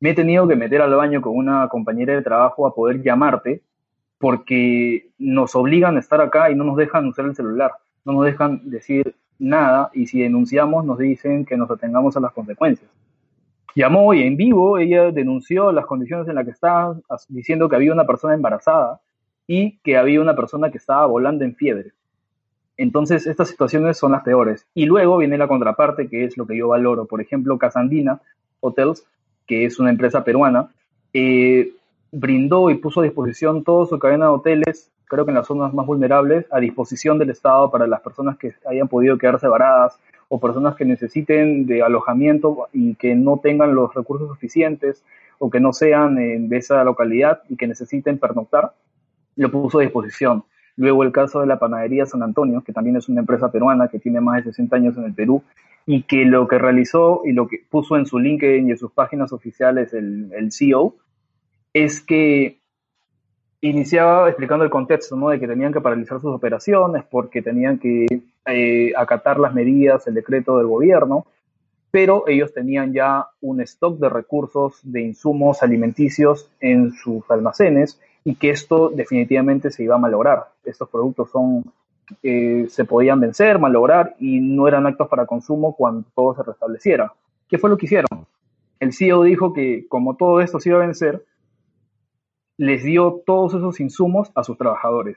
me 0.00 0.10
he 0.10 0.14
tenido 0.14 0.48
que 0.48 0.56
meter 0.56 0.82
al 0.82 0.94
baño 0.94 1.20
con 1.20 1.36
una 1.36 1.68
compañera 1.68 2.14
de 2.14 2.22
trabajo 2.22 2.66
a 2.66 2.74
poder 2.74 3.02
llamarte 3.02 3.62
porque 4.18 5.10
nos 5.18 5.54
obligan 5.54 5.96
a 5.96 6.00
estar 6.00 6.20
acá 6.20 6.50
y 6.50 6.54
no 6.54 6.64
nos 6.64 6.76
dejan 6.76 7.06
usar 7.06 7.26
el 7.26 7.36
celular, 7.36 7.72
no 8.04 8.12
nos 8.12 8.24
dejan 8.24 8.68
decir 8.68 9.14
nada 9.38 9.90
y 9.94 10.06
si 10.06 10.20
denunciamos 10.20 10.84
nos 10.84 10.98
dicen 10.98 11.44
que 11.44 11.56
nos 11.56 11.70
atengamos 11.70 12.16
a 12.16 12.20
las 12.20 12.32
consecuencias. 12.32 12.90
Llamó 13.74 14.14
y 14.14 14.22
en 14.22 14.36
vivo 14.36 14.78
ella 14.78 15.10
denunció 15.10 15.72
las 15.72 15.86
condiciones 15.86 16.28
en 16.28 16.36
las 16.36 16.44
que 16.44 16.52
estaba, 16.52 16.96
diciendo 17.28 17.68
que 17.68 17.76
había 17.76 17.92
una 17.92 18.06
persona 18.06 18.34
embarazada 18.34 19.00
y 19.46 19.78
que 19.78 19.96
había 19.96 20.20
una 20.20 20.36
persona 20.36 20.70
que 20.70 20.78
estaba 20.78 21.06
volando 21.06 21.44
en 21.44 21.56
fiebre. 21.56 21.92
Entonces, 22.76 23.26
estas 23.26 23.48
situaciones 23.48 23.98
son 23.98 24.12
las 24.12 24.22
peores. 24.22 24.66
Y 24.74 24.86
luego 24.86 25.18
viene 25.18 25.38
la 25.38 25.48
contraparte, 25.48 26.08
que 26.08 26.24
es 26.24 26.36
lo 26.36 26.46
que 26.46 26.56
yo 26.56 26.68
valoro. 26.68 27.06
Por 27.06 27.20
ejemplo, 27.20 27.58
Casandina 27.58 28.20
Hotels, 28.60 29.06
que 29.46 29.64
es 29.64 29.78
una 29.78 29.90
empresa 29.90 30.24
peruana, 30.24 30.70
eh, 31.12 31.72
brindó 32.10 32.70
y 32.70 32.76
puso 32.76 33.00
a 33.00 33.04
disposición 33.04 33.64
toda 33.64 33.86
su 33.86 33.98
cadena 33.98 34.26
de 34.26 34.32
hoteles, 34.32 34.90
creo 35.14 35.24
que 35.24 35.30
en 35.30 35.36
las 35.36 35.46
zonas 35.46 35.72
más 35.72 35.86
vulnerables, 35.86 36.44
a 36.50 36.58
disposición 36.58 37.18
del 37.20 37.30
Estado 37.30 37.70
para 37.70 37.86
las 37.86 38.00
personas 38.00 38.36
que 38.36 38.52
hayan 38.68 38.88
podido 38.88 39.16
quedarse 39.16 39.46
varadas 39.46 40.00
o 40.28 40.40
personas 40.40 40.74
que 40.74 40.84
necesiten 40.84 41.66
de 41.66 41.82
alojamiento 41.82 42.66
y 42.72 42.96
que 42.96 43.14
no 43.14 43.38
tengan 43.38 43.76
los 43.76 43.94
recursos 43.94 44.28
suficientes 44.28 45.04
o 45.38 45.50
que 45.50 45.60
no 45.60 45.72
sean 45.72 46.18
eh, 46.18 46.38
de 46.40 46.56
esa 46.56 46.82
localidad 46.82 47.42
y 47.48 47.56
que 47.56 47.68
necesiten 47.68 48.18
pernoctar, 48.18 48.72
lo 49.36 49.52
puso 49.52 49.78
a 49.78 49.82
disposición. 49.82 50.42
Luego 50.76 51.04
el 51.04 51.12
caso 51.12 51.40
de 51.40 51.46
la 51.46 51.60
panadería 51.60 52.06
San 52.06 52.24
Antonio, 52.24 52.64
que 52.64 52.72
también 52.72 52.96
es 52.96 53.08
una 53.08 53.20
empresa 53.20 53.52
peruana 53.52 53.86
que 53.86 54.00
tiene 54.00 54.20
más 54.20 54.38
de 54.38 54.50
60 54.50 54.74
años 54.74 54.96
en 54.96 55.04
el 55.04 55.14
Perú 55.14 55.44
y 55.86 56.02
que 56.02 56.24
lo 56.24 56.48
que 56.48 56.58
realizó 56.58 57.22
y 57.24 57.30
lo 57.30 57.46
que 57.46 57.60
puso 57.70 57.96
en 57.96 58.06
su 58.06 58.18
LinkedIn 58.18 58.66
y 58.66 58.72
en 58.72 58.78
sus 58.78 58.90
páginas 58.90 59.32
oficiales 59.32 59.94
el, 59.94 60.32
el 60.32 60.50
CEO 60.50 60.96
es 61.72 62.00
que 62.00 62.63
iniciaba 63.68 64.28
explicando 64.28 64.64
el 64.64 64.70
contexto, 64.70 65.16
¿no? 65.16 65.30
De 65.30 65.40
que 65.40 65.48
tenían 65.48 65.72
que 65.72 65.80
paralizar 65.80 66.20
sus 66.20 66.34
operaciones 66.34 67.04
porque 67.10 67.40
tenían 67.40 67.78
que 67.78 68.06
eh, 68.46 68.92
acatar 68.96 69.38
las 69.38 69.54
medidas, 69.54 70.06
el 70.06 70.14
decreto 70.14 70.58
del 70.58 70.66
gobierno, 70.66 71.26
pero 71.90 72.24
ellos 72.26 72.52
tenían 72.52 72.92
ya 72.92 73.28
un 73.40 73.60
stock 73.62 73.98
de 73.98 74.08
recursos, 74.08 74.80
de 74.82 75.02
insumos 75.02 75.62
alimenticios 75.62 76.50
en 76.60 76.92
sus 76.92 77.22
almacenes 77.30 78.00
y 78.24 78.34
que 78.34 78.50
esto 78.50 78.90
definitivamente 78.90 79.70
se 79.70 79.84
iba 79.84 79.94
a 79.94 79.98
malograr. 79.98 80.48
Estos 80.64 80.88
productos 80.88 81.30
son, 81.30 81.64
eh, 82.22 82.66
se 82.68 82.84
podían 82.84 83.20
vencer, 83.20 83.58
malograr 83.58 84.14
y 84.18 84.40
no 84.40 84.68
eran 84.68 84.86
actos 84.86 85.08
para 85.08 85.24
consumo 85.24 85.74
cuando 85.74 86.04
todo 86.14 86.34
se 86.34 86.42
restableciera. 86.42 87.12
¿Qué 87.48 87.58
fue 87.58 87.70
lo 87.70 87.78
que 87.78 87.86
hicieron? 87.86 88.26
El 88.80 88.92
CEO 88.92 89.22
dijo 89.22 89.54
que 89.54 89.86
como 89.88 90.16
todo 90.16 90.40
esto 90.40 90.60
se 90.60 90.68
iba 90.68 90.78
a 90.78 90.86
vencer, 90.86 91.22
les 92.56 92.84
dio 92.84 93.22
todos 93.26 93.54
esos 93.54 93.80
insumos 93.80 94.30
a 94.34 94.44
sus 94.44 94.56
trabajadores. 94.56 95.16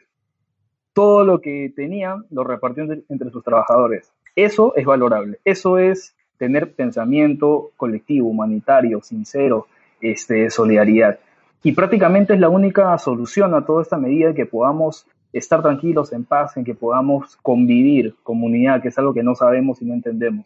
Todo 0.94 1.24
lo 1.24 1.42
que 1.42 1.72
tenían 1.76 2.26
lo 2.32 2.44
repartió 2.44 2.84
entre, 2.84 3.30
sus 3.30 3.44
trabajadores. 3.44 4.12
Eso 4.36 4.76
es 4.76 4.86
valorable. 4.86 5.40
Eso 5.46 5.78
es 5.78 6.16
tener 6.38 6.74
pensamiento 6.74 7.72
colectivo, 7.78 8.30
humanitario, 8.30 9.02
sincero, 9.02 9.68
este, 10.02 10.50
solidaridad. 10.50 11.20
Y 11.64 11.74
prácticamente 11.74 12.34
es 12.34 12.40
la 12.40 12.50
única 12.50 12.98
solución 12.98 13.54
a 13.54 13.66
toda 13.66 13.82
esta 13.82 13.98
medida 13.98 14.34
que 14.34 14.46
podamos 14.46 15.08
estar 15.34 15.62
tranquilos, 15.62 16.14
en 16.14 16.24
paz, 16.24 16.58
en 16.58 16.64
que 16.64 16.74
podamos 16.74 17.36
convivir, 17.38 18.16
comunidad, 18.24 18.82
que 18.82 18.88
es 18.88 18.98
algo 18.98 19.14
que 19.14 19.24
no 19.24 19.36
sabemos 19.36 19.82
y 19.82 19.86
no 19.86 19.94
entendemos. 19.94 20.46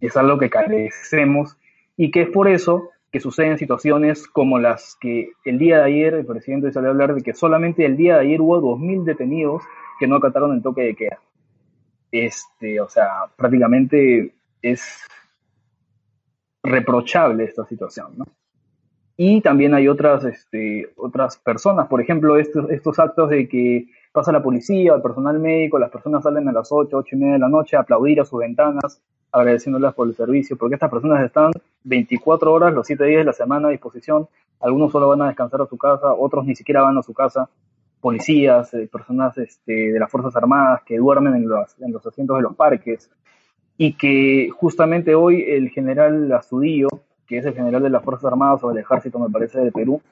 Es 0.00 0.16
algo 0.16 0.38
que 0.38 0.50
carecemos 0.50 1.56
y 1.96 2.10
que 2.10 2.22
es 2.22 2.30
por 2.30 2.48
eso 2.48 2.90
que 3.12 3.20
suceden 3.20 3.58
situaciones 3.58 4.26
como 4.26 4.58
las 4.58 4.96
que 4.98 5.32
el 5.44 5.58
día 5.58 5.78
de 5.78 5.84
ayer 5.84 6.14
el 6.14 6.24
presidente 6.24 6.72
salió 6.72 6.88
a 6.88 6.92
hablar 6.92 7.14
de 7.14 7.22
que 7.22 7.34
solamente 7.34 7.84
el 7.84 7.96
día 7.96 8.14
de 8.14 8.20
ayer 8.22 8.40
hubo 8.40 8.60
2.000 8.60 9.04
detenidos 9.04 9.62
que 10.00 10.06
no 10.06 10.16
acataron 10.16 10.54
el 10.54 10.62
toque 10.62 10.82
de 10.82 10.96
queda. 10.96 11.20
este, 12.10 12.80
o 12.80 12.88
sea, 12.88 13.26
prácticamente 13.36 14.34
es 14.62 15.06
reprochable 16.62 17.44
esta 17.44 17.66
situación, 17.66 18.16
¿no? 18.16 18.24
Y 19.16 19.42
también 19.42 19.74
hay 19.74 19.88
otras, 19.88 20.24
este, 20.24 20.90
otras 20.96 21.36
personas, 21.36 21.88
por 21.88 22.00
ejemplo, 22.00 22.38
estos, 22.38 22.70
estos 22.70 22.98
actos 22.98 23.28
de 23.28 23.46
que 23.46 23.86
pasa 24.12 24.30
la 24.30 24.42
policía, 24.42 24.94
el 24.94 25.02
personal 25.02 25.38
médico, 25.38 25.78
las 25.78 25.90
personas 25.90 26.22
salen 26.22 26.46
a 26.48 26.52
las 26.52 26.70
8, 26.70 26.96
8 26.96 27.16
y 27.16 27.18
media 27.18 27.32
de 27.34 27.38
la 27.38 27.48
noche 27.48 27.76
a 27.76 27.80
aplaudir 27.80 28.20
a 28.20 28.24
sus 28.24 28.38
ventanas, 28.38 29.00
agradeciéndolas 29.32 29.94
por 29.94 30.06
el 30.06 30.14
servicio, 30.14 30.56
porque 30.58 30.74
estas 30.74 30.90
personas 30.90 31.24
están 31.24 31.50
24 31.84 32.52
horas, 32.52 32.74
los 32.74 32.86
7 32.86 33.04
días 33.04 33.20
de 33.20 33.24
la 33.24 33.32
semana 33.32 33.68
a 33.68 33.70
disposición, 33.70 34.28
algunos 34.60 34.92
solo 34.92 35.08
van 35.08 35.22
a 35.22 35.28
descansar 35.28 35.62
a 35.62 35.66
su 35.66 35.78
casa, 35.78 36.12
otros 36.12 36.44
ni 36.44 36.54
siquiera 36.54 36.82
van 36.82 36.98
a 36.98 37.02
su 37.02 37.14
casa, 37.14 37.48
policías, 38.00 38.74
eh, 38.74 38.88
personas 38.92 39.36
este, 39.38 39.92
de 39.92 39.98
las 39.98 40.10
Fuerzas 40.10 40.36
Armadas 40.36 40.82
que 40.84 40.98
duermen 40.98 41.34
en 41.34 41.48
los, 41.48 41.74
en 41.80 41.92
los 41.92 42.06
asientos 42.06 42.36
de 42.36 42.42
los 42.42 42.54
parques, 42.54 43.10
y 43.78 43.94
que 43.94 44.50
justamente 44.54 45.14
hoy 45.14 45.42
el 45.42 45.70
general 45.70 46.30
Azudillo, 46.32 46.88
que 47.26 47.38
es 47.38 47.46
el 47.46 47.54
general 47.54 47.82
de 47.82 47.90
las 47.90 48.04
Fuerzas 48.04 48.26
Armadas 48.26 48.62
o 48.62 48.68
del 48.68 48.78
Ejército, 48.78 49.18
me 49.18 49.30
parece, 49.30 49.60
de 49.60 49.72
Perú, 49.72 50.02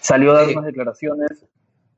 salió 0.00 0.32
a 0.32 0.42
dar 0.42 0.48
unas 0.50 0.66
declaraciones 0.66 1.46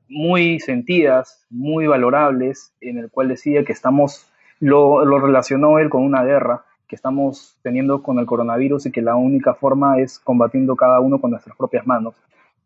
muy 0.09 0.59
sentidas, 0.59 1.45
muy 1.49 1.87
valorables, 1.87 2.73
en 2.81 2.97
el 2.97 3.09
cual 3.09 3.29
decía 3.29 3.63
que 3.63 3.73
estamos, 3.73 4.27
lo, 4.59 5.05
relacionó 5.19 5.79
él 5.79 5.89
con 5.89 6.03
una 6.03 6.23
guerra 6.23 6.65
que 6.87 6.95
estamos 6.95 7.57
teniendo 7.61 8.01
con 8.01 8.17
el 8.17 8.25
coronavirus 8.25 8.87
y 8.87 8.91
que 8.91 9.03
la 9.03 9.15
única 9.15 9.53
forma 9.53 9.99
es 9.99 10.17
combatiendo 10.19 10.75
cada 10.75 10.99
uno 10.99 11.21
con 11.21 11.31
nuestras 11.31 11.55
propias 11.55 11.85
manos. 11.85 12.15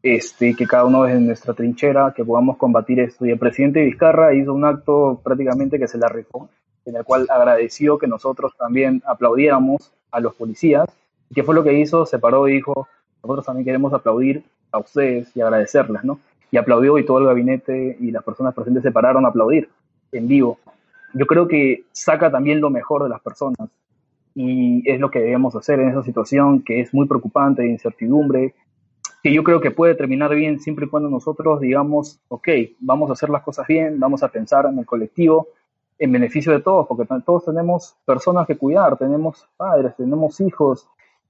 Este, 0.01 0.53
que 0.53 0.67
cada 0.67 0.83
uno 0.83 1.03
desde 1.03 1.21
nuestra 1.21 1.53
trinchera, 1.53 2.13
que 2.13 2.25
podamos 2.25 2.57
combatir 2.57 2.99
esto. 2.99 3.25
Y 3.25 3.31
el 3.31 3.39
presidente 3.39 3.83
Vizcarra 3.83 4.33
hizo 4.33 4.53
un 4.53 4.65
acto 4.65 5.21
prácticamente 5.23 5.79
que 5.79 5.87
se 5.87 5.97
la 5.97 6.09
rifó, 6.09 6.49
en 6.85 6.97
el 6.97 7.05
cual 7.05 7.25
agradeció 7.29 7.97
que 7.97 8.07
nosotros 8.07 8.53
también 8.57 9.01
aplaudiéramos 9.05 9.93
a 10.11 10.19
los 10.19 10.35
policías. 10.35 10.89
¿Y 11.29 11.35
qué 11.35 11.43
fue 11.43 11.55
lo 11.55 11.63
que 11.63 11.79
hizo? 11.79 12.05
Se 12.05 12.19
paró 12.19 12.49
y 12.49 12.53
dijo, 12.53 12.87
nosotros 13.23 13.45
también 13.45 13.65
queremos 13.65 13.93
aplaudir 13.93 14.43
a 14.73 14.79
ustedes 14.79 15.33
y 15.35 15.41
agradecerles, 15.41 16.03
¿no? 16.03 16.19
Y 16.53 16.57
aplaudió 16.57 16.99
y 16.99 17.05
todo 17.05 17.17
el 17.17 17.25
gabinete 17.25 17.97
y 17.99 18.11
las 18.11 18.23
personas 18.23 18.53
presentes 18.53 18.83
se 18.83 18.91
pararon 18.91 19.25
a 19.25 19.29
aplaudir 19.29 19.69
en 20.11 20.27
vivo. 20.27 20.59
Yo 21.15 21.25
creo 21.25 21.47
que 21.47 21.85
saca 21.91 22.29
también 22.29 22.61
lo 22.61 22.69
mejor 22.69 23.01
de 23.01 23.09
las 23.09 23.21
personas 23.21 23.69
y 24.35 24.87
es 24.87 24.99
lo 24.99 25.09
que 25.09 25.17
debemos 25.17 25.55
hacer 25.55 25.79
en 25.79 25.89
esa 25.89 26.03
situación 26.03 26.61
que 26.61 26.79
es 26.79 26.93
muy 26.93 27.07
preocupante, 27.07 27.63
de 27.63 27.69
incertidumbre, 27.69 28.53
que 29.23 29.33
yo 29.33 29.43
creo 29.43 29.61
que 29.61 29.71
puede 29.71 29.95
terminar 29.95 30.35
bien 30.35 30.59
siempre 30.59 30.85
y 30.85 30.89
cuando 30.89 31.09
nosotros 31.09 31.59
digamos, 31.59 32.19
ok, 32.27 32.47
vamos 32.79 33.09
a 33.09 33.13
hacer 33.13 33.31
las 33.31 33.41
cosas 33.41 33.65
bien, 33.65 33.99
vamos 33.99 34.21
a 34.21 34.27
pensar 34.27 34.67
en 34.67 34.77
el 34.77 34.85
colectivo, 34.85 35.47
en 35.97 36.11
beneficio 36.11 36.51
de 36.51 36.61
todos, 36.61 36.85
porque 36.85 37.07
todos 37.25 37.45
tenemos 37.45 37.95
personas 38.05 38.45
que 38.45 38.57
cuidar, 38.57 38.95
tenemos 38.95 39.47
padres, 39.57 39.95
tenemos 39.95 40.39
hijos, 40.39 40.87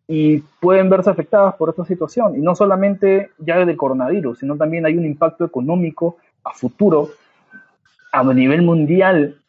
y 0.07 0.39
pueden 0.59 0.89
verse 0.89 1.09
afectadas 1.09 1.55
por 1.55 1.69
esta 1.69 1.85
situación. 1.85 2.35
Y 2.35 2.39
no 2.39 2.55
solamente 2.55 3.31
ya 3.37 3.63
del 3.65 3.77
coronavirus, 3.77 4.39
sino 4.39 4.57
también 4.57 4.85
hay 4.85 4.97
un 4.97 5.05
impacto 5.05 5.45
económico 5.45 6.17
a 6.43 6.51
futuro, 6.53 7.09
a 8.11 8.23
nivel 8.33 8.61
mundial, 8.61 9.39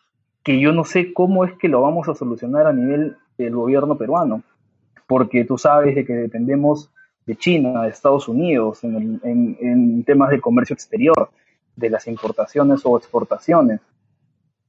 que 0.43 0.61
yo 0.61 0.73
no 0.73 0.85
sé 0.85 1.13
cómo 1.13 1.45
es 1.45 1.53
que 1.55 1.69
lo 1.69 1.81
vamos 1.81 2.09
a 2.09 2.15
solucionar 2.15 2.67
a 2.67 2.73
nivel 2.73 3.17
del 3.37 3.55
gobierno 3.55 3.97
peruano, 3.99 4.43
porque 5.07 5.45
tú 5.45 5.59
sabes 5.59 5.95
de 5.95 6.05
que 6.05 6.15
dependemos 6.15 6.91
de 7.27 7.37
China, 7.37 7.83
de 7.83 7.89
Estados 7.89 8.29
Unidos, 8.29 8.85
en, 8.85 9.21
en, 9.25 9.57
en 9.61 10.05
temas 10.05 10.31
de 10.31 10.41
comercio 10.41 10.75
exterior, 10.75 11.31
de 11.77 11.91
las 11.91 12.07
importaciones 12.07 12.83
o 12.85 12.97
exportaciones. 12.97 13.81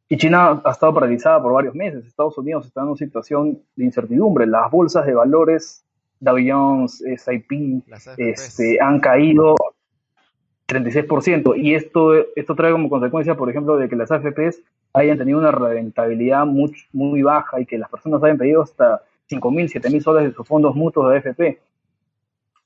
Y 0.08 0.18
China 0.18 0.62
ha 0.64 0.72
estado 0.72 0.94
paralizada 0.94 1.42
por 1.42 1.54
varios 1.54 1.74
meses. 1.74 2.06
Estados 2.06 2.38
Unidos 2.38 2.68
está 2.68 2.82
en 2.82 2.88
una 2.88 2.96
situación 2.96 3.60
de 3.76 3.86
incertidumbre. 3.86 4.46
Las 4.46 4.70
bolsas 4.70 5.06
de 5.06 5.16
valores, 5.16 5.84
Dow 6.20 6.38
Jones, 6.46 7.02
S&P, 7.02 7.82
este, 8.18 8.80
han 8.80 9.00
caído 9.00 9.56
36%. 10.68 11.58
Y 11.58 11.74
esto, 11.74 12.14
esto 12.36 12.56
trae 12.56 12.72
como 12.72 12.90
consecuencia, 12.90 13.36
por 13.36 13.50
ejemplo, 13.50 13.78
de 13.78 13.90
que 13.90 13.96
las 13.96 14.12
AFPs 14.12 14.62
hayan 14.94 15.18
tenido 15.18 15.40
una 15.40 15.52
rentabilidad 15.52 16.46
muy, 16.46 16.72
muy 16.94 17.24
baja 17.24 17.60
y 17.60 17.66
que 17.66 17.80
las 17.80 17.90
personas 17.90 18.22
hayan 18.24 18.38
pedido 18.38 18.62
hasta 18.62 19.02
5.000, 19.30 19.82
7.000 19.82 20.02
soles 20.02 20.24
de 20.26 20.34
sus 20.34 20.48
fondos 20.48 20.76
mutuos 20.76 21.12
de 21.12 21.18
AFP. 21.18 21.60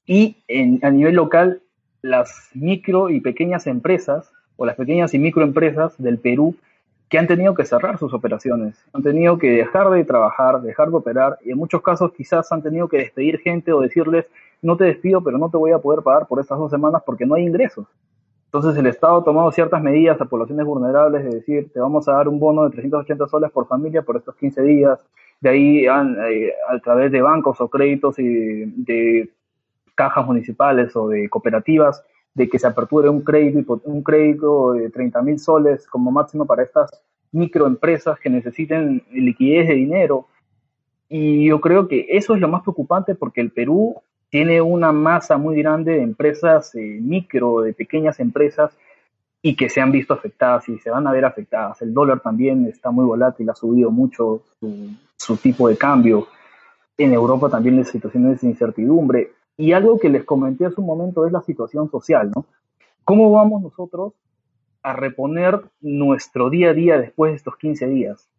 Y 0.06 0.38
en, 0.50 0.80
a 0.84 0.92
nivel 0.92 1.16
local, 1.16 1.62
las 2.02 2.50
micro 2.54 3.10
y 3.10 3.22
pequeñas 3.22 3.66
empresas 3.66 4.32
o 4.58 4.66
las 4.66 4.76
pequeñas 4.76 5.14
y 5.14 5.20
microempresas 5.20 5.94
del 5.98 6.18
Perú 6.18 6.56
que 7.10 7.18
han 7.18 7.28
tenido 7.28 7.56
que 7.56 7.66
cerrar 7.66 7.98
sus 7.98 8.14
operaciones, 8.14 8.78
han 8.94 9.02
tenido 9.02 9.38
que 9.40 9.50
dejar 9.50 9.90
de 9.90 10.06
trabajar, 10.06 10.62
dejar 10.62 10.90
de 10.90 10.98
operar 10.98 11.40
y 11.44 11.52
en 11.52 11.58
muchos 11.58 11.82
casos 11.82 12.14
quizás 12.14 12.52
han 12.52 12.62
tenido 12.62 12.88
que 12.88 12.98
despedir 12.98 13.40
gente 13.40 13.74
o 13.74 13.82
decirles 13.82 14.26
no 14.62 14.78
te 14.78 14.84
despido 14.86 15.24
pero 15.24 15.38
no 15.40 15.50
te 15.50 15.58
voy 15.58 15.72
a 15.72 15.80
poder 15.80 16.04
pagar 16.04 16.28
por 16.28 16.40
estas 16.40 16.60
dos 16.60 16.70
semanas 16.70 17.02
porque 17.06 17.26
no 17.26 17.36
hay 17.36 17.46
ingresos. 17.46 17.88
Entonces 18.46 18.78
el 18.78 18.88
Estado 18.88 19.18
ha 19.18 19.24
tomado 19.24 19.52
ciertas 19.52 19.82
medidas 19.82 20.22
a 20.22 20.26
poblaciones 20.26 20.66
vulnerables 20.66 21.24
de 21.24 21.32
decir 21.32 21.72
te 21.74 21.80
vamos 21.80 22.08
a 22.08 22.14
dar 22.14 22.28
un 22.28 22.40
bono 22.40 22.64
de 22.64 22.70
380 22.72 23.28
soles 23.28 23.52
por 23.52 23.68
familia 23.68 24.04
por 24.04 24.16
estos 24.16 24.36
15 24.36 24.62
días, 24.62 25.00
de 25.42 25.50
ahí 25.50 25.86
eh, 25.86 26.54
a 26.68 26.80
través 26.80 27.12
de 27.12 27.22
bancos 27.22 27.60
o 27.60 27.70
créditos 27.70 28.20
y 28.20 28.66
de 28.66 29.32
cajas 29.96 30.26
municipales 30.26 30.96
o 30.96 31.10
de 31.10 31.28
cooperativas 31.28 32.04
de 32.40 32.48
que 32.48 32.58
se 32.58 32.68
aperture 32.68 33.10
un 33.10 33.22
crédito, 33.22 33.82
un 33.84 34.02
crédito 34.02 34.72
de 34.72 34.90
30 34.90 35.22
mil 35.24 35.40
soles 35.40 35.86
como 35.86 36.10
máximo 36.10 36.46
para 36.46 36.64
estas 36.64 36.90
microempresas 37.34 38.18
que 38.18 38.30
necesiten 38.30 39.04
liquidez 39.12 39.68
de 39.68 39.74
dinero. 39.74 40.28
Y 41.10 41.48
yo 41.48 41.60
creo 41.60 41.90
que 41.90 42.06
eso 42.08 42.36
es 42.36 42.40
lo 42.40 42.48
más 42.48 42.62
preocupante 42.62 43.14
porque 43.14 43.42
el 43.42 43.52
Perú 43.52 43.96
tiene 44.30 44.62
una 44.62 44.94
masa 44.94 45.38
muy 45.38 45.58
grande 45.58 45.96
de 45.96 46.02
empresas 46.02 46.74
eh, 46.76 47.00
micro, 47.02 47.60
de 47.60 47.74
pequeñas 47.74 48.22
empresas, 48.22 48.72
y 49.42 49.58
que 49.58 49.70
se 49.70 49.82
han 49.82 49.92
visto 49.92 50.14
afectadas 50.14 50.70
y 50.70 50.80
se 50.80 50.90
van 50.90 51.08
a 51.08 51.12
ver 51.12 51.26
afectadas. 51.26 51.82
El 51.82 51.94
dólar 51.94 52.22
también 52.22 52.66
está 52.68 52.90
muy 52.90 53.04
volátil, 53.04 53.50
ha 53.50 53.56
subido 53.56 53.92
mucho 53.92 54.44
su, 54.62 54.92
su 55.18 55.36
tipo 55.36 55.68
de 55.68 55.76
cambio. 55.76 56.28
En 56.98 57.12
Europa 57.12 57.50
también 57.50 57.76
las 57.76 57.90
situaciones 57.90 58.40
de 58.40 58.48
incertidumbre. 58.48 59.34
Y 59.60 59.74
algo 59.74 60.00
que 60.00 60.08
les 60.08 60.24
comenté 60.24 60.66
hace 60.66 60.80
un 60.80 60.88
momento 60.88 61.28
es 61.28 61.34
la 61.34 61.42
situación 61.42 61.92
social, 61.92 62.32
¿no? 62.34 62.46
¿Cómo 63.04 63.30
vamos 63.30 63.62
nosotros 63.62 64.14
a 64.82 64.94
reponer 64.94 65.62
nuestro 65.82 66.50
día 66.50 66.70
a 66.70 66.74
día 66.74 66.98
después 66.98 67.34
de 67.34 67.36
estos 67.36 67.58
15 67.58 67.88
días? 67.88 68.30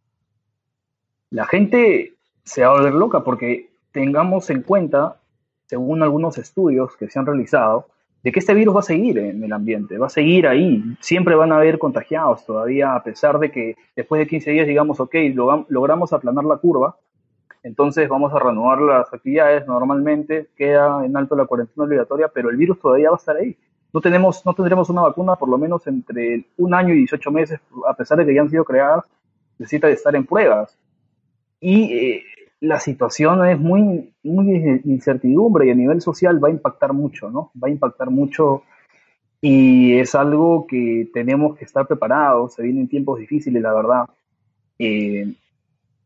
La 1.28 1.44
gente 1.44 2.14
se 2.42 2.62
va 2.62 2.68
a 2.68 2.76
volver 2.78 2.94
loca 2.94 3.22
porque 3.22 3.68
tengamos 3.92 4.48
en 4.48 4.62
cuenta, 4.62 5.20
según 5.66 6.02
algunos 6.02 6.38
estudios 6.38 6.96
que 6.96 7.10
se 7.10 7.18
han 7.18 7.26
realizado, 7.26 7.88
de 8.22 8.32
que 8.32 8.38
este 8.38 8.54
virus 8.54 8.76
va 8.76 8.80
a 8.80 8.84
seguir 8.84 9.18
en 9.18 9.44
el 9.44 9.52
ambiente, 9.52 9.98
va 9.98 10.06
a 10.06 10.10
seguir 10.10 10.46
ahí, 10.46 10.82
siempre 11.00 11.34
van 11.34 11.52
a 11.52 11.56
haber 11.56 11.78
contagiados 11.78 12.46
todavía, 12.46 12.94
a 12.94 13.02
pesar 13.02 13.38
de 13.38 13.52
que 13.52 13.76
después 13.94 14.20
de 14.20 14.26
15 14.26 14.52
días 14.52 14.66
digamos, 14.66 14.98
ok, 15.00 15.14
logramos 15.68 16.14
aplanar 16.14 16.44
la 16.44 16.56
curva, 16.56 16.96
entonces 17.62 18.08
vamos 18.08 18.32
a 18.32 18.38
reanudar 18.38 18.80
las 18.80 19.12
actividades 19.12 19.66
normalmente, 19.66 20.48
queda 20.56 21.04
en 21.04 21.16
alto 21.16 21.36
la 21.36 21.46
cuarentena 21.46 21.84
obligatoria, 21.84 22.28
pero 22.28 22.50
el 22.50 22.56
virus 22.56 22.80
todavía 22.80 23.10
va 23.10 23.16
a 23.16 23.18
estar 23.18 23.36
ahí. 23.36 23.56
No, 23.92 24.00
tenemos, 24.00 24.44
no 24.46 24.54
tendremos 24.54 24.88
una 24.88 25.02
vacuna 25.02 25.36
por 25.36 25.48
lo 25.48 25.58
menos 25.58 25.86
entre 25.86 26.46
un 26.56 26.74
año 26.74 26.94
y 26.94 26.98
18 26.98 27.30
meses, 27.30 27.60
a 27.86 27.94
pesar 27.94 28.18
de 28.18 28.26
que 28.26 28.34
ya 28.34 28.40
han 28.40 28.50
sido 28.50 28.64
creadas, 28.64 29.04
necesita 29.58 29.88
estar 29.88 30.14
en 30.14 30.24
pruebas. 30.24 30.78
Y 31.60 31.92
eh, 31.92 32.22
la 32.60 32.78
situación 32.78 33.46
es 33.46 33.58
muy, 33.58 34.12
muy 34.22 34.80
incertidumbre 34.84 35.66
y 35.66 35.70
a 35.70 35.74
nivel 35.74 36.00
social 36.00 36.42
va 36.42 36.48
a 36.48 36.52
impactar 36.52 36.92
mucho, 36.92 37.30
¿no? 37.30 37.50
Va 37.62 37.68
a 37.68 37.70
impactar 37.70 38.10
mucho 38.10 38.62
y 39.40 39.98
es 39.98 40.14
algo 40.14 40.66
que 40.66 41.10
tenemos 41.12 41.56
que 41.56 41.64
estar 41.64 41.86
preparados, 41.86 42.54
se 42.54 42.62
vienen 42.62 42.88
tiempos 42.88 43.18
difíciles, 43.18 43.62
la 43.62 43.72
verdad. 43.72 44.04
Eh, 44.78 45.34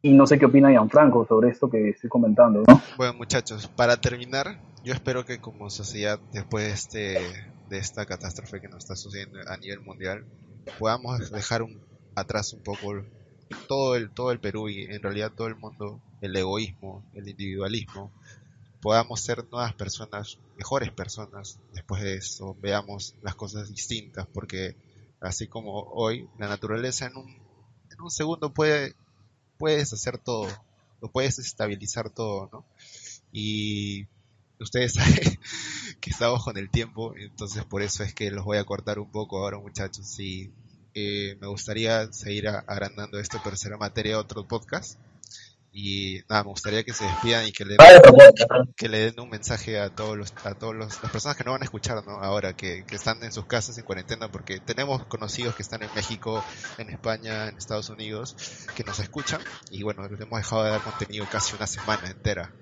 y 0.05 0.13
no 0.13 0.27
sé 0.27 0.39
qué 0.39 0.45
opina 0.45 0.69
Gianfranco 0.69 1.25
sobre 1.27 1.49
esto 1.49 1.71
que 1.71 1.89
estoy 1.89 2.11
comentando, 2.11 2.63
¿no? 2.69 2.83
Bueno, 2.99 3.15
muchachos, 3.15 3.69
para 3.69 3.99
terminar, 4.03 4.61
yo 4.85 4.93
espero 4.93 5.25
que 5.25 5.41
como 5.41 5.71
sociedad, 5.71 6.21
después 6.31 6.63
de, 6.93 7.15
este, 7.15 7.53
de 7.71 7.79
esta 7.79 8.05
catástrofe 8.05 8.61
que 8.61 8.69
nos 8.69 8.85
está 8.85 8.97
sucediendo 8.97 9.39
a 9.49 9.57
nivel 9.57 9.81
mundial, 9.81 10.27
podamos 10.79 11.31
dejar 11.31 11.63
un, 11.63 11.81
atrás 12.15 12.53
un 12.53 12.63
poco 12.63 13.03
todo 13.67 13.97
el, 13.97 14.11
todo 14.11 14.31
el 14.31 14.41
Perú 14.41 14.69
y 14.69 14.83
en 14.83 15.03
realidad 15.03 15.33
todo 15.35 15.47
el 15.47 15.57
mundo, 15.57 16.03
el 16.21 16.37
egoísmo, 16.37 17.03
el 17.15 17.27
individualismo, 17.27 18.13
podamos 18.83 19.23
ser 19.23 19.47
nuevas 19.51 19.73
personas, 19.73 20.39
mejores 20.59 20.91
personas, 20.91 21.59
después 21.73 22.03
de 22.03 22.17
eso 22.17 22.55
veamos 22.61 23.17
las 23.23 23.37
cosas 23.37 23.71
distintas, 23.71 24.27
porque 24.27 24.77
así 25.23 25.47
como 25.47 25.81
hoy, 25.95 26.29
la 26.37 26.49
naturaleza 26.49 27.07
en 27.07 27.17
un, 27.17 27.31
en 27.31 28.03
un 28.03 28.11
segundo 28.11 28.53
puede 28.53 28.97
puedes 29.59 29.93
hacer 29.93 30.19
todo, 30.19 30.49
lo 31.01 31.11
puedes 31.11 31.39
estabilizar 31.39 32.11
todo, 32.11 32.49
¿no? 32.53 32.65
Y 33.33 34.07
ustedes 34.61 34.93
saben 34.95 35.39
que 36.01 36.11
estamos 36.11 36.45
con 36.45 36.57
el 36.57 36.71
tiempo, 36.71 37.15
entonces 37.17 37.65
por 37.65 37.83
eso 37.83 38.03
es 38.03 38.15
que 38.15 38.31
los 38.31 38.45
voy 38.45 38.59
a 38.59 38.65
cortar 38.65 38.99
un 38.99 39.11
poco 39.11 39.39
ahora 39.39 39.59
muchachos 39.59 40.19
y 40.21 40.53
eh, 40.95 41.37
me 41.41 41.49
gustaría 41.49 42.13
seguir 42.13 42.49
agrandando 42.49 43.19
esto, 43.19 43.41
pero 43.43 43.57
será 43.57 43.77
materia 43.77 44.19
otro 44.19 44.47
podcast. 44.47 44.99
Y 45.77 46.21
nada, 46.29 46.45
me 46.45 46.51
gustaría 46.51 46.85
que 46.85 46.93
se 46.93 47.05
despidan 47.05 47.49
y 47.49 47.53
que 47.53 47.65
le, 47.65 47.77
que 48.77 48.89
le 48.89 49.11
den 49.11 49.19
un 49.19 49.29
mensaje 49.29 49.81
a 49.81 49.91
todos 49.91 50.17
los, 50.17 50.33
a 50.45 50.55
todos 50.55 50.73
los, 50.73 51.03
las 51.03 51.11
personas 51.11 51.37
que 51.37 51.43
no 51.43 51.51
van 51.51 51.63
a 51.63 51.65
escuchar, 51.65 52.07
¿no? 52.07 52.13
Ahora 52.13 52.55
que, 52.55 52.87
que 52.87 52.95
están 52.95 53.25
en 53.25 53.33
sus 53.33 53.47
casas 53.47 53.77
en 53.77 53.85
cuarentena, 53.85 54.31
porque 54.31 54.61
tenemos 54.61 55.05
conocidos 55.07 55.57
que 55.57 55.63
están 55.63 55.83
en 55.83 55.93
México, 55.97 56.45
en 56.79 56.91
España, 56.91 57.49
en 57.49 57.59
Estados 57.59 57.89
Unidos, 57.89 58.37
que 58.77 58.85
nos 58.85 59.01
escuchan 59.01 59.41
y 59.69 59.83
bueno, 59.83 60.07
les 60.07 60.21
hemos 60.21 60.39
dejado 60.39 60.63
de 60.63 60.71
dar 60.71 60.81
contenido 60.81 61.27
casi 61.29 61.57
una 61.57 61.67
semana 61.67 62.07
entera. 62.07 62.55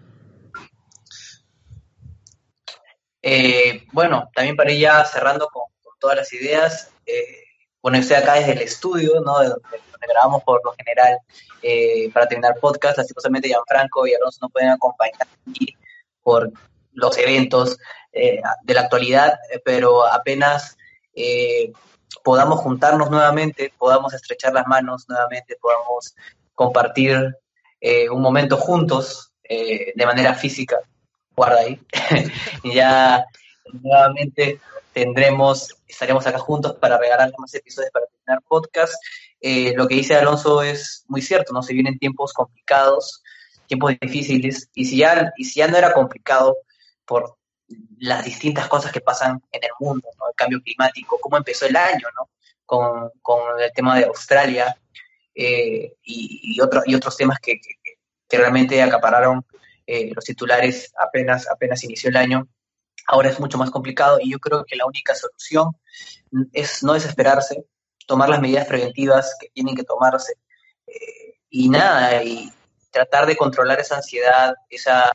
Eh, 3.20 3.86
bueno, 3.92 4.30
también 4.34 4.56
para 4.56 4.72
ir 4.72 4.80
ya 4.80 5.04
cerrando 5.04 5.48
con, 5.48 5.64
con 5.82 5.98
todas 5.98 6.16
las 6.16 6.32
ideas, 6.32 6.90
eh, 7.04 7.41
bueno, 7.82 7.98
estoy 7.98 8.16
acá 8.16 8.34
desde 8.34 8.52
el 8.52 8.62
estudio, 8.62 9.20
¿no? 9.20 9.40
De 9.40 9.48
donde, 9.48 9.80
grabamos 10.08 10.42
por 10.42 10.60
lo 10.64 10.72
general 10.72 11.16
eh, 11.62 12.10
para 12.12 12.26
terminar 12.26 12.58
podcast. 12.60 12.98
Lastimosamente, 12.98 13.48
Gianfranco 13.48 14.06
y 14.06 14.14
Alonso 14.14 14.38
no 14.42 14.48
pueden 14.48 14.70
acompañar 14.70 15.28
aquí 15.48 15.76
por 16.22 16.52
los 16.92 17.18
eventos 17.18 17.78
eh, 18.12 18.40
de 18.62 18.74
la 18.74 18.82
actualidad, 18.82 19.38
eh, 19.50 19.60
pero 19.64 20.06
apenas 20.06 20.76
eh, 21.14 21.72
podamos 22.22 22.60
juntarnos 22.60 23.10
nuevamente, 23.10 23.72
podamos 23.78 24.12
estrechar 24.12 24.52
las 24.52 24.66
manos 24.66 25.08
nuevamente, 25.08 25.56
podamos 25.60 26.14
compartir 26.54 27.36
un 28.12 28.22
momento 28.22 28.56
juntos 28.56 29.32
de 29.42 30.06
manera 30.06 30.34
física, 30.34 30.78
guarda 31.34 31.58
ahí, 31.58 31.80
y 32.62 32.74
ya 32.74 33.24
nuevamente 33.72 34.60
tendremos, 34.92 35.74
estaremos 35.86 36.26
acá 36.26 36.38
juntos 36.38 36.76
para 36.80 36.98
regalar 36.98 37.32
más 37.38 37.54
episodios 37.54 37.90
para 37.92 38.06
terminar 38.06 38.42
podcast. 38.46 38.94
Eh, 39.40 39.74
lo 39.76 39.88
que 39.88 39.96
dice 39.96 40.14
Alonso 40.14 40.62
es 40.62 41.04
muy 41.08 41.22
cierto, 41.22 41.52
¿no? 41.52 41.62
Se 41.62 41.72
vienen 41.72 41.98
tiempos 41.98 42.32
complicados, 42.32 43.22
tiempos 43.66 43.94
difíciles, 44.00 44.68
y 44.74 44.84
si 44.84 44.98
ya, 44.98 45.32
y 45.36 45.44
si 45.44 45.60
ya 45.60 45.68
no 45.68 45.76
era 45.76 45.92
complicado 45.92 46.56
por 47.04 47.36
las 47.98 48.24
distintas 48.24 48.68
cosas 48.68 48.92
que 48.92 49.00
pasan 49.00 49.42
en 49.50 49.64
el 49.64 49.70
mundo, 49.80 50.08
¿no? 50.18 50.28
El 50.28 50.34
cambio 50.34 50.60
climático, 50.62 51.18
cómo 51.20 51.36
empezó 51.36 51.66
el 51.66 51.76
año, 51.76 52.06
¿no? 52.16 52.28
Con, 52.66 53.10
con 53.20 53.60
el 53.60 53.72
tema 53.72 53.98
de 53.98 54.04
Australia 54.04 54.76
eh, 55.34 55.94
y, 56.02 56.54
y, 56.54 56.56
y 56.56 56.94
otros 56.94 57.16
temas 57.16 57.38
que, 57.40 57.60
que, 57.60 57.96
que 58.28 58.38
realmente 58.38 58.80
acapararon 58.80 59.44
eh, 59.86 60.10
los 60.14 60.24
titulares 60.24 60.92
apenas, 60.96 61.48
apenas 61.50 61.82
inició 61.84 62.10
el 62.10 62.16
año. 62.16 62.48
Ahora 63.06 63.28
es 63.28 63.40
mucho 63.40 63.58
más 63.58 63.70
complicado 63.70 64.18
y 64.20 64.30
yo 64.30 64.38
creo 64.38 64.64
que 64.64 64.76
la 64.76 64.86
única 64.86 65.14
solución 65.14 65.72
es 66.52 66.82
no 66.82 66.94
desesperarse, 66.94 67.64
tomar 68.06 68.28
las 68.28 68.40
medidas 68.40 68.66
preventivas 68.66 69.36
que 69.40 69.48
tienen 69.48 69.74
que 69.74 69.84
tomarse 69.84 70.34
eh, 70.86 71.38
y 71.50 71.68
nada, 71.68 72.22
y 72.22 72.52
tratar 72.90 73.26
de 73.26 73.36
controlar 73.36 73.80
esa 73.80 73.96
ansiedad, 73.96 74.54
esa, 74.68 75.12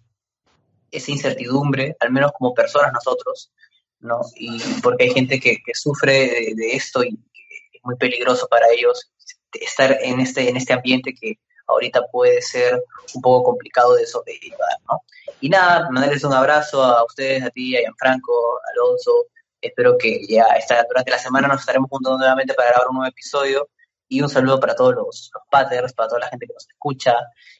esa 0.91 1.11
incertidumbre, 1.11 1.95
al 1.99 2.11
menos 2.11 2.31
como 2.37 2.53
personas 2.53 2.91
nosotros, 2.93 3.51
¿no? 3.99 4.21
Y 4.35 4.59
porque 4.81 5.05
hay 5.05 5.11
gente 5.11 5.39
que, 5.39 5.59
sufre 5.73 6.13
de, 6.13 6.53
de, 6.55 6.75
esto 6.75 7.03
y 7.03 7.11
que 7.11 7.43
es 7.73 7.81
muy 7.83 7.95
peligroso 7.95 8.47
para 8.47 8.67
ellos 8.71 9.11
estar 9.53 9.97
en 10.01 10.19
este, 10.19 10.49
en 10.49 10.57
este 10.57 10.73
ambiente 10.73 11.13
que 11.13 11.39
ahorita 11.67 12.07
puede 12.11 12.41
ser 12.41 12.81
un 13.13 13.21
poco 13.21 13.51
complicado 13.51 13.95
de 13.95 14.05
sobrellevar, 14.05 14.77
¿no? 14.89 15.01
Y 15.41 15.49
nada, 15.49 15.89
mandarles 15.91 16.23
un 16.23 16.33
abrazo 16.33 16.83
a 16.83 17.03
ustedes, 17.05 17.43
a 17.43 17.49
ti, 17.49 17.75
a 17.75 17.81
Gianfranco, 17.81 18.33
a 18.57 18.71
Alonso. 18.71 19.27
Espero 19.61 19.97
que 19.97 20.25
ya 20.27 20.45
esta, 20.57 20.83
durante 20.87 21.11
la 21.11 21.19
semana 21.19 21.47
nos 21.47 21.61
estaremos 21.61 21.89
juntando 21.89 22.17
nuevamente 22.17 22.53
para 22.53 22.69
grabar 22.69 22.87
un 22.89 22.97
nuevo 22.97 23.09
episodio. 23.09 23.69
Y 24.09 24.21
un 24.21 24.29
saludo 24.29 24.59
para 24.59 24.73
todos 24.73 24.95
los, 24.95 25.31
los 25.33 25.43
para 25.49 26.07
toda 26.07 26.19
la 26.19 26.29
gente 26.29 26.47
que 26.47 26.53
nos 26.53 26.67
escucha. 26.67 27.13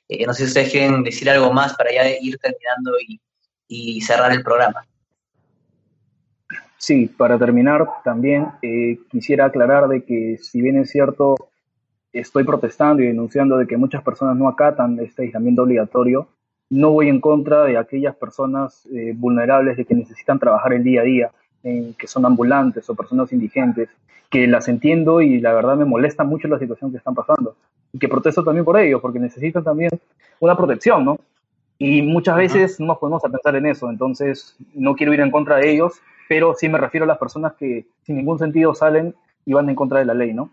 Eh, 0.07 0.25
no 0.25 0.33
sé 0.33 0.43
si 0.43 0.47
ustedes 0.47 0.71
quieren 0.71 1.03
decir 1.03 1.29
algo 1.29 1.51
más 1.51 1.75
para 1.75 1.91
ya 1.91 2.07
ir 2.07 2.37
terminando 2.37 2.97
y, 2.99 3.19
y 3.67 3.99
cerrar 4.01 4.31
el 4.31 4.43
programa. 4.43 4.87
Sí, 6.77 7.07
para 7.07 7.37
terminar 7.37 7.85
también 8.03 8.51
eh, 8.61 8.99
quisiera 9.09 9.45
aclarar 9.45 9.87
de 9.87 10.05
que 10.05 10.37
si 10.41 10.61
bien 10.61 10.77
es 10.79 10.91
cierto 10.91 11.35
estoy 12.19 12.43
protestando 12.43 13.03
y 13.03 13.07
denunciando 13.07 13.57
de 13.57 13.67
que 13.67 13.77
muchas 13.77 14.03
personas 14.03 14.35
no 14.35 14.47
acatan 14.47 14.99
este 14.99 15.23
aislamiento 15.23 15.63
obligatorio, 15.63 16.27
no 16.69 16.91
voy 16.91 17.09
en 17.09 17.21
contra 17.21 17.63
de 17.63 17.77
aquellas 17.77 18.15
personas 18.15 18.85
eh, 18.93 19.13
vulnerables 19.15 19.77
de 19.77 19.85
que 19.85 19.95
necesitan 19.95 20.39
trabajar 20.39 20.73
el 20.73 20.83
día 20.83 21.01
a 21.01 21.05
día, 21.05 21.31
eh, 21.63 21.93
que 21.97 22.07
son 22.07 22.25
ambulantes 22.25 22.89
o 22.89 22.95
personas 22.95 23.31
indigentes, 23.31 23.89
que 24.29 24.47
las 24.47 24.67
entiendo 24.67 25.21
y 25.21 25.39
la 25.39 25.53
verdad 25.53 25.77
me 25.77 25.85
molesta 25.85 26.23
mucho 26.23 26.47
la 26.47 26.59
situación 26.59 26.91
que 26.91 26.97
están 26.97 27.15
pasando 27.15 27.55
y 27.93 27.99
que 27.99 28.09
protesto 28.09 28.43
también 28.43 28.65
por 28.65 28.77
ellos 28.77 29.01
porque 29.01 29.19
necesitan 29.19 29.63
también 29.63 29.89
una 30.39 30.57
protección, 30.57 31.05
¿no? 31.05 31.19
Y 31.79 32.01
muchas 32.01 32.35
veces 32.35 32.79
no 32.79 32.87
nos 32.87 32.97
podemos 32.97 33.23
a 33.23 33.29
pensar 33.29 33.55
en 33.55 33.67
eso, 33.67 33.89
entonces 33.89 34.57
no 34.73 34.95
quiero 34.95 35.13
ir 35.13 35.21
en 35.21 35.31
contra 35.31 35.57
de 35.57 35.71
ellos, 35.71 36.01
pero 36.27 36.53
sí 36.55 36.67
me 36.67 36.79
refiero 36.79 37.05
a 37.05 37.07
las 37.07 37.19
personas 37.19 37.53
que 37.53 37.85
sin 38.03 38.17
ningún 38.17 38.39
sentido 38.39 38.73
salen 38.73 39.15
y 39.45 39.53
van 39.53 39.69
en 39.69 39.75
contra 39.75 39.99
de 39.99 40.05
la 40.05 40.13
ley, 40.13 40.33
¿no? 40.33 40.49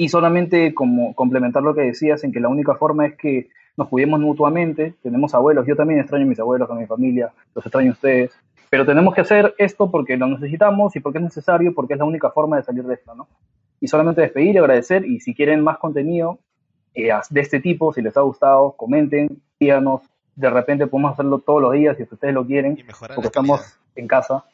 Y 0.00 0.08
solamente 0.08 0.72
como 0.74 1.12
complementar 1.14 1.62
lo 1.62 1.74
que 1.74 1.82
decías, 1.82 2.22
en 2.22 2.30
que 2.32 2.38
la 2.38 2.48
única 2.48 2.76
forma 2.76 3.04
es 3.04 3.16
que 3.16 3.48
nos 3.76 3.88
cuidemos 3.88 4.20
mutuamente, 4.20 4.94
tenemos 5.02 5.34
abuelos, 5.34 5.66
yo 5.66 5.74
también 5.76 6.00
extraño 6.00 6.24
a 6.24 6.28
mis 6.28 6.38
abuelos, 6.38 6.70
a 6.70 6.74
mi 6.74 6.86
familia, 6.86 7.32
los 7.52 7.66
extraño 7.66 7.90
a 7.90 7.94
ustedes, 7.94 8.30
pero 8.70 8.86
tenemos 8.86 9.12
que 9.12 9.22
hacer 9.22 9.54
esto 9.58 9.90
porque 9.90 10.16
lo 10.16 10.28
necesitamos 10.28 10.94
y 10.94 11.00
porque 11.00 11.18
es 11.18 11.24
necesario, 11.24 11.74
porque 11.74 11.94
es 11.94 11.98
la 11.98 12.04
única 12.04 12.30
forma 12.30 12.56
de 12.56 12.62
salir 12.62 12.84
de 12.84 12.94
esto, 12.94 13.14
¿no? 13.16 13.26
Y 13.80 13.88
solamente 13.88 14.20
despedir 14.20 14.54
y 14.54 14.58
agradecer, 14.58 15.04
y 15.04 15.18
si 15.20 15.34
quieren 15.34 15.62
más 15.62 15.78
contenido 15.78 16.38
eh, 16.94 17.10
de 17.30 17.40
este 17.40 17.58
tipo, 17.58 17.92
si 17.92 18.00
les 18.00 18.16
ha 18.16 18.20
gustado, 18.20 18.72
comenten, 18.72 19.40
díganos, 19.58 20.02
de 20.36 20.48
repente 20.48 20.86
podemos 20.86 21.14
hacerlo 21.14 21.40
todos 21.40 21.60
los 21.60 21.72
días 21.72 21.96
si 21.96 22.04
ustedes 22.04 22.34
lo 22.34 22.46
quieren, 22.46 22.78
porque 23.14 23.26
estamos 23.26 23.78
en 23.96 24.06
casa. 24.06 24.44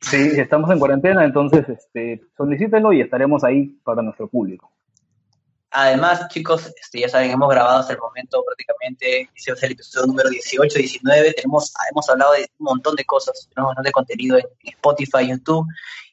Sí, 0.00 0.32
estamos 0.36 0.70
en 0.70 0.78
cuarentena, 0.78 1.24
entonces 1.24 1.68
este, 1.68 2.22
solicítenlo 2.36 2.92
y 2.92 3.02
estaremos 3.02 3.44
ahí 3.44 3.66
para 3.84 4.02
nuestro 4.02 4.28
público. 4.28 4.72
Además, 5.72 6.26
chicos, 6.28 6.66
este, 6.80 7.00
ya 7.00 7.08
saben, 7.08 7.30
hemos 7.30 7.48
grabado 7.48 7.78
hasta 7.78 7.92
el 7.92 8.00
momento 8.00 8.42
prácticamente, 8.44 9.30
ese 9.36 9.52
es 9.52 9.62
el 9.62 9.72
episodio 9.72 10.06
número 10.08 10.28
18, 10.28 10.78
19, 10.78 11.32
tenemos, 11.34 11.72
hemos 11.92 12.10
hablado 12.10 12.32
de 12.32 12.50
un 12.58 12.64
montón 12.64 12.96
de 12.96 13.04
cosas, 13.04 13.48
tenemos 13.54 13.68
un 13.68 13.74
montón 13.74 13.84
de 13.84 13.92
contenido 13.92 14.38
en 14.38 14.46
Spotify, 14.64 15.28
YouTube, 15.28 15.66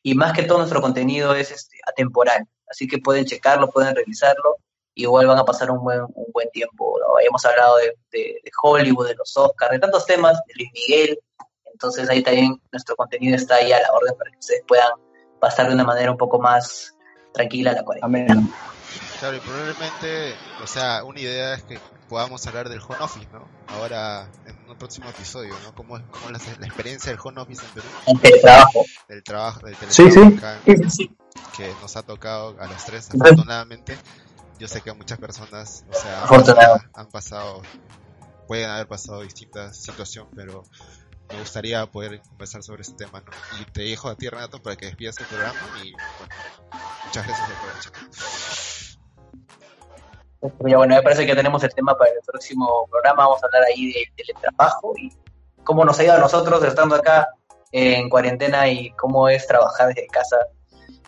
y 0.04 0.14
más 0.14 0.34
que 0.34 0.44
todo 0.44 0.60
nuestro 0.60 0.80
contenido 0.80 1.34
es 1.34 1.50
este, 1.50 1.78
atemporal, 1.88 2.46
así 2.70 2.88
que 2.88 3.00
pueden 3.00 3.26
checarlo, 3.26 3.70
pueden 3.70 3.96
revisarlo, 3.96 4.58
igual 4.94 5.26
van 5.26 5.40
a 5.40 5.46
pasar 5.46 5.72
un 5.72 5.84
buen, 5.84 6.02
un 6.02 6.32
buen 6.32 6.50
tiempo, 6.52 7.00
¿no? 7.00 7.20
Hemos 7.20 7.44
hablado 7.46 7.78
de, 7.78 7.96
de, 8.12 8.42
de 8.44 8.52
Hollywood, 8.62 9.08
de 9.08 9.16
los 9.16 9.36
Oscars, 9.38 9.72
de 9.72 9.80
tantos 9.80 10.06
temas, 10.06 10.40
de 10.46 10.54
Luis 10.56 10.72
Miguel, 10.74 11.20
entonces 11.78 12.10
ahí 12.10 12.24
también 12.24 12.60
nuestro 12.72 12.96
contenido 12.96 13.36
está 13.36 13.56
ahí 13.56 13.72
a 13.72 13.80
la 13.80 13.92
orden 13.94 14.16
para 14.18 14.32
que 14.32 14.40
ustedes 14.40 14.64
puedan 14.68 14.90
pasar 15.40 15.68
de 15.68 15.76
una 15.76 15.84
manera 15.84 16.10
un 16.10 16.18
poco 16.18 16.40
más 16.40 16.96
tranquila 17.32 17.72
la 17.72 17.84
cuarentena. 17.84 18.34
Amén. 18.34 18.52
Claro, 19.20 19.38
y 19.38 19.40
probablemente, 19.40 20.34
o 20.64 20.66
sea, 20.66 21.04
una 21.04 21.20
idea 21.20 21.54
es 21.54 21.62
que 21.64 21.78
podamos 22.10 22.48
hablar 22.48 22.68
del 22.70 22.80
home 22.80 22.98
office, 23.00 23.28
¿no? 23.32 23.48
Ahora, 23.68 24.28
en 24.48 24.58
un 24.68 24.76
próximo 24.76 25.08
episodio, 25.08 25.54
¿no? 25.64 25.76
¿Cómo 25.76 25.98
es, 25.98 26.04
cómo 26.10 26.32
la, 26.32 26.40
la, 26.60 26.66
experiencia 26.66 27.12
del 27.12 27.20
home 27.24 27.42
office 27.42 27.64
en 27.64 27.72
Perú? 27.74 27.88
El 28.08 28.20
teletrabajo. 28.20 28.86
Del 29.08 29.24
trabajo, 29.24 29.60
del 29.68 29.76
sí, 29.90 30.12
sí. 30.12 30.20
Acá, 30.20 30.60
sí, 30.66 30.90
sí. 30.90 31.18
que 31.56 31.72
nos 31.80 31.96
ha 31.96 32.02
tocado 32.02 32.56
a 32.60 32.66
los 32.66 32.86
tres, 32.86 33.10
afortunadamente. 33.12 34.00
Yo 34.58 34.68
sé 34.68 34.82
que 34.82 34.90
a 34.90 34.96
muchas 34.96 35.20
personas, 35.20 35.86
o 35.92 35.94
sea, 35.94 36.24
han, 36.24 36.82
han 36.96 37.10
pasado, 37.10 37.62
pueden 38.48 38.68
haber 38.72 38.88
pasado 38.88 39.22
distintas 39.22 39.78
situaciones, 39.78 40.34
pero 40.36 40.64
me 41.30 41.40
gustaría 41.40 41.86
poder 41.86 42.22
conversar 42.22 42.64
sobre 42.64 42.82
este 42.82 43.06
tema, 43.06 43.22
¿no? 43.22 43.32
Y 43.62 43.66
te 43.72 43.82
dejo 43.82 44.10
a 44.10 44.16
ti, 44.16 44.30
Renato, 44.30 44.62
para 44.62 44.76
que 44.76 44.88
despidas 44.88 45.20
el 45.20 45.26
programa 45.26 45.60
y, 45.84 45.92
bueno, 45.92 46.36
muchas 47.06 47.28
gracias 47.28 47.50
por 50.40 50.70
Ya, 50.70 50.78
bueno, 50.78 50.96
me 50.96 51.02
parece 51.02 51.26
que 51.26 51.36
tenemos 51.36 51.64
el 51.64 51.74
tema 51.74 51.98
para 51.98 52.12
el 52.12 52.20
próximo 52.26 52.88
programa. 52.90 53.26
Vamos 53.26 53.44
a 53.44 53.48
hablar 53.48 53.64
ahí 53.64 53.92
del 53.92 54.06
de, 54.16 54.34
de 54.34 54.40
trabajo 54.40 54.94
y 54.98 55.12
cómo 55.64 55.84
nos 55.84 56.00
ha 56.00 56.04
ido 56.04 56.14
a 56.14 56.20
nosotros 56.20 56.64
estando 56.64 56.96
acá 56.96 57.28
en 57.72 58.10
cuarentena 58.10 58.70
y 58.70 58.92
cómo 58.92 59.28
es 59.28 59.46
trabajar 59.48 59.88
desde 59.88 60.08
casa 60.08 60.38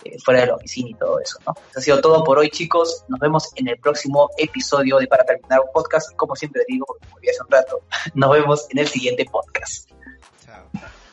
eh, 0.03 0.17
fuera 0.23 0.41
de 0.41 0.47
la 0.47 0.55
oficina 0.55 0.89
y 0.89 0.93
todo 0.93 1.19
eso, 1.19 1.37
¿no? 1.45 1.53
Eso 1.69 1.79
ha 1.79 1.81
sido 1.81 2.01
todo 2.01 2.23
por 2.23 2.37
hoy, 2.39 2.49
chicos. 2.49 3.03
Nos 3.07 3.19
vemos 3.19 3.49
en 3.55 3.67
el 3.67 3.77
próximo 3.79 4.29
episodio 4.37 4.97
de 4.97 5.07
Para 5.07 5.25
Terminar 5.25 5.59
un 5.59 5.71
Podcast. 5.73 6.15
Como 6.15 6.35
siempre 6.35 6.63
digo, 6.67 6.85
porque 7.11 7.27
me 7.27 7.31
hace 7.31 7.43
un 7.43 7.49
rato, 7.49 7.81
nos 8.13 8.31
vemos 8.31 8.67
en 8.69 8.79
el 8.79 8.87
siguiente 8.87 9.25
podcast. 9.25 9.89